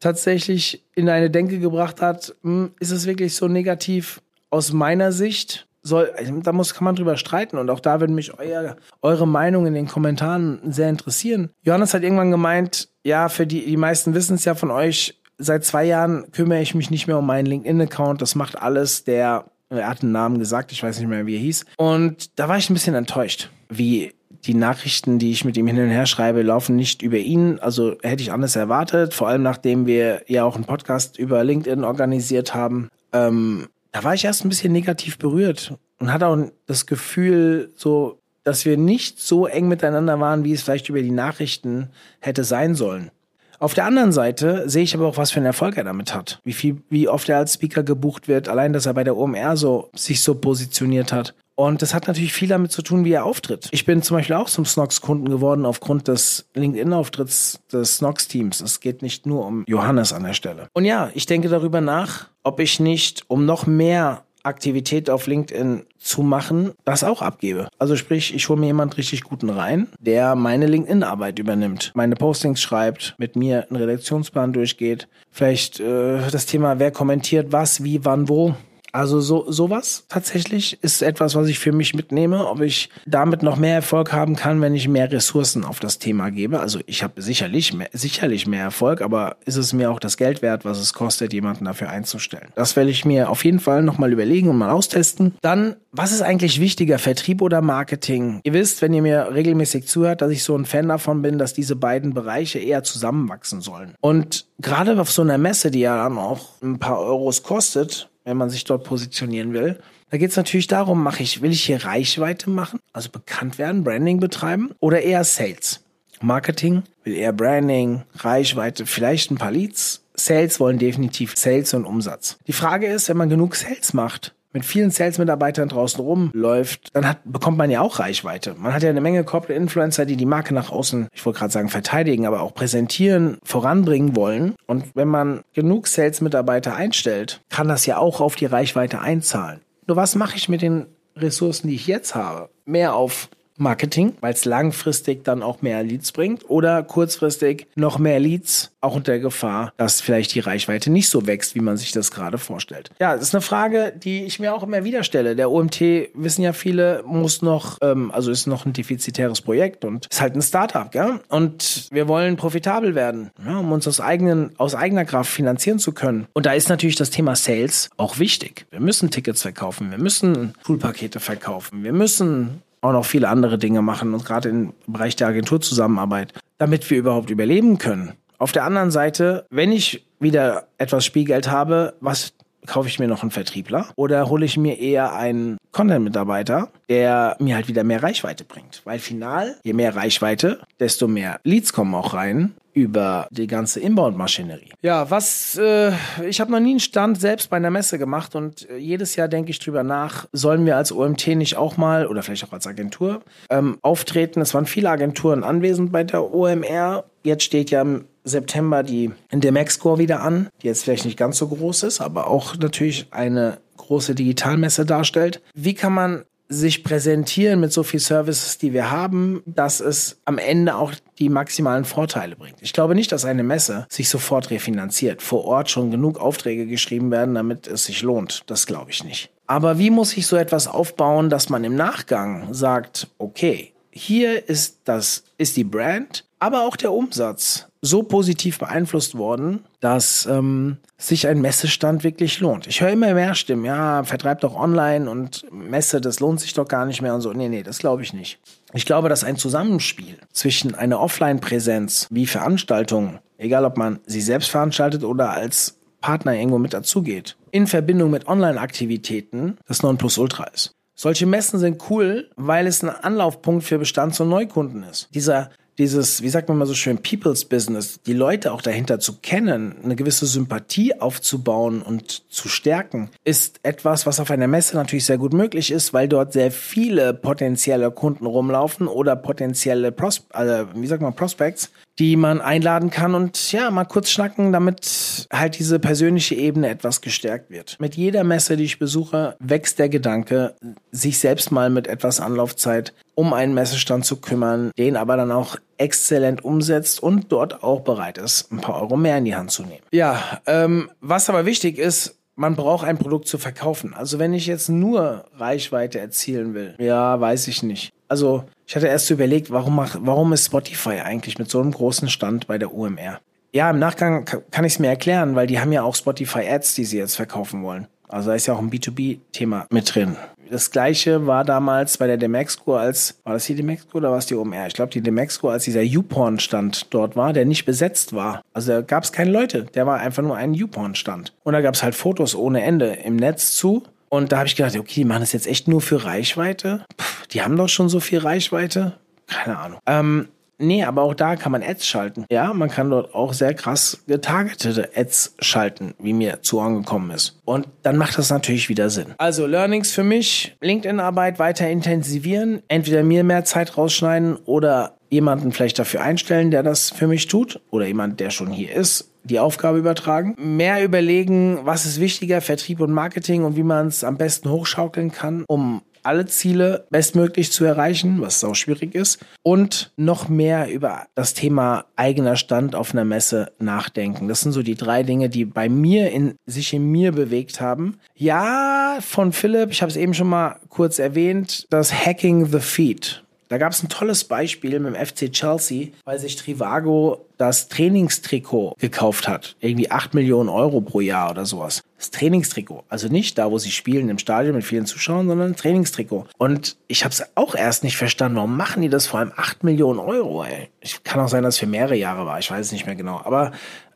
tatsächlich 0.00 0.84
in 0.94 1.08
eine 1.08 1.30
Denke 1.30 1.58
gebracht 1.58 2.02
hat, 2.02 2.34
hm, 2.42 2.72
ist 2.80 2.90
es 2.90 3.06
wirklich 3.06 3.36
so 3.36 3.46
negativ 3.48 4.20
aus 4.50 4.72
meiner 4.72 5.12
Sicht? 5.12 5.68
Soll, 5.82 6.12
da 6.42 6.50
muss, 6.50 6.74
kann 6.74 6.84
man 6.84 6.96
drüber 6.96 7.16
streiten 7.16 7.58
und 7.58 7.70
auch 7.70 7.78
da 7.78 8.00
würde 8.00 8.12
mich 8.12 8.36
euer, 8.36 8.76
eure 9.02 9.28
Meinung 9.28 9.66
in 9.66 9.74
den 9.74 9.86
Kommentaren 9.86 10.60
sehr 10.72 10.88
interessieren. 10.88 11.50
Johannes 11.62 11.94
hat 11.94 12.02
irgendwann 12.02 12.32
gemeint, 12.32 12.88
ja, 13.04 13.28
für 13.28 13.46
die, 13.46 13.64
die 13.64 13.76
meisten 13.76 14.12
wissen 14.12 14.34
es 14.34 14.44
ja 14.44 14.56
von 14.56 14.72
euch, 14.72 15.20
seit 15.38 15.64
zwei 15.64 15.84
Jahren 15.84 16.30
kümmere 16.32 16.62
ich 16.62 16.74
mich 16.74 16.90
nicht 16.90 17.06
mehr 17.06 17.18
um 17.18 17.26
meinen 17.26 17.46
LinkedIn-Account. 17.46 18.22
Das 18.22 18.34
macht 18.34 18.60
alles 18.60 19.04
der, 19.04 19.46
er 19.68 19.88
hat 19.88 20.02
einen 20.02 20.12
Namen 20.12 20.38
gesagt, 20.38 20.72
ich 20.72 20.82
weiß 20.82 20.98
nicht 20.98 21.08
mehr, 21.08 21.26
wie 21.26 21.36
er 21.36 21.40
hieß. 21.40 21.64
Und 21.76 22.38
da 22.38 22.48
war 22.48 22.56
ich 22.56 22.70
ein 22.70 22.74
bisschen 22.74 22.94
enttäuscht, 22.94 23.50
wie 23.68 24.12
die 24.44 24.54
Nachrichten, 24.54 25.18
die 25.18 25.32
ich 25.32 25.44
mit 25.44 25.56
ihm 25.56 25.66
hin 25.66 25.78
und 25.78 25.90
her 25.90 26.06
schreibe, 26.06 26.42
laufen 26.42 26.76
nicht 26.76 27.02
über 27.02 27.18
ihn. 27.18 27.58
Also 27.58 27.96
hätte 28.02 28.22
ich 28.22 28.32
anders 28.32 28.56
erwartet, 28.56 29.14
vor 29.14 29.28
allem 29.28 29.42
nachdem 29.42 29.86
wir 29.86 30.22
ja 30.28 30.44
auch 30.44 30.54
einen 30.54 30.64
Podcast 30.64 31.18
über 31.18 31.42
LinkedIn 31.42 31.84
organisiert 31.84 32.54
haben. 32.54 32.88
Ähm, 33.12 33.66
da 33.92 34.04
war 34.04 34.14
ich 34.14 34.24
erst 34.24 34.44
ein 34.44 34.48
bisschen 34.48 34.72
negativ 34.72 35.18
berührt 35.18 35.74
und 35.98 36.12
hatte 36.12 36.26
auch 36.26 36.38
das 36.66 36.86
Gefühl, 36.86 37.72
so, 37.76 38.20
dass 38.44 38.64
wir 38.64 38.76
nicht 38.76 39.20
so 39.20 39.46
eng 39.46 39.68
miteinander 39.68 40.20
waren, 40.20 40.44
wie 40.44 40.52
es 40.52 40.62
vielleicht 40.62 40.88
über 40.88 41.02
die 41.02 41.10
Nachrichten 41.10 41.88
hätte 42.20 42.44
sein 42.44 42.74
sollen. 42.74 43.10
Auf 43.58 43.74
der 43.74 43.86
anderen 43.86 44.12
Seite 44.12 44.68
sehe 44.68 44.82
ich 44.82 44.94
aber 44.94 45.06
auch, 45.06 45.16
was 45.16 45.30
für 45.30 45.38
einen 45.38 45.46
Erfolg 45.46 45.76
er 45.76 45.84
damit 45.84 46.14
hat. 46.14 46.40
Wie 46.44 46.52
viel, 46.52 46.82
wie 46.88 47.08
oft 47.08 47.28
er 47.28 47.38
als 47.38 47.54
Speaker 47.54 47.82
gebucht 47.82 48.28
wird, 48.28 48.48
allein, 48.48 48.72
dass 48.72 48.86
er 48.86 48.94
bei 48.94 49.04
der 49.04 49.16
OMR 49.16 49.56
so, 49.56 49.90
sich 49.94 50.22
so 50.22 50.34
positioniert 50.34 51.12
hat. 51.12 51.34
Und 51.56 51.80
das 51.80 51.94
hat 51.94 52.06
natürlich 52.06 52.34
viel 52.34 52.48
damit 52.48 52.70
zu 52.70 52.82
tun, 52.82 53.06
wie 53.06 53.12
er 53.12 53.24
auftritt. 53.24 53.68
Ich 53.70 53.86
bin 53.86 54.02
zum 54.02 54.18
Beispiel 54.18 54.36
auch 54.36 54.50
zum 54.50 54.66
Snox-Kunden 54.66 55.30
geworden 55.30 55.64
aufgrund 55.64 56.06
des 56.06 56.50
LinkedIn-Auftritts 56.54 57.60
des 57.72 57.96
Snox-Teams. 57.96 58.60
Es 58.60 58.80
geht 58.80 59.00
nicht 59.00 59.24
nur 59.24 59.46
um 59.46 59.64
Johannes 59.66 60.12
an 60.12 60.24
der 60.24 60.34
Stelle. 60.34 60.68
Und 60.74 60.84
ja, 60.84 61.10
ich 61.14 61.24
denke 61.24 61.48
darüber 61.48 61.80
nach, 61.80 62.28
ob 62.42 62.60
ich 62.60 62.78
nicht, 62.78 63.24
um 63.28 63.46
noch 63.46 63.66
mehr 63.66 64.25
Aktivität 64.46 65.10
auf 65.10 65.26
LinkedIn 65.26 65.84
zu 65.98 66.22
machen, 66.22 66.72
das 66.84 67.04
auch 67.04 67.22
abgebe. 67.22 67.68
Also 67.78 67.96
sprich, 67.96 68.34
ich 68.34 68.48
hole 68.48 68.60
mir 68.60 68.66
jemand 68.66 68.96
richtig 68.96 69.24
guten 69.24 69.50
rein, 69.50 69.88
der 69.98 70.34
meine 70.34 70.66
LinkedIn-Arbeit 70.66 71.38
übernimmt, 71.38 71.92
meine 71.94 72.16
Postings 72.16 72.60
schreibt, 72.60 73.14
mit 73.18 73.36
mir 73.36 73.66
einen 73.68 73.76
Redaktionsplan 73.76 74.52
durchgeht, 74.52 75.08
vielleicht 75.30 75.80
äh, 75.80 76.18
das 76.30 76.46
Thema, 76.46 76.78
wer 76.78 76.90
kommentiert 76.90 77.52
was, 77.52 77.82
wie, 77.82 78.04
wann, 78.04 78.28
wo. 78.28 78.54
Also 78.96 79.20
so 79.20 79.44
sowas 79.52 80.04
tatsächlich 80.08 80.82
ist 80.82 81.02
etwas, 81.02 81.34
was 81.34 81.48
ich 81.48 81.58
für 81.58 81.72
mich 81.72 81.92
mitnehme, 81.92 82.46
ob 82.46 82.62
ich 82.62 82.88
damit 83.04 83.42
noch 83.42 83.58
mehr 83.58 83.74
Erfolg 83.74 84.14
haben 84.14 84.36
kann, 84.36 84.62
wenn 84.62 84.74
ich 84.74 84.88
mehr 84.88 85.12
Ressourcen 85.12 85.66
auf 85.66 85.80
das 85.80 85.98
Thema 85.98 86.30
gebe. 86.30 86.60
Also 86.60 86.80
ich 86.86 87.02
habe 87.02 87.20
sicherlich 87.20 87.74
mehr, 87.74 87.90
sicherlich 87.92 88.46
mehr 88.46 88.62
Erfolg, 88.62 89.02
aber 89.02 89.36
ist 89.44 89.56
es 89.56 89.74
mir 89.74 89.90
auch 89.90 90.00
das 90.00 90.16
Geld 90.16 90.40
wert, 90.40 90.64
was 90.64 90.78
es 90.78 90.94
kostet, 90.94 91.34
jemanden 91.34 91.66
dafür 91.66 91.90
einzustellen? 91.90 92.48
Das 92.54 92.74
werde 92.74 92.88
ich 92.88 93.04
mir 93.04 93.28
auf 93.28 93.44
jeden 93.44 93.60
Fall 93.60 93.82
nochmal 93.82 94.14
überlegen 94.14 94.48
und 94.48 94.56
mal 94.56 94.70
austesten. 94.70 95.34
Dann, 95.42 95.76
was 95.92 96.12
ist 96.12 96.22
eigentlich 96.22 96.58
wichtiger, 96.58 96.98
Vertrieb 96.98 97.42
oder 97.42 97.60
Marketing? 97.60 98.40
Ihr 98.44 98.54
wisst, 98.54 98.80
wenn 98.80 98.94
ihr 98.94 99.02
mir 99.02 99.28
regelmäßig 99.34 99.86
zuhört, 99.88 100.22
dass 100.22 100.30
ich 100.30 100.42
so 100.42 100.56
ein 100.56 100.64
Fan 100.64 100.88
davon 100.88 101.20
bin, 101.20 101.36
dass 101.36 101.52
diese 101.52 101.76
beiden 101.76 102.14
Bereiche 102.14 102.60
eher 102.60 102.82
zusammenwachsen 102.82 103.60
sollen. 103.60 103.94
Und 104.00 104.46
gerade 104.58 104.98
auf 104.98 105.12
so 105.12 105.20
einer 105.20 105.36
Messe, 105.36 105.70
die 105.70 105.80
ja 105.80 106.02
dann 106.02 106.16
auch 106.16 106.62
ein 106.62 106.78
paar 106.78 106.98
Euros 106.98 107.42
kostet, 107.42 108.08
wenn 108.26 108.36
man 108.36 108.50
sich 108.50 108.64
dort 108.64 108.84
positionieren 108.84 109.54
will. 109.54 109.78
Da 110.10 110.18
geht 110.18 110.30
es 110.30 110.36
natürlich 110.36 110.66
darum, 110.66 111.02
mache 111.02 111.22
ich, 111.22 111.40
will 111.40 111.52
ich 111.52 111.64
hier 111.64 111.84
Reichweite 111.84 112.50
machen, 112.50 112.80
also 112.92 113.08
bekannt 113.08 113.56
werden, 113.56 113.84
Branding 113.84 114.20
betreiben 114.20 114.72
oder 114.80 115.00
eher 115.00 115.24
Sales? 115.24 115.82
Marketing 116.20 116.82
will 117.04 117.14
eher 117.14 117.32
Branding, 117.32 118.02
Reichweite, 118.16 118.84
vielleicht 118.84 119.30
ein 119.30 119.36
paar 119.36 119.52
Leads. 119.52 120.02
Sales 120.14 120.60
wollen 120.60 120.78
definitiv 120.78 121.36
Sales 121.36 121.72
und 121.74 121.84
Umsatz. 121.84 122.38
Die 122.46 122.52
Frage 122.52 122.86
ist, 122.86 123.08
wenn 123.08 123.16
man 123.16 123.28
genug 123.28 123.54
Sales 123.54 123.92
macht, 123.92 124.34
mit 124.56 124.64
vielen 124.64 124.90
Sales-Mitarbeitern 124.90 125.68
draußen 125.68 126.00
rumläuft, 126.00 126.88
dann 126.94 127.06
hat, 127.06 127.18
bekommt 127.24 127.58
man 127.58 127.70
ja 127.70 127.82
auch 127.82 127.98
Reichweite. 127.98 128.54
Man 128.56 128.72
hat 128.72 128.82
ja 128.82 128.88
eine 128.88 129.02
Menge 129.02 129.22
Corporate 129.22 129.52
Influencer, 129.52 130.06
die 130.06 130.16
die 130.16 130.24
Marke 130.24 130.54
nach 130.54 130.72
außen, 130.72 131.08
ich 131.12 131.26
wollte 131.26 131.40
gerade 131.40 131.52
sagen 131.52 131.68
verteidigen, 131.68 132.26
aber 132.26 132.40
auch 132.40 132.54
präsentieren, 132.54 133.36
voranbringen 133.44 134.16
wollen. 134.16 134.54
Und 134.66 134.84
wenn 134.94 135.08
man 135.08 135.42
genug 135.52 135.88
Sales-Mitarbeiter 135.88 136.74
einstellt, 136.74 137.42
kann 137.50 137.68
das 137.68 137.84
ja 137.84 137.98
auch 137.98 138.22
auf 138.22 138.34
die 138.34 138.46
Reichweite 138.46 138.98
einzahlen. 139.00 139.60
Nur 139.86 139.98
was 139.98 140.14
mache 140.14 140.36
ich 140.36 140.48
mit 140.48 140.62
den 140.62 140.86
Ressourcen, 141.16 141.68
die 141.68 141.74
ich 141.74 141.86
jetzt 141.86 142.14
habe? 142.14 142.48
Mehr 142.64 142.94
auf 142.94 143.28
Marketing, 143.58 144.14
weil 144.20 144.32
es 144.32 144.44
langfristig 144.44 145.24
dann 145.24 145.42
auch 145.42 145.62
mehr 145.62 145.82
Leads 145.82 146.12
bringt 146.12 146.48
oder 146.48 146.82
kurzfristig 146.82 147.66
noch 147.74 147.98
mehr 147.98 148.20
Leads, 148.20 148.72
auch 148.80 148.94
unter 148.94 149.18
Gefahr, 149.18 149.72
dass 149.76 150.00
vielleicht 150.00 150.34
die 150.34 150.40
Reichweite 150.40 150.90
nicht 150.90 151.08
so 151.08 151.26
wächst, 151.26 151.54
wie 151.54 151.60
man 151.60 151.76
sich 151.76 151.92
das 151.92 152.10
gerade 152.10 152.38
vorstellt. 152.38 152.90
Ja, 153.00 153.14
das 153.14 153.28
ist 153.28 153.34
eine 153.34 153.40
Frage, 153.40 153.92
die 153.96 154.24
ich 154.24 154.38
mir 154.38 154.54
auch 154.54 154.62
immer 154.62 154.84
wieder 154.84 155.02
stelle. 155.02 155.34
Der 155.34 155.50
OMT, 155.50 155.80
wissen 156.14 156.42
ja 156.42 156.52
viele, 156.52 157.02
muss 157.04 157.42
noch, 157.42 157.78
ähm, 157.82 158.10
also 158.12 158.30
ist 158.30 158.46
noch 158.46 158.64
ein 158.64 158.72
defizitäres 158.72 159.40
Projekt 159.40 159.84
und 159.84 160.06
ist 160.06 160.20
halt 160.20 160.36
ein 160.36 160.42
Startup, 160.42 160.90
gell? 160.90 161.20
Und 161.28 161.88
wir 161.90 162.06
wollen 162.06 162.36
profitabel 162.36 162.94
werden, 162.94 163.30
ja, 163.44 163.58
um 163.58 163.72
uns 163.72 163.88
aus, 163.88 164.00
eigenen, 164.00 164.52
aus 164.58 164.74
eigener 164.74 165.04
Kraft 165.04 165.32
finanzieren 165.32 165.78
zu 165.78 165.92
können. 165.92 166.26
Und 166.32 166.46
da 166.46 166.52
ist 166.52 166.68
natürlich 166.68 166.96
das 166.96 167.10
Thema 167.10 167.34
Sales 167.34 167.90
auch 167.96 168.18
wichtig. 168.18 168.66
Wir 168.70 168.80
müssen 168.80 169.10
Tickets 169.10 169.42
verkaufen, 169.42 169.90
wir 169.90 169.98
müssen 169.98 170.54
Poolpakete 170.62 171.18
verkaufen, 171.18 171.82
wir 171.82 171.92
müssen 171.92 172.62
auch 172.80 172.92
noch 172.92 173.04
viele 173.04 173.28
andere 173.28 173.58
Dinge 173.58 173.82
machen 173.82 174.14
und 174.14 174.24
gerade 174.24 174.48
im 174.48 174.72
Bereich 174.86 175.16
der 175.16 175.28
Agenturzusammenarbeit, 175.28 176.32
damit 176.58 176.88
wir 176.90 176.98
überhaupt 176.98 177.30
überleben 177.30 177.78
können. 177.78 178.12
Auf 178.38 178.52
der 178.52 178.64
anderen 178.64 178.90
Seite, 178.90 179.46
wenn 179.50 179.72
ich 179.72 180.06
wieder 180.20 180.68
etwas 180.78 181.04
Spielgeld 181.04 181.50
habe, 181.50 181.94
was 182.00 182.32
kaufe 182.66 182.88
ich 182.88 182.98
mir 182.98 183.08
noch 183.08 183.22
einen 183.22 183.30
Vertriebler 183.30 183.86
oder 183.96 184.28
hole 184.28 184.44
ich 184.44 184.56
mir 184.56 184.78
eher 184.78 185.14
einen 185.14 185.56
Content-Mitarbeiter, 185.72 186.70
der 186.88 187.36
mir 187.38 187.56
halt 187.56 187.68
wieder 187.68 187.84
mehr 187.84 188.02
Reichweite 188.02 188.44
bringt? 188.44 188.82
Weil 188.84 188.98
final, 188.98 189.56
je 189.62 189.72
mehr 189.72 189.94
Reichweite, 189.96 190.60
desto 190.80 191.08
mehr 191.08 191.40
Leads 191.44 191.72
kommen 191.72 191.94
auch 191.94 192.14
rein 192.14 192.54
über 192.76 193.26
die 193.30 193.46
ganze 193.46 193.80
Inbound-Maschinerie. 193.80 194.70
Ja, 194.82 195.10
was, 195.10 195.56
äh, 195.56 195.92
ich 196.28 196.42
habe 196.42 196.52
noch 196.52 196.60
nie 196.60 196.72
einen 196.72 196.80
Stand 196.80 197.18
selbst 197.18 197.48
bei 197.48 197.56
einer 197.56 197.70
Messe 197.70 197.98
gemacht 197.98 198.34
und 198.34 198.68
äh, 198.68 198.76
jedes 198.76 199.16
Jahr 199.16 199.28
denke 199.28 199.50
ich 199.50 199.58
drüber 199.58 199.82
nach, 199.82 200.26
sollen 200.32 200.66
wir 200.66 200.76
als 200.76 200.92
OMT 200.92 201.28
nicht 201.28 201.56
auch 201.56 201.78
mal 201.78 202.06
oder 202.06 202.22
vielleicht 202.22 202.44
auch 202.44 202.52
als 202.52 202.66
Agentur 202.66 203.22
ähm, 203.48 203.78
auftreten? 203.80 204.42
Es 204.42 204.52
waren 204.52 204.66
viele 204.66 204.90
Agenturen 204.90 205.42
anwesend 205.42 205.90
bei 205.90 206.04
der 206.04 206.34
OMR. 206.34 207.04
Jetzt 207.24 207.44
steht 207.44 207.70
ja 207.70 207.80
im 207.80 208.04
September 208.24 208.82
die 208.82 209.10
der 209.32 209.52
Max-Score 209.52 209.98
wieder 209.98 210.20
an, 210.20 210.48
die 210.60 210.66
jetzt 210.66 210.84
vielleicht 210.84 211.06
nicht 211.06 211.16
ganz 211.16 211.38
so 211.38 211.48
groß 211.48 211.84
ist, 211.84 212.02
aber 212.02 212.26
auch 212.26 212.56
natürlich 212.56 213.06
eine 213.10 213.56
große 213.78 214.14
Digitalmesse 214.14 214.84
darstellt. 214.84 215.40
Wie 215.54 215.74
kann 215.74 215.94
man 215.94 216.24
sich 216.48 216.84
präsentieren 216.84 217.60
mit 217.60 217.72
so 217.72 217.82
viel 217.82 218.00
Services, 218.00 218.58
die 218.58 218.72
wir 218.72 218.90
haben, 218.90 219.42
dass 219.46 219.80
es 219.80 220.18
am 220.24 220.38
Ende 220.38 220.76
auch 220.76 220.92
die 221.18 221.28
maximalen 221.28 221.84
Vorteile 221.84 222.36
bringt. 222.36 222.58
Ich 222.60 222.72
glaube 222.72 222.94
nicht, 222.94 223.10
dass 223.12 223.24
eine 223.24 223.42
Messe 223.42 223.86
sich 223.88 224.08
sofort 224.08 224.50
refinanziert, 224.50 225.22
vor 225.22 225.44
Ort 225.44 225.70
schon 225.70 225.90
genug 225.90 226.18
Aufträge 226.18 226.66
geschrieben 226.66 227.10
werden, 227.10 227.34
damit 227.34 227.66
es 227.66 227.84
sich 227.84 228.02
lohnt. 228.02 228.42
Das 228.46 228.66
glaube 228.66 228.90
ich 228.90 229.02
nicht. 229.02 229.30
Aber 229.46 229.78
wie 229.78 229.90
muss 229.90 230.16
ich 230.16 230.26
so 230.26 230.36
etwas 230.36 230.66
aufbauen, 230.68 231.30
dass 231.30 231.48
man 231.48 231.64
im 231.64 231.76
Nachgang 231.76 232.52
sagt, 232.52 233.08
okay, 233.18 233.72
hier 233.90 234.48
ist 234.48 234.80
das, 234.84 235.24
ist 235.38 235.56
die 235.56 235.64
Brand, 235.64 236.24
aber 236.38 236.62
auch 236.62 236.76
der 236.76 236.92
Umsatz 236.92 237.66
so 237.86 238.02
positiv 238.02 238.58
beeinflusst 238.58 239.16
worden, 239.16 239.64
dass 239.80 240.26
ähm, 240.26 240.78
sich 240.98 241.26
ein 241.26 241.40
Messestand 241.40 242.04
wirklich 242.04 242.40
lohnt. 242.40 242.66
Ich 242.66 242.80
höre 242.80 242.90
immer 242.90 243.14
mehr 243.14 243.34
Stimmen, 243.34 243.64
ja, 243.64 244.04
vertreibt 244.04 244.44
doch 244.44 244.54
online 244.54 245.08
und 245.08 245.46
Messe, 245.50 246.00
das 246.00 246.20
lohnt 246.20 246.40
sich 246.40 246.52
doch 246.54 246.68
gar 246.68 246.84
nicht 246.86 247.02
mehr 247.02 247.14
und 247.14 247.20
so. 247.20 247.32
Nee, 247.32 247.48
nee, 247.48 247.62
das 247.62 247.78
glaube 247.78 248.02
ich 248.02 248.12
nicht. 248.12 248.38
Ich 248.72 248.84
glaube, 248.84 249.08
dass 249.08 249.24
ein 249.24 249.36
Zusammenspiel 249.36 250.18
zwischen 250.32 250.74
einer 250.74 251.00
Offline-Präsenz 251.00 252.08
wie 252.10 252.26
Veranstaltungen, 252.26 253.20
egal 253.38 253.64
ob 253.64 253.76
man 253.78 254.00
sie 254.06 254.20
selbst 254.20 254.50
veranstaltet 254.50 255.04
oder 255.04 255.30
als 255.30 255.78
Partner 256.00 256.34
irgendwo 256.34 256.58
mit 256.58 256.74
dazugeht, 256.74 257.36
in 257.50 257.66
Verbindung 257.66 258.10
mit 258.10 258.28
Online-Aktivitäten 258.28 259.56
das 259.66 259.82
Nonplusultra 259.82 260.44
ist. 260.44 260.72
Solche 260.94 261.26
Messen 261.26 261.58
sind 261.58 261.90
cool, 261.90 262.30
weil 262.36 262.66
es 262.66 262.82
ein 262.82 262.88
Anlaufpunkt 262.88 263.64
für 263.64 263.78
Bestands- 263.78 264.18
und 264.20 264.30
Neukunden 264.30 264.82
ist. 264.82 265.08
Dieser 265.14 265.50
dieses, 265.78 266.22
wie 266.22 266.28
sagt 266.28 266.48
man 266.48 266.58
mal 266.58 266.66
so 266.66 266.74
schön, 266.74 266.98
People's 266.98 267.44
Business, 267.44 268.00
die 268.06 268.12
Leute 268.12 268.52
auch 268.52 268.62
dahinter 268.62 268.98
zu 268.98 269.14
kennen, 269.20 269.76
eine 269.84 269.96
gewisse 269.96 270.26
Sympathie 270.26 271.00
aufzubauen 271.00 271.82
und 271.82 272.24
zu 272.30 272.48
stärken, 272.48 273.10
ist 273.24 273.60
etwas, 273.62 274.06
was 274.06 274.20
auf 274.20 274.30
einer 274.30 274.46
Messe 274.46 274.76
natürlich 274.76 275.04
sehr 275.04 275.18
gut 275.18 275.32
möglich 275.32 275.70
ist, 275.70 275.92
weil 275.92 276.08
dort 276.08 276.32
sehr 276.32 276.50
viele 276.50 277.14
potenzielle 277.14 277.90
Kunden 277.90 278.26
rumlaufen 278.26 278.88
oder 278.88 279.16
potenzielle 279.16 279.92
Pros 279.92 280.26
also, 280.30 280.68
wie 280.74 280.86
sagt 280.86 281.02
man, 281.02 281.14
Prospects, 281.14 281.70
die 281.98 282.16
man 282.16 282.40
einladen 282.40 282.90
kann 282.90 283.14
und 283.14 283.52
ja, 283.52 283.70
mal 283.70 283.84
kurz 283.84 284.10
schnacken, 284.10 284.52
damit 284.52 285.26
halt 285.32 285.58
diese 285.58 285.78
persönliche 285.78 286.34
Ebene 286.34 286.68
etwas 286.68 287.00
gestärkt 287.00 287.50
wird. 287.50 287.76
Mit 287.80 287.96
jeder 287.96 288.24
Messe, 288.24 288.56
die 288.56 288.64
ich 288.64 288.78
besuche, 288.78 289.36
wächst 289.38 289.78
der 289.78 289.88
Gedanke, 289.88 290.54
sich 290.90 291.18
selbst 291.18 291.52
mal 291.52 291.70
mit 291.70 291.86
etwas 291.86 292.20
Anlaufzeit 292.20 292.92
um 293.16 293.32
einen 293.32 293.54
Messestand 293.54 294.04
zu 294.04 294.20
kümmern, 294.20 294.70
den 294.78 294.96
aber 294.96 295.16
dann 295.16 295.32
auch 295.32 295.56
exzellent 295.78 296.44
umsetzt 296.44 297.02
und 297.02 297.32
dort 297.32 297.64
auch 297.64 297.80
bereit 297.80 298.18
ist, 298.18 298.52
ein 298.52 298.60
paar 298.60 298.80
Euro 298.80 298.96
mehr 298.96 299.18
in 299.18 299.24
die 299.24 299.34
Hand 299.34 299.50
zu 299.50 299.62
nehmen. 299.62 299.82
Ja, 299.90 300.40
ähm, 300.46 300.90
was 301.00 301.28
aber 301.28 301.46
wichtig 301.46 301.78
ist, 301.78 302.16
man 302.36 302.54
braucht 302.54 302.86
ein 302.86 302.98
Produkt 302.98 303.26
zu 303.26 303.38
verkaufen. 303.38 303.94
Also 303.94 304.18
wenn 304.18 304.34
ich 304.34 304.46
jetzt 304.46 304.68
nur 304.68 305.24
Reichweite 305.36 305.98
erzielen 305.98 306.54
will, 306.54 306.74
ja, 306.78 307.18
weiß 307.18 307.48
ich 307.48 307.62
nicht. 307.62 307.90
Also 308.08 308.44
ich 308.66 308.76
hatte 308.76 308.86
erst 308.86 309.10
überlegt, 309.10 309.50
warum, 309.50 309.74
mach, 309.74 309.96
warum 310.00 310.32
ist 310.34 310.46
Spotify 310.46 311.00
eigentlich 311.00 311.38
mit 311.38 311.50
so 311.50 311.60
einem 311.60 311.72
großen 311.72 312.08
Stand 312.08 312.46
bei 312.46 312.58
der 312.58 312.72
UMR? 312.74 313.18
Ja, 313.52 313.70
im 313.70 313.78
Nachgang 313.78 314.26
kann 314.26 314.64
ich 314.66 314.74
es 314.74 314.78
mir 314.78 314.88
erklären, 314.88 315.34
weil 315.34 315.46
die 315.46 315.58
haben 315.58 315.72
ja 315.72 315.82
auch 315.82 315.94
Spotify 315.94 316.46
Ads, 316.46 316.74
die 316.74 316.84
sie 316.84 316.98
jetzt 316.98 317.16
verkaufen 317.16 317.62
wollen. 317.62 317.86
Also 318.08 318.28
da 318.28 318.36
ist 318.36 318.46
ja 318.46 318.54
auch 318.54 318.58
ein 318.58 318.70
B2B-Thema 318.70 319.66
mit 319.70 319.94
drin. 319.94 320.16
Das 320.50 320.70
gleiche 320.70 321.26
war 321.26 321.44
damals 321.44 321.98
bei 321.98 322.06
der 322.06 322.16
Demexco 322.16 322.76
als, 322.76 323.18
war 323.24 323.34
das 323.34 323.44
hier 323.46 323.56
Demexco 323.56 323.98
oder 323.98 324.10
war 324.10 324.18
es 324.18 324.26
die 324.26 324.34
OMR? 324.34 324.66
Ich 324.66 324.74
glaube 324.74 324.92
die 324.92 325.00
Demexco, 325.00 325.48
als 325.48 325.64
dieser 325.64 325.82
YouPorn-Stand 325.82 326.94
dort 326.94 327.16
war, 327.16 327.32
der 327.32 327.44
nicht 327.44 327.64
besetzt 327.64 328.14
war. 328.14 328.42
Also 328.52 328.72
da 328.72 328.80
gab 328.82 329.04
es 329.04 329.12
keine 329.12 329.30
Leute, 329.30 329.64
der 329.64 329.86
war 329.86 329.98
einfach 329.98 330.22
nur 330.22 330.36
ein 330.36 330.54
YouPorn-Stand. 330.54 331.32
Und 331.44 331.52
da 331.52 331.60
gab 331.60 331.74
es 331.74 331.82
halt 331.82 331.94
Fotos 331.94 332.34
ohne 332.34 332.62
Ende 332.62 332.86
im 333.04 333.16
Netz 333.16 333.56
zu. 333.56 333.82
Und 334.08 334.32
da 334.32 334.38
habe 334.38 334.46
ich 334.46 334.56
gedacht, 334.56 334.76
okay, 334.76 334.94
die 334.94 335.04
machen 335.04 335.20
das 335.20 335.32
jetzt 335.32 335.46
echt 335.46 335.68
nur 335.68 335.80
für 335.80 336.04
Reichweite? 336.04 336.84
Puh, 336.96 337.04
die 337.32 337.42
haben 337.42 337.56
doch 337.56 337.68
schon 337.68 337.88
so 337.88 338.00
viel 338.00 338.18
Reichweite. 338.18 338.94
Keine 339.26 339.58
Ahnung. 339.58 339.78
Ähm, 339.86 340.28
Nee, 340.58 340.84
aber 340.84 341.02
auch 341.02 341.14
da 341.14 341.36
kann 341.36 341.52
man 341.52 341.62
Ads 341.62 341.86
schalten. 341.86 342.24
Ja, 342.30 342.52
man 342.52 342.70
kann 342.70 342.90
dort 342.90 343.14
auch 343.14 343.32
sehr 343.32 343.54
krass 343.54 344.02
getargetete 344.06 344.90
Ads 344.94 345.34
schalten, 345.38 345.94
wie 345.98 346.12
mir 346.12 346.42
zu 346.42 346.60
angekommen 346.60 347.10
ist. 347.10 347.38
Und 347.44 347.68
dann 347.82 347.96
macht 347.96 348.16
das 348.18 348.30
natürlich 348.30 348.68
wieder 348.68 348.88
Sinn. 348.90 349.14
Also 349.18 349.46
Learnings 349.46 349.92
für 349.92 350.04
mich, 350.04 350.56
LinkedIn-Arbeit 350.60 351.38
weiter 351.38 351.68
intensivieren, 351.68 352.62
entweder 352.68 353.02
mir 353.02 353.24
mehr 353.24 353.44
Zeit 353.44 353.76
rausschneiden 353.76 354.36
oder 354.46 354.96
jemanden 355.10 355.52
vielleicht 355.52 355.78
dafür 355.78 356.02
einstellen, 356.02 356.50
der 356.50 356.62
das 356.62 356.90
für 356.90 357.06
mich 357.06 357.28
tut 357.28 357.60
oder 357.70 357.86
jemand, 357.86 358.20
der 358.20 358.30
schon 358.30 358.50
hier 358.50 358.74
ist, 358.74 359.12
die 359.24 359.38
Aufgabe 359.38 359.78
übertragen. 359.78 360.34
Mehr 360.38 360.82
überlegen, 360.84 361.60
was 361.64 361.84
ist 361.84 362.00
wichtiger, 362.00 362.40
Vertrieb 362.40 362.80
und 362.80 362.92
Marketing 362.92 363.44
und 363.44 363.56
wie 363.56 363.62
man 363.62 363.88
es 363.88 364.04
am 364.04 364.16
besten 364.16 364.50
hochschaukeln 364.50 365.10
kann, 365.12 365.44
um 365.48 365.82
alle 366.06 366.26
Ziele 366.26 366.86
bestmöglich 366.90 367.52
zu 367.52 367.64
erreichen, 367.64 368.20
was 368.20 368.42
auch 368.44 368.54
schwierig 368.54 368.94
ist, 368.94 369.18
und 369.42 369.92
noch 369.96 370.28
mehr 370.28 370.70
über 370.70 371.06
das 371.14 371.34
Thema 371.34 371.84
eigener 371.96 372.36
Stand 372.36 372.74
auf 372.74 372.92
einer 372.92 373.04
Messe 373.04 373.52
nachdenken. 373.58 374.28
Das 374.28 374.40
sind 374.40 374.52
so 374.52 374.62
die 374.62 374.76
drei 374.76 375.02
Dinge, 375.02 375.28
die 375.28 375.44
bei 375.44 375.68
mir 375.68 376.10
in 376.10 376.34
sich 376.46 376.72
in 376.72 376.90
mir 376.90 377.12
bewegt 377.12 377.60
haben. 377.60 377.98
Ja, 378.14 378.98
von 379.00 379.32
Philipp, 379.32 379.70
ich 379.70 379.82
habe 379.82 379.90
es 379.90 379.96
eben 379.96 380.14
schon 380.14 380.28
mal 380.28 380.56
kurz 380.68 380.98
erwähnt, 380.98 381.66
das 381.70 381.92
Hacking 381.92 382.46
the 382.46 382.60
Feed. 382.60 383.22
Da 383.48 383.58
gab 383.58 383.72
es 383.72 383.82
ein 383.82 383.88
tolles 383.88 384.24
Beispiel 384.24 384.78
mit 384.80 384.94
dem 384.94 385.06
FC 385.06 385.30
Chelsea, 385.30 385.88
weil 386.04 386.18
sich 386.18 386.34
Trivago 386.36 387.26
das 387.36 387.68
Trainingstrikot 387.68 388.74
gekauft 388.78 389.28
hat. 389.28 389.56
Irgendwie 389.60 389.90
8 389.90 390.14
Millionen 390.14 390.48
Euro 390.48 390.80
pro 390.80 391.00
Jahr 391.00 391.30
oder 391.30 391.46
sowas. 391.46 391.82
Das 391.98 392.10
Trainingstrikot. 392.10 392.84
Also 392.88 393.08
nicht 393.08 393.38
da, 393.38 393.50
wo 393.50 393.58
sie 393.58 393.70
spielen 393.70 394.08
im 394.08 394.18
Stadion 394.18 394.54
mit 394.54 394.64
vielen 394.64 394.84
Zuschauern, 394.84 395.28
sondern 395.28 395.52
ein 395.52 395.56
Trainingstrikot. 395.56 396.26
Und 396.36 396.76
ich 396.88 397.04
habe 397.04 397.12
es 397.12 397.24
auch 397.36 397.54
erst 397.54 397.84
nicht 397.84 397.96
verstanden, 397.96 398.36
warum 398.36 398.56
machen 398.56 398.82
die 398.82 398.88
das 398.88 399.06
vor 399.06 399.20
allem 399.20 399.32
8 399.34 399.64
Millionen 399.64 399.98
Euro, 399.98 400.44
ey. 400.44 400.68
Ich 400.80 401.02
kann 401.04 401.20
auch 401.20 401.28
sein, 401.28 401.42
dass 401.42 401.54
es 401.54 401.60
für 401.60 401.66
mehrere 401.66 401.96
Jahre 401.96 402.26
war, 402.26 402.38
ich 402.38 402.50
weiß 402.50 402.66
es 402.66 402.72
nicht 402.72 402.86
mehr 402.86 402.96
genau. 402.96 403.20
Aber 403.24 403.52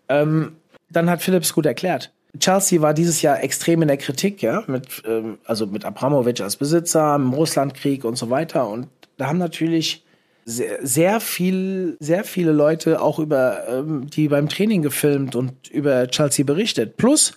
ähm, 0.08 0.56
dann 0.90 1.10
hat 1.10 1.22
Philips 1.22 1.52
gut 1.52 1.66
erklärt. 1.66 2.12
Chelsea 2.38 2.80
war 2.80 2.94
dieses 2.94 3.22
Jahr 3.22 3.42
extrem 3.42 3.82
in 3.82 3.88
der 3.88 3.96
Kritik, 3.96 4.40
ja, 4.40 4.62
mit, 4.66 5.02
ähm, 5.06 5.38
also 5.44 5.66
mit 5.66 5.84
Abramovic 5.84 6.40
als 6.40 6.56
Besitzer, 6.56 7.16
im 7.16 7.32
Russlandkrieg 7.32 8.04
und 8.04 8.16
so 8.16 8.30
weiter. 8.30 8.68
Und 8.68 8.88
da 9.16 9.26
haben 9.26 9.38
natürlich 9.38 10.04
sehr, 10.44 10.78
sehr 10.84 11.20
viel, 11.20 11.96
sehr 12.00 12.24
viele 12.24 12.52
Leute 12.52 13.02
auch 13.02 13.18
über 13.18 13.68
ähm, 13.68 14.08
die 14.08 14.28
beim 14.28 14.48
Training 14.48 14.82
gefilmt 14.82 15.34
und 15.36 15.68
über 15.70 16.08
Chelsea 16.08 16.44
berichtet. 16.44 16.96
Plus, 16.96 17.34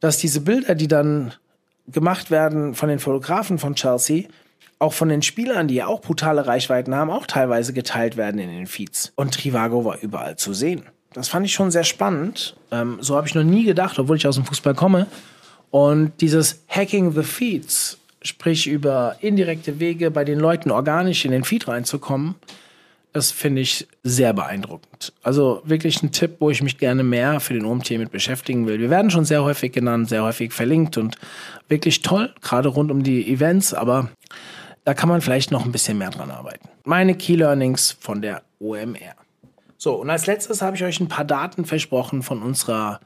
dass 0.00 0.18
diese 0.18 0.40
Bilder, 0.40 0.74
die 0.74 0.88
dann 0.88 1.32
gemacht 1.88 2.30
werden 2.30 2.74
von 2.74 2.88
den 2.88 2.98
Fotografen 2.98 3.58
von 3.58 3.74
Chelsea, 3.74 4.24
auch 4.78 4.92
von 4.92 5.08
den 5.08 5.22
Spielern, 5.22 5.68
die 5.68 5.76
ja 5.76 5.86
auch 5.86 6.00
brutale 6.00 6.46
Reichweiten 6.46 6.94
haben, 6.94 7.10
auch 7.10 7.26
teilweise 7.26 7.72
geteilt 7.72 8.16
werden 8.16 8.40
in 8.40 8.50
den 8.50 8.66
Feeds. 8.66 9.12
Und 9.16 9.34
Trivago 9.34 9.84
war 9.84 9.98
überall 10.02 10.36
zu 10.36 10.52
sehen. 10.52 10.82
Das 11.14 11.28
fand 11.28 11.46
ich 11.46 11.54
schon 11.54 11.70
sehr 11.70 11.84
spannend. 11.84 12.56
Ähm, 12.70 12.98
so 13.00 13.16
habe 13.16 13.26
ich 13.26 13.34
noch 13.34 13.42
nie 13.42 13.64
gedacht, 13.64 13.98
obwohl 13.98 14.16
ich 14.16 14.26
aus 14.26 14.34
dem 14.34 14.44
Fußball 14.44 14.74
komme. 14.74 15.06
Und 15.70 16.12
dieses 16.20 16.62
Hacking 16.68 17.12
the 17.12 17.22
Feeds 17.22 17.98
sprich 18.22 18.66
über 18.66 19.16
indirekte 19.20 19.80
Wege 19.80 20.10
bei 20.10 20.24
den 20.24 20.38
Leuten 20.38 20.70
organisch 20.70 21.24
in 21.24 21.30
den 21.30 21.44
Feed 21.44 21.68
reinzukommen, 21.68 22.34
das 23.16 23.30
finde 23.30 23.62
ich 23.62 23.88
sehr 24.02 24.34
beeindruckend. 24.34 25.14
Also 25.22 25.62
wirklich 25.64 26.02
ein 26.02 26.12
Tipp, 26.12 26.36
wo 26.38 26.50
ich 26.50 26.62
mich 26.62 26.76
gerne 26.76 27.02
mehr 27.02 27.40
für 27.40 27.54
den 27.54 27.64
OMT 27.64 27.92
mit 27.92 28.10
beschäftigen 28.10 28.66
will. 28.66 28.78
Wir 28.78 28.90
werden 28.90 29.10
schon 29.10 29.24
sehr 29.24 29.42
häufig 29.42 29.72
genannt, 29.72 30.10
sehr 30.10 30.22
häufig 30.22 30.52
verlinkt 30.52 30.98
und 30.98 31.16
wirklich 31.66 32.02
toll, 32.02 32.34
gerade 32.42 32.68
rund 32.68 32.90
um 32.90 33.02
die 33.02 33.26
Events, 33.32 33.72
aber 33.72 34.10
da 34.84 34.92
kann 34.92 35.08
man 35.08 35.22
vielleicht 35.22 35.50
noch 35.50 35.64
ein 35.64 35.72
bisschen 35.72 35.96
mehr 35.96 36.10
dran 36.10 36.30
arbeiten. 36.30 36.68
Meine 36.84 37.14
Key 37.14 37.36
Learnings 37.36 37.96
von 37.98 38.20
der 38.20 38.42
OMR. 38.60 39.16
So, 39.78 39.94
und 39.94 40.10
als 40.10 40.26
letztes 40.26 40.60
habe 40.60 40.76
ich 40.76 40.84
euch 40.84 41.00
ein 41.00 41.08
paar 41.08 41.24
Daten 41.24 41.64
versprochen 41.64 42.22
von 42.22 42.42
unserer 42.42 43.00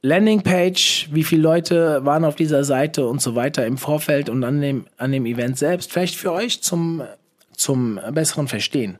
Landingpage, 0.00 1.10
wie 1.12 1.22
viele 1.22 1.42
Leute 1.42 2.02
waren 2.06 2.24
auf 2.24 2.34
dieser 2.34 2.64
Seite 2.64 3.06
und 3.06 3.20
so 3.20 3.34
weiter 3.34 3.66
im 3.66 3.76
Vorfeld 3.76 4.30
und 4.30 4.42
an 4.42 4.62
dem, 4.62 4.86
an 4.96 5.12
dem 5.12 5.26
Event 5.26 5.58
selbst. 5.58 5.92
Vielleicht 5.92 6.16
für 6.16 6.32
euch 6.32 6.62
zum, 6.62 7.02
zum 7.62 7.98
besseren 8.12 8.48
Verstehen. 8.48 8.98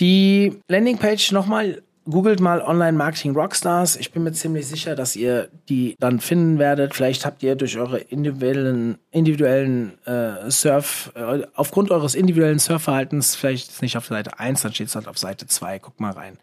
Die 0.00 0.60
Landingpage 0.68 1.32
nochmal, 1.32 1.82
googelt 2.08 2.40
mal 2.40 2.62
Online 2.62 2.96
Marketing 2.96 3.34
Rockstars. 3.34 3.96
Ich 3.96 4.12
bin 4.12 4.22
mir 4.22 4.32
ziemlich 4.32 4.66
sicher, 4.66 4.94
dass 4.94 5.16
ihr 5.16 5.48
die 5.68 5.96
dann 5.98 6.20
finden 6.20 6.58
werdet. 6.58 6.94
Vielleicht 6.94 7.26
habt 7.26 7.42
ihr 7.42 7.56
durch 7.56 7.76
eure 7.76 7.98
individuellen, 7.98 8.98
individuellen 9.10 9.98
äh, 10.06 10.50
Surf, 10.50 11.12
äh, 11.14 11.42
aufgrund 11.54 11.90
eures 11.90 12.14
individuellen 12.14 12.58
Surfverhaltens, 12.58 13.34
vielleicht 13.34 13.82
nicht 13.82 13.96
auf 13.96 14.06
Seite 14.06 14.38
1, 14.38 14.62
dann 14.62 14.72
steht 14.72 14.88
es 14.88 14.94
halt 14.94 15.08
auf 15.08 15.18
Seite 15.18 15.46
2. 15.46 15.80
Guck 15.80 16.00
mal 16.00 16.12
rein. 16.12 16.38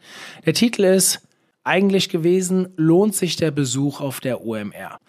Der 0.46 0.54
Titel 0.54 0.84
ist 0.84 1.22
eigentlich 1.64 2.10
gewesen, 2.10 2.74
lohnt 2.76 3.16
sich 3.16 3.38
der 3.38 3.52
Besuch 3.52 4.02
auf 4.02 4.20
der 4.20 4.46
OMR? 4.46 5.00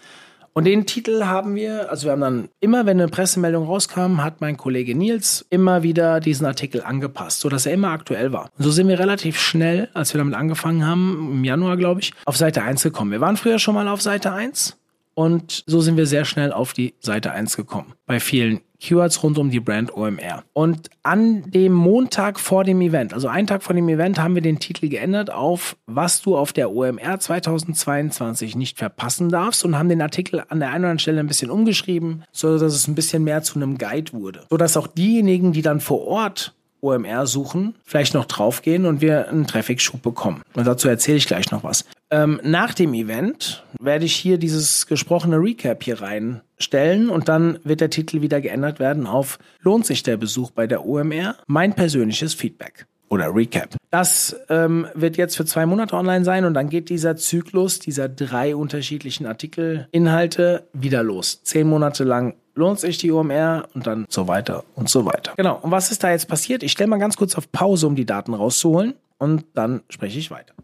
Und 0.56 0.64
den 0.64 0.86
Titel 0.86 1.26
haben 1.26 1.54
wir, 1.54 1.90
also 1.90 2.06
wir 2.06 2.12
haben 2.12 2.22
dann 2.22 2.48
immer, 2.60 2.86
wenn 2.86 2.98
eine 2.98 3.10
Pressemeldung 3.10 3.66
rauskam, 3.66 4.24
hat 4.24 4.40
mein 4.40 4.56
Kollege 4.56 4.94
Nils 4.94 5.44
immer 5.50 5.82
wieder 5.82 6.18
diesen 6.18 6.46
Artikel 6.46 6.80
angepasst, 6.82 7.40
sodass 7.40 7.66
er 7.66 7.74
immer 7.74 7.90
aktuell 7.90 8.32
war. 8.32 8.48
Und 8.56 8.64
so 8.64 8.70
sind 8.70 8.88
wir 8.88 8.98
relativ 8.98 9.38
schnell, 9.38 9.90
als 9.92 10.14
wir 10.14 10.18
damit 10.18 10.32
angefangen 10.32 10.86
haben, 10.86 11.28
im 11.30 11.44
Januar, 11.44 11.76
glaube 11.76 12.00
ich, 12.00 12.14
auf 12.24 12.38
Seite 12.38 12.62
1 12.62 12.82
gekommen. 12.82 13.10
Wir 13.10 13.20
waren 13.20 13.36
früher 13.36 13.58
schon 13.58 13.74
mal 13.74 13.86
auf 13.86 14.00
Seite 14.00 14.32
1 14.32 14.78
Und 15.18 15.64
so 15.66 15.80
sind 15.80 15.96
wir 15.96 16.06
sehr 16.06 16.26
schnell 16.26 16.52
auf 16.52 16.74
die 16.74 16.94
Seite 17.00 17.32
1 17.32 17.56
gekommen. 17.56 17.94
Bei 18.04 18.20
vielen 18.20 18.60
Keywords 18.80 19.22
rund 19.22 19.38
um 19.38 19.50
die 19.50 19.60
Brand 19.60 19.96
OMR. 19.96 20.44
Und 20.52 20.90
an 21.02 21.50
dem 21.50 21.72
Montag 21.72 22.38
vor 22.38 22.64
dem 22.64 22.82
Event, 22.82 23.14
also 23.14 23.26
einen 23.26 23.46
Tag 23.46 23.62
vor 23.62 23.74
dem 23.74 23.88
Event, 23.88 24.18
haben 24.18 24.34
wir 24.34 24.42
den 24.42 24.58
Titel 24.58 24.90
geändert 24.90 25.32
auf 25.32 25.76
Was 25.86 26.20
du 26.20 26.36
auf 26.36 26.52
der 26.52 26.70
OMR 26.70 27.18
2022 27.18 28.56
nicht 28.56 28.76
verpassen 28.76 29.30
darfst 29.30 29.64
und 29.64 29.78
haben 29.78 29.88
den 29.88 30.02
Artikel 30.02 30.42
an 30.48 30.60
der 30.60 30.68
einen 30.68 30.84
oder 30.84 30.90
anderen 30.90 30.98
Stelle 30.98 31.20
ein 31.20 31.28
bisschen 31.28 31.50
umgeschrieben, 31.50 32.24
so 32.30 32.58
dass 32.58 32.74
es 32.74 32.86
ein 32.86 32.94
bisschen 32.94 33.24
mehr 33.24 33.42
zu 33.42 33.56
einem 33.56 33.78
Guide 33.78 34.12
wurde. 34.12 34.44
So 34.50 34.58
dass 34.58 34.76
auch 34.76 34.86
diejenigen, 34.86 35.52
die 35.52 35.62
dann 35.62 35.80
vor 35.80 36.06
Ort 36.06 36.54
OMR 36.80 37.26
suchen, 37.26 37.74
vielleicht 37.84 38.14
noch 38.14 38.24
draufgehen 38.24 38.86
und 38.86 39.00
wir 39.00 39.28
einen 39.28 39.46
Traffic-Schub 39.46 40.02
bekommen. 40.02 40.42
Und 40.54 40.66
dazu 40.66 40.88
erzähle 40.88 41.18
ich 41.18 41.26
gleich 41.26 41.50
noch 41.50 41.64
was. 41.64 41.84
Ähm, 42.10 42.40
nach 42.44 42.72
dem 42.72 42.94
Event 42.94 43.64
werde 43.80 44.04
ich 44.04 44.14
hier 44.14 44.38
dieses 44.38 44.86
gesprochene 44.86 45.38
Recap 45.38 45.82
hier 45.82 46.00
reinstellen 46.00 47.10
und 47.10 47.28
dann 47.28 47.58
wird 47.64 47.80
der 47.80 47.90
Titel 47.90 48.20
wieder 48.22 48.40
geändert 48.40 48.78
werden 48.78 49.06
auf 49.06 49.38
Lohnt 49.60 49.86
sich 49.86 50.04
der 50.04 50.16
Besuch 50.16 50.52
bei 50.52 50.66
der 50.66 50.86
OMR? 50.86 51.36
Mein 51.46 51.74
persönliches 51.74 52.34
Feedback 52.34 52.86
oder 53.08 53.34
Recap. 53.34 53.76
Das 53.90 54.36
ähm, 54.48 54.86
wird 54.94 55.16
jetzt 55.16 55.36
für 55.36 55.44
zwei 55.44 55.66
Monate 55.66 55.94
online 55.94 56.24
sein 56.24 56.44
und 56.44 56.54
dann 56.54 56.68
geht 56.68 56.90
dieser 56.90 57.16
Zyklus 57.16 57.78
dieser 57.78 58.08
drei 58.08 58.54
unterschiedlichen 58.54 59.26
Artikelinhalte 59.26 60.68
wieder 60.72 61.02
los. 61.02 61.42
Zehn 61.42 61.68
Monate 61.68 62.04
lang 62.04 62.34
lohnt 62.56 62.80
sich 62.80 62.98
die 62.98 63.12
OMR 63.12 63.68
und 63.74 63.86
dann 63.86 64.06
so 64.08 64.26
weiter 64.26 64.64
und 64.74 64.88
so 64.88 65.04
weiter. 65.04 65.34
Genau. 65.36 65.58
Und 65.62 65.70
was 65.70 65.92
ist 65.92 66.02
da 66.02 66.10
jetzt 66.10 66.26
passiert? 66.26 66.62
Ich 66.62 66.72
stelle 66.72 66.88
mal 66.88 66.98
ganz 66.98 67.16
kurz 67.16 67.36
auf 67.36 67.52
Pause, 67.52 67.86
um 67.86 67.94
die 67.94 68.06
Daten 68.06 68.34
rauszuholen 68.34 68.94
und 69.18 69.44
dann 69.54 69.82
spreche 69.88 70.18
ich 70.18 70.30
weiter. 70.30 70.54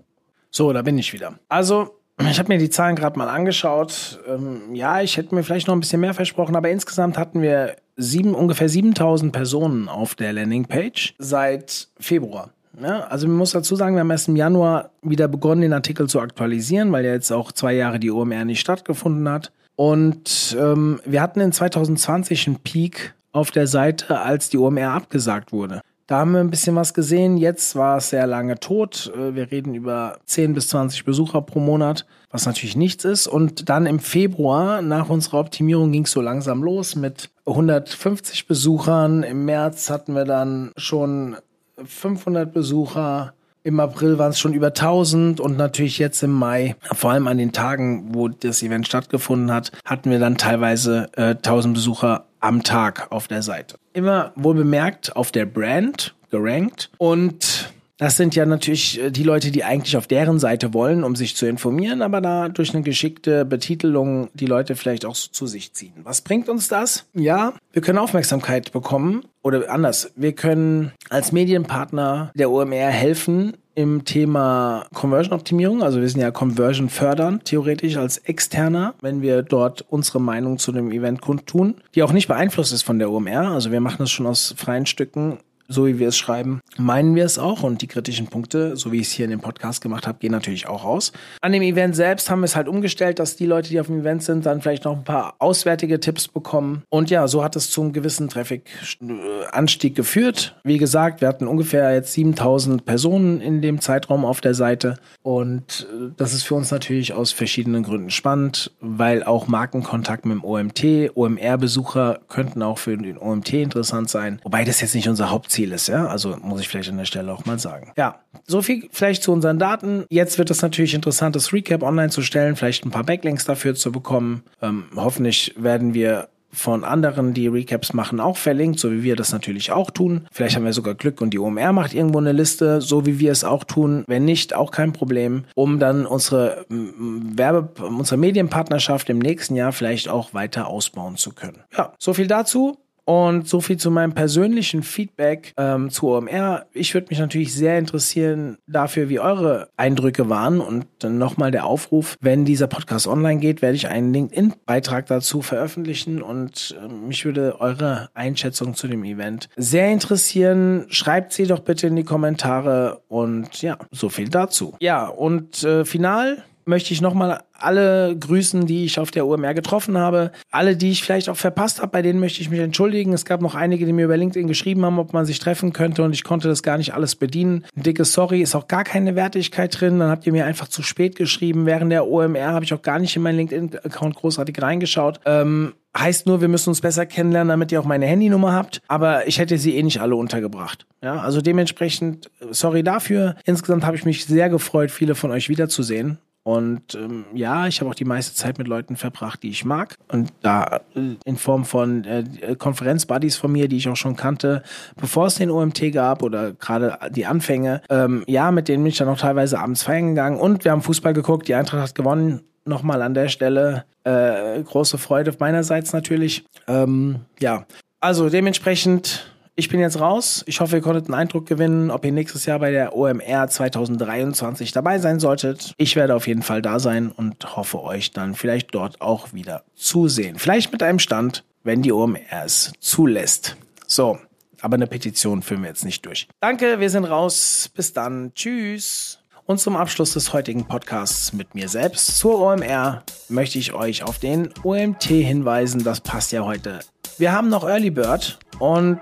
So, 0.51 0.73
da 0.73 0.83
bin 0.83 0.99
ich 0.99 1.13
wieder. 1.13 1.35
Also, 1.49 1.99
ich 2.19 2.39
habe 2.39 2.53
mir 2.53 2.59
die 2.59 2.71
Zahlen 2.71 2.97
gerade 2.97 3.19
mal 3.19 3.29
angeschaut. 3.29 4.21
Ähm, 4.29 4.75
ja, 4.75 5.01
ich 5.01 5.17
hätte 5.17 5.35
mir 5.35 5.43
vielleicht 5.43 5.67
noch 5.67 5.75
ein 5.75 5.81
bisschen 5.81 6.01
mehr 6.01 6.15
versprochen, 6.15 6.57
aber 6.57 6.71
insgesamt 6.71 7.17
hatten 7.17 7.41
wir 7.43 7.77
sieben, 7.97 8.35
ungefähr 8.35 8.69
7000 8.69 9.33
Personen 9.33 9.89
auf 9.89 10.15
der 10.15 10.33
Landingpage 10.33 11.15
seit 11.19 11.89
Februar. 11.99 12.51
Ja, 12.81 13.01
also 13.01 13.29
man 13.29 13.37
muss 13.37 13.53
dazu 13.53 13.77
sagen, 13.77 13.97
wir 13.97 14.01
haben 14.01 14.11
erst 14.11 14.29
im 14.29 14.37
Januar 14.37 14.91
wieder 15.03 15.29
begonnen, 15.29 15.61
den 15.61 15.73
Artikel 15.75 16.09
zu 16.09 16.21
aktualisieren, 16.21 16.91
weil 16.91 17.05
ja 17.05 17.13
jetzt 17.13 17.31
auch 17.31 17.53
zwei 17.53 17.75
Jahre 17.75 17.99
die 17.99 18.11
OMR 18.11 18.47
nicht 18.47 18.61
stattgefunden 18.61 19.29
hat. 19.29 19.53
Und 19.77 20.57
ähm, 20.59 21.01
wir 21.05 21.23
hatten 21.23 21.41
in 21.41 21.53
2020 21.53 22.47
einen 22.47 22.57
Peak 22.57 23.15
auf 23.33 23.51
der 23.51 23.67
Seite, 23.67 24.21
als 24.21 24.51
die 24.51 24.59
OMR 24.59 24.91
abgesagt 24.91 25.53
wurde. 25.53 25.81
Da 26.07 26.19
haben 26.19 26.33
wir 26.33 26.41
ein 26.41 26.51
bisschen 26.51 26.77
was 26.77 26.93
gesehen. 26.93 27.39
Jetzt 27.39 27.75
war 27.75 27.97
es 27.97 28.11
sehr 28.11 28.27
lange 28.27 28.61
tot. 28.61 29.11
Äh, 29.17 29.35
wir 29.35 29.51
reden 29.51 29.75
über 29.75 30.19
10 30.27 30.53
bis 30.53 30.69
20 30.69 31.05
Besucher 31.05 31.41
pro 31.41 31.59
Monat, 31.59 32.07
was 32.31 32.45
natürlich 32.45 32.77
nichts 32.77 33.05
ist. 33.05 33.27
Und 33.27 33.69
dann 33.71 33.87
im 33.87 33.99
Februar, 33.99 34.83
nach 34.83 35.09
unserer 35.09 35.39
Optimierung, 35.39 35.91
ging 35.93 36.05
es 36.05 36.11
so 36.11 36.21
langsam 36.21 36.63
los 36.63 36.97
mit 36.97 37.31
150 37.47 38.47
Besuchern. 38.47 39.23
Im 39.23 39.45
März 39.47 39.89
hatten 39.89 40.15
wir 40.15 40.25
dann 40.25 40.73
schon 40.77 41.37
500 41.83 42.53
Besucher. 42.53 43.33
Im 43.65 43.79
April 43.79 44.19
waren 44.19 44.31
es 44.31 44.41
schon 44.41 44.55
über 44.55 44.69
1000 44.69 45.39
und 45.39 45.57
natürlich 45.57 45.99
jetzt 45.99 46.21
im 46.23 46.33
Mai, 46.33 46.75
vor 46.93 47.13
allem 47.13 47.29
an 47.29 47.39
den 47.39 47.53
Tagen, 47.53 48.13
wo 48.13 48.27
das 48.27 48.61
Event 48.63 48.89
stattgefunden 48.89 49.53
hat, 49.53 49.71
hatten 49.85 50.11
wir 50.11 50.19
dann 50.19 50.37
teilweise 50.37 51.09
äh, 51.17 51.37
1000 51.37 51.75
Besucher 51.75 52.27
am 52.41 52.65
Tag 52.65 53.13
auf 53.13 53.29
der 53.29 53.43
Seite. 53.43 53.77
Immer 53.93 54.33
wohl 54.35 54.57
bemerkt 54.57 55.15
auf 55.15 55.31
der 55.31 55.47
Brand 55.47 56.17
gerankt 56.31 56.91
und 56.99 57.72
das 57.99 58.17
sind 58.17 58.35
ja 58.35 58.47
natürlich 58.47 59.01
äh, 59.01 59.11
die 59.11 59.23
Leute, 59.23 59.51
die 59.51 59.65
eigentlich 59.65 59.97
auf 59.97 60.07
deren 60.07 60.39
Seite 60.39 60.75
wollen, 60.75 61.05
um 61.05 61.17
sich 61.17 61.37
zu 61.37 61.47
informieren, 61.47 62.03
aber 62.03 62.21
da 62.21 62.49
durch 62.49 62.75
eine 62.75 62.83
geschickte 62.83 63.45
Betitelung 63.45 64.29
die 64.35 64.47
Leute 64.47 64.77
vielleicht 64.77 65.05
auch 65.05 65.15
so 65.15 65.31
zu 65.31 65.47
sich 65.47 65.73
ziehen. 65.73 65.93
Was 66.03 66.21
bringt 66.21 66.49
uns 66.49 66.69
das? 66.69 67.07
Ja, 67.15 67.55
wir 67.73 67.83
können 67.83 67.99
Aufmerksamkeit 67.99 68.73
bekommen 68.73 69.25
oder 69.43 69.71
anders. 69.71 70.13
Wir 70.17 70.33
können 70.33 70.93
als 71.11 71.33
Medienpartner 71.33 72.33
der 72.35 72.51
OMR 72.51 72.89
helfen, 72.89 73.57
im 73.75 74.05
Thema 74.05 74.87
Conversion-Optimierung. 74.93 75.83
Also 75.83 76.01
wir 76.01 76.09
sind 76.09 76.21
ja 76.21 76.31
Conversion 76.31 76.89
fördern, 76.89 77.41
theoretisch 77.45 77.97
als 77.97 78.19
Externer, 78.19 78.95
wenn 79.01 79.23
wir 79.23 79.43
dort 79.43 79.85
unsere 79.89 80.21
Meinung 80.21 80.59
zu 80.59 80.73
dem 80.73 80.93
Event 80.93 81.21
kundtun, 81.23 81.77
die 81.95 82.03
auch 82.03 82.13
nicht 82.13 82.29
beeinflusst 82.29 82.73
ist 82.73 82.83
von 82.83 82.99
der 82.99 83.11
OMR. 83.11 83.51
Also 83.51 83.73
wir 83.73 83.81
machen 83.81 83.99
das 84.01 84.11
schon 84.11 84.27
aus 84.27 84.55
freien 84.57 84.87
Stücken 84.87 85.39
so 85.73 85.87
wie 85.87 85.99
wir 85.99 86.09
es 86.09 86.17
schreiben, 86.17 86.61
meinen 86.77 87.15
wir 87.15 87.25
es 87.25 87.39
auch 87.39 87.63
und 87.63 87.83
die 87.83 87.87
kritischen 87.87 88.27
Punkte, 88.27 88.77
so 88.77 88.93
wie 88.93 89.01
ich 89.01 89.09
es 89.09 89.13
hier 89.13 89.25
in 89.25 89.31
dem 89.31 89.41
Podcast 89.41 89.81
gemacht 89.81 90.07
habe, 90.07 90.19
gehen 90.19 90.33
natürlich 90.33 90.69
auch 90.69 90.85
raus. 90.85 91.13
An 91.41 91.53
dem 91.53 91.63
Event 91.63 91.97
selbst 91.97 92.31
haben 92.31 92.41
wir 92.41 92.47
es 92.47 92.57
halt 92.57 92.69
umgestellt, 92.69 93.19
dass 93.19 93.37
die 93.37 93.47
Leute, 93.47 93.69
die 93.69 93.81
auf 93.81 93.87
dem 93.87 94.01
Event 94.01 94.23
sind, 94.23 94.47
dann 94.47 94.61
vielleicht 94.61 94.85
noch 94.85 94.97
ein 94.97 95.05
paar 95.05 95.35
auswärtige 95.39 96.01
Tipps 96.01 96.29
bekommen. 96.29 96.83
Und 96.91 97.11
ja, 97.11 97.27
so 97.29 97.43
hat 97.43 97.57
es 97.57 97.71
zum 97.71 97.93
gewissen 97.93 98.29
Traffic-Anstieg 98.29 99.95
geführt. 99.95 100.57
Wie 100.65 100.79
gesagt, 100.79 101.21
wir 101.21 101.29
hatten 101.29 101.47
ungefähr 101.47 101.95
jetzt 101.95 102.13
7000 102.13 102.85
Personen 102.85 103.41
in 103.41 103.63
dem 103.63 103.81
Zeitraum 103.81 104.25
auf 104.25 104.41
der 104.41 104.55
Seite 104.55 104.97
und 105.23 105.87
äh, 105.93 106.11
das 106.17 106.35
ist 106.35 106.43
für 106.43 106.55
uns 106.55 106.71
natürlich 106.71 107.13
aus 107.13 107.33
verschiedenen 107.33 107.83
Gründen 107.83 108.11
spannend, 108.11 108.73
weil 108.81 109.23
auch 109.23 109.47
Markenkontakt 109.47 110.27
mit 110.27 110.39
dem 110.39 110.45
OMT, 110.45 111.13
OMR-Besucher 111.15 112.21
könnten 112.29 112.63
auch 112.63 112.79
für 112.79 112.97
den 112.97 113.19
OMT 113.19 113.53
interessant 113.55 114.11
sein, 114.11 114.41
wobei 114.43 114.65
das 114.65 114.81
jetzt 114.81 114.95
nicht 114.95 115.09
unser 115.09 115.31
Hauptziel 115.31 115.62
Ziel 115.63 115.73
ist, 115.73 115.87
ja. 115.89 116.07
Also 116.07 116.37
muss 116.43 116.61
ich 116.61 116.69
vielleicht 116.69 116.91
an 116.91 116.99
der 116.99 117.05
Stelle 117.05 117.33
auch 117.33 117.45
mal 117.45 117.59
sagen. 117.59 117.93
Ja, 117.97 118.21
so 118.47 118.63
viel 118.63 118.89
vielleicht 118.91 119.23
zu 119.23 119.33
unseren 119.33 119.59
Daten. 119.59 120.05
Jetzt 120.11 120.39
wird 120.39 120.51
es 120.51 120.63
natürlich 120.63 120.95
interessant, 120.95 121.37
das 121.37 121.53
Recap 121.53 121.83
online 121.83 122.11
zu 122.11 122.23
stellen, 122.23 122.57
vielleicht 122.57 122.85
ein 122.85 122.91
paar 122.91 123.05
Backlinks 123.05 123.45
dafür 123.45 123.75
zu 123.75 123.93
bekommen. 123.93 124.43
Ähm, 124.61 124.85
hoffentlich 124.97 125.55
werden 125.57 125.95
wir 125.95 126.29
von 126.55 126.85
anderen, 126.85 127.33
die 127.33 127.47
Recaps 127.47 127.95
machen, 127.95 128.21
auch 128.21 128.37
verlinkt, 128.37 128.79
so 128.79 128.93
wie 128.93 129.03
wir 129.03 129.17
das 129.17 129.33
natürlich 129.33 129.73
auch 129.73 129.91
tun. 129.91 130.27
Vielleicht 130.31 130.55
haben 130.55 130.67
wir 130.67 130.75
sogar 130.75 130.95
Glück 130.95 131.23
und 131.23 131.31
die 131.31 131.39
OMR 131.39 131.73
macht 131.73 131.95
irgendwo 131.95 132.19
eine 132.19 132.33
Liste, 132.33 132.83
so 132.83 133.07
wie 133.07 133.19
wir 133.19 133.33
es 133.33 133.43
auch 133.43 133.65
tun. 133.65 134.05
Wenn 134.07 134.27
nicht, 134.27 134.55
auch 134.55 134.71
kein 134.71 134.93
Problem, 134.93 135.45
um 135.55 135.79
dann 135.79 136.05
unsere 136.05 136.67
Werbe, 136.69 137.71
unsere 137.83 138.19
Medienpartnerschaft 138.19 139.09
im 139.09 139.19
nächsten 139.19 139.57
Jahr 139.57 139.73
vielleicht 139.73 140.11
auch 140.11 140.35
weiter 140.35 140.67
ausbauen 140.67 141.17
zu 141.17 141.33
können. 141.33 141.63
Ja, 141.75 141.95
so 141.99 142.13
viel 142.13 142.27
dazu. 142.27 142.77
Und 143.05 143.49
so 143.49 143.61
viel 143.61 143.77
zu 143.77 143.91
meinem 143.91 144.13
persönlichen 144.13 144.83
Feedback 144.83 145.53
ähm, 145.57 145.91
zu 145.91 146.09
OMR. 146.09 146.67
Ich 146.73 146.95
würde 146.95 147.09
mich 147.11 147.19
natürlich 147.19 147.55
sehr 147.55 147.79
interessieren 147.79 148.59
dafür, 148.67 149.09
wie 149.09 149.19
eure 149.19 149.69
Eindrücke 149.77 150.29
waren. 150.29 150.61
Und 150.61 150.87
dann 151.01 151.19
nochmal 151.19 151.51
der 151.51 151.67
Aufruf, 151.67 152.17
wenn 152.21 152.45
dieser 152.45 152.69
Podcast 152.69 153.07
online 153.07 153.41
geht, 153.41 153.63
werde 153.63 153.77
ich 153.77 153.89
einen 153.89 154.13
LinkedIn-Beitrag 154.13 155.07
dazu 155.07 155.43
veröffentlichen. 155.43 156.23
Und 156.23 156.77
äh, 156.81 156.89
mich 156.89 157.25
würde 157.25 157.61
eure 157.61 158.11
Einschätzung 158.15 158.75
zu 158.75 158.87
dem 158.87 159.05
Event 159.05 159.49
sehr 159.57 159.91
interessieren. 159.91 160.87
Schreibt 160.89 161.33
sie 161.33 161.47
doch 161.47 161.61
bitte 161.61 161.89
in 161.89 161.97
die 161.97 162.05
Kommentare. 162.05 163.03
Und 163.09 163.63
ja, 163.63 163.79
so 163.91 164.09
viel 164.09 164.29
dazu. 164.29 164.75
Ja, 164.81 165.07
und 165.07 165.65
äh, 165.65 165.85
final 165.85 166.45
möchte 166.65 166.93
ich 166.93 167.01
nochmal 167.01 167.43
alle 167.63 168.17
grüßen, 168.17 168.67
die 168.67 168.85
ich 168.85 168.99
auf 168.99 169.11
der 169.11 169.27
OMR 169.27 169.55
getroffen 169.55 169.97
habe. 169.97 170.33
Alle, 170.51 170.77
die 170.77 170.91
ich 170.91 171.03
vielleicht 171.03 171.29
auch 171.29 171.37
verpasst 171.37 171.81
habe, 171.81 171.93
bei 171.93 172.03
denen 172.03 172.21
möchte 172.21 172.41
ich 172.41 172.51
mich 172.51 172.61
entschuldigen. 172.61 173.13
Es 173.13 173.25
gab 173.25 173.41
noch 173.41 173.55
einige, 173.55 173.87
die 173.87 173.93
mir 173.93 174.05
über 174.05 174.17
LinkedIn 174.17 174.49
geschrieben 174.49 174.85
haben, 174.85 174.99
ob 174.99 175.13
man 175.13 175.25
sich 175.25 175.39
treffen 175.39 175.73
könnte 175.73 176.03
und 176.03 176.13
ich 176.13 176.25
konnte 176.25 176.49
das 176.49 176.63
gar 176.63 176.79
nicht 176.79 176.95
alles 176.95 177.15
bedienen. 177.17 177.65
Ein 177.77 177.83
dickes 177.85 178.13
Sorry, 178.13 178.43
ist 178.43 178.55
auch 178.55 178.69
gar 178.69 178.85
keine 178.85 179.15
Wertigkeit 179.15 179.81
drin. 179.81 179.99
Dann 179.99 180.11
habt 180.11 180.27
ihr 180.27 180.33
mir 180.33 180.47
einfach 180.47 180.69
zu 180.69 180.83
spät 180.83 181.17
geschrieben. 181.17 181.67
Während 181.67 181.93
der 181.93 182.07
OMR 182.07 182.53
habe 182.53 182.65
ich 182.65 182.75
auch 182.75 182.83
gar 182.83 182.99
nicht 182.99 183.15
in 183.17 183.23
meinen 183.23 183.37
LinkedIn-Account 183.37 184.17
großartig 184.17 184.61
reingeschaut. 184.61 185.21
Ähm, 185.25 185.75
heißt 185.97 186.27
nur, 186.27 186.41
wir 186.41 186.49
müssen 186.49 186.71
uns 186.71 186.81
besser 186.81 187.07
kennenlernen, 187.07 187.51
damit 187.51 187.73
ihr 187.73 187.81
auch 187.81 187.85
meine 187.85 188.07
Handynummer 188.07 188.53
habt. 188.53 188.81
Aber 188.89 189.27
ich 189.29 189.39
hätte 189.39 189.59
sie 189.59 189.77
eh 189.77 189.83
nicht 189.83 190.01
alle 190.01 190.17
untergebracht. 190.17 190.87
Ja, 191.03 191.21
also 191.21 191.41
dementsprechend, 191.41 192.31
sorry 192.51 192.83
dafür. 192.83 193.37
Insgesamt 193.45 193.85
habe 193.85 193.97
ich 193.97 194.05
mich 194.05 194.25
sehr 194.25 194.49
gefreut, 194.49 194.91
viele 194.91 195.15
von 195.15 195.31
euch 195.31 195.49
wiederzusehen. 195.49 196.19
Und 196.45 196.97
ähm, 196.97 197.25
ja, 197.35 197.69
ich 197.69 197.81
habe 197.81 197.91
auch 197.91 197.95
die 197.95 198.05
meiste 198.05 198.35
Zeit 198.35 198.59
mit 198.59 198.67
Leuten 198.67 198.97
verbracht, 198.97 199.43
die 199.43 199.51
ich 199.51 199.65
mag. 199.65 199.95
Und 200.09 200.33
da 200.43 200.81
äh, 200.95 201.17
in 201.25 201.37
Form 201.37 201.65
von 201.65 202.05
äh, 202.05 202.57
Konferenzbuddies 202.57 203.37
von 203.37 203.53
mir, 203.53 203.69
die 203.69 203.77
ich 203.77 203.89
auch 203.89 203.97
schon 203.97 204.17
kannte, 204.17 204.63
bevor 204.97 205.27
es 205.27 205.37
den 205.37 205.51
OMT 205.51 205.93
gab 205.93 206.23
oder 206.23 206.53
gerade 206.53 206.99
die 207.11 207.27
Anfänge. 207.27 207.83
Ähm, 207.89 208.25
ja, 208.27 208.51
mit 208.51 208.69
denen 208.69 208.83
bin 208.83 208.91
ich 208.91 208.99
dann 208.99 209.09
auch 209.09 209.19
teilweise 209.19 209.61
abends 209.61 209.85
feiern 209.85 210.09
gegangen. 210.09 210.41
Und 210.41 210.65
wir 210.65 210.73
haben 210.73 210.83
Fußball 210.83 211.13
geguckt, 211.13 211.47
die 211.47 211.55
Eintracht 211.55 211.83
hat 211.83 211.95
gewonnen. 211.95 212.43
Nochmal 212.65 213.03
an 213.03 213.15
der 213.15 213.29
Stelle 213.29 213.85
äh, 214.05 214.63
große 214.63 214.99
Freude 214.99 215.35
meinerseits 215.39 215.93
natürlich. 215.93 216.45
Ähm, 216.69 217.21
ja, 217.41 217.67
also 218.01 218.29
dementsprechend 218.29 219.32
ich 219.55 219.69
bin 219.69 219.81
jetzt 219.81 220.01
raus. 220.01 220.43
Ich 220.47 220.61
hoffe, 220.61 220.77
ihr 220.77 220.83
konntet 220.83 221.07
einen 221.07 221.15
Eindruck 221.15 221.47
gewinnen, 221.47 221.91
ob 221.91 222.05
ihr 222.05 222.13
nächstes 222.13 222.47
Jahr 222.47 222.59
bei 222.59 222.71
der 222.71 222.97
OMR 222.97 223.49
2023 223.49 224.73
dabei 224.73 224.99
sein 224.99 225.21
solltet. 225.21 225.75
Ich 225.77 225.95
werde 225.95 226.15
auf 226.15 226.27
jeden 226.27 226.43
Fall 226.43 226.63
da 226.63 226.79
sein 226.79 227.11
und 227.11 227.57
hoffe 227.57 227.83
euch 227.83 228.13
dann 228.13 228.35
vielleicht 228.35 228.75
dort 228.75 229.01
auch 229.01 229.33
wieder 229.33 229.65
zu 229.75 230.09
sehen. 230.09 230.39
Vielleicht 230.39 230.73
mit 230.73 230.83
einem 230.83 230.99
Stand, 230.99 231.45
wenn 231.65 231.83
die 231.83 231.93
OMR 231.93 232.45
es 232.45 232.73
zulässt. 232.81 233.57
So, 233.87 234.19
aber 234.63 234.77
eine 234.77 234.87
Petition 234.87 235.43
führen 235.43 235.63
wir 235.63 235.69
jetzt 235.69 235.85
nicht 235.85 236.07
durch. 236.07 236.29
Danke, 236.41 236.81
wir 236.81 236.89
sind 236.89 237.05
raus. 237.05 237.71
Bis 237.75 237.93
dann. 237.93 238.33
Tschüss. 238.35 239.19
Und 239.45 239.59
zum 239.59 239.77
Abschluss 239.77 240.15
des 240.15 240.33
heutigen 240.33 240.67
Podcasts 240.67 241.33
mit 241.33 241.55
mir 241.55 241.69
selbst 241.69 242.17
zur 242.17 242.39
OMR 242.41 243.03
möchte 243.29 243.59
ich 243.59 243.75
euch 243.75 244.05
auf 244.05 244.19
den 244.19 244.49
OMT 244.63 245.03
hinweisen. 245.03 245.83
Das 245.85 246.01
passt 246.01 246.33
ja 246.33 246.45
heute. 246.45 246.81
Wir 247.19 247.33
haben 247.33 247.49
noch 247.49 247.65
Early 247.65 247.91
Bird 247.91 248.39
und 248.59 249.01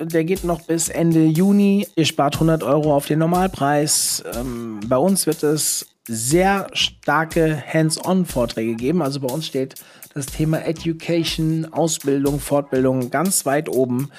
der 0.00 0.24
geht 0.24 0.44
noch 0.44 0.62
bis 0.62 0.88
Ende 0.88 1.24
Juni. 1.24 1.86
Ihr 1.96 2.04
spart 2.04 2.34
100 2.34 2.62
Euro 2.62 2.94
auf 2.94 3.06
den 3.06 3.18
Normalpreis. 3.20 4.24
Ähm, 4.34 4.80
bei 4.86 4.96
uns 4.96 5.26
wird 5.26 5.42
es 5.42 5.86
sehr 6.08 6.66
starke 6.72 7.62
Hands-on-Vorträge 7.72 8.74
geben. 8.74 9.02
Also 9.02 9.20
bei 9.20 9.32
uns 9.32 9.46
steht 9.46 9.74
das 10.14 10.26
Thema 10.26 10.64
Education, 10.64 11.72
Ausbildung, 11.72 12.40
Fortbildung 12.40 13.10
ganz 13.10 13.46
weit 13.46 13.68
oben. 13.68 14.10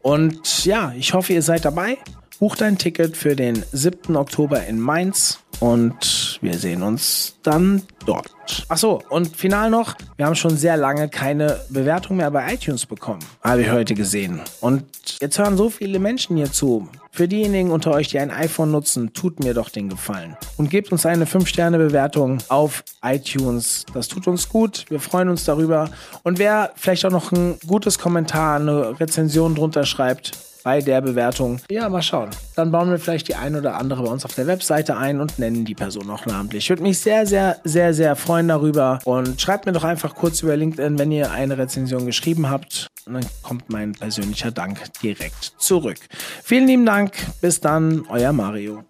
Und 0.00 0.64
ja, 0.64 0.92
ich 0.96 1.12
hoffe, 1.12 1.32
ihr 1.32 1.42
seid 1.42 1.64
dabei. 1.64 1.98
Bucht 2.38 2.62
ein 2.62 2.78
Ticket 2.78 3.16
für 3.16 3.36
den 3.36 3.64
7. 3.72 4.16
Oktober 4.16 4.64
in 4.66 4.80
Mainz 4.80 5.39
und 5.60 6.38
wir 6.40 6.58
sehen 6.58 6.82
uns 6.82 7.36
dann 7.42 7.82
dort. 8.06 8.30
Achso, 8.68 9.02
und 9.10 9.36
final 9.36 9.70
noch, 9.70 9.94
wir 10.16 10.26
haben 10.26 10.34
schon 10.34 10.56
sehr 10.56 10.76
lange 10.76 11.08
keine 11.08 11.60
Bewertung 11.68 12.16
mehr 12.16 12.30
bei 12.30 12.54
iTunes 12.54 12.86
bekommen, 12.86 13.20
habe 13.42 13.62
ich 13.62 13.70
heute 13.70 13.94
gesehen. 13.94 14.40
Und 14.60 14.84
jetzt 15.20 15.38
hören 15.38 15.56
so 15.56 15.70
viele 15.70 15.98
Menschen 15.98 16.36
hier 16.36 16.50
zu. 16.50 16.88
Für 17.12 17.28
diejenigen 17.28 17.70
unter 17.70 17.92
euch, 17.92 18.08
die 18.08 18.18
ein 18.18 18.30
iPhone 18.30 18.70
nutzen, 18.70 19.12
tut 19.12 19.40
mir 19.40 19.52
doch 19.52 19.68
den 19.68 19.88
Gefallen 19.88 20.36
und 20.56 20.70
gebt 20.70 20.92
uns 20.92 21.04
eine 21.06 21.26
5-Sterne-Bewertung 21.26 22.38
auf 22.48 22.84
iTunes. 23.02 23.84
Das 23.92 24.08
tut 24.08 24.26
uns 24.26 24.48
gut, 24.48 24.86
wir 24.88 25.00
freuen 25.00 25.28
uns 25.28 25.44
darüber. 25.44 25.90
Und 26.22 26.38
wer 26.38 26.72
vielleicht 26.76 27.04
auch 27.04 27.10
noch 27.10 27.32
ein 27.32 27.58
gutes 27.66 27.98
Kommentar, 27.98 28.56
eine 28.56 28.98
Rezension 28.98 29.54
drunter 29.54 29.84
schreibt, 29.84 30.32
bei 30.62 30.80
der 30.80 31.00
Bewertung. 31.00 31.60
Ja, 31.70 31.88
mal 31.88 32.02
schauen. 32.02 32.30
Dann 32.56 32.70
bauen 32.70 32.90
wir 32.90 32.98
vielleicht 32.98 33.28
die 33.28 33.34
ein 33.34 33.56
oder 33.56 33.76
andere 33.76 34.02
bei 34.02 34.10
uns 34.10 34.24
auf 34.24 34.34
der 34.34 34.46
Webseite 34.46 34.96
ein 34.96 35.20
und 35.20 35.38
nennen 35.38 35.64
die 35.64 35.74
Person 35.74 36.10
auch 36.10 36.26
namentlich. 36.26 36.64
Ich 36.64 36.70
würde 36.70 36.82
mich 36.82 36.98
sehr, 36.98 37.26
sehr, 37.26 37.58
sehr, 37.64 37.94
sehr 37.94 38.16
freuen 38.16 38.48
darüber. 38.48 38.98
Und 39.04 39.40
schreibt 39.40 39.66
mir 39.66 39.72
doch 39.72 39.84
einfach 39.84 40.14
kurz 40.14 40.42
über 40.42 40.56
LinkedIn, 40.56 40.98
wenn 40.98 41.12
ihr 41.12 41.30
eine 41.30 41.58
Rezension 41.58 42.06
geschrieben 42.06 42.50
habt. 42.50 42.88
Und 43.06 43.14
dann 43.14 43.26
kommt 43.42 43.70
mein 43.70 43.92
persönlicher 43.92 44.50
Dank 44.50 44.80
direkt 45.02 45.54
zurück. 45.58 45.98
Vielen 46.42 46.66
lieben 46.66 46.86
Dank. 46.86 47.12
Bis 47.40 47.60
dann, 47.60 48.04
euer 48.08 48.32
Mario. 48.32 48.84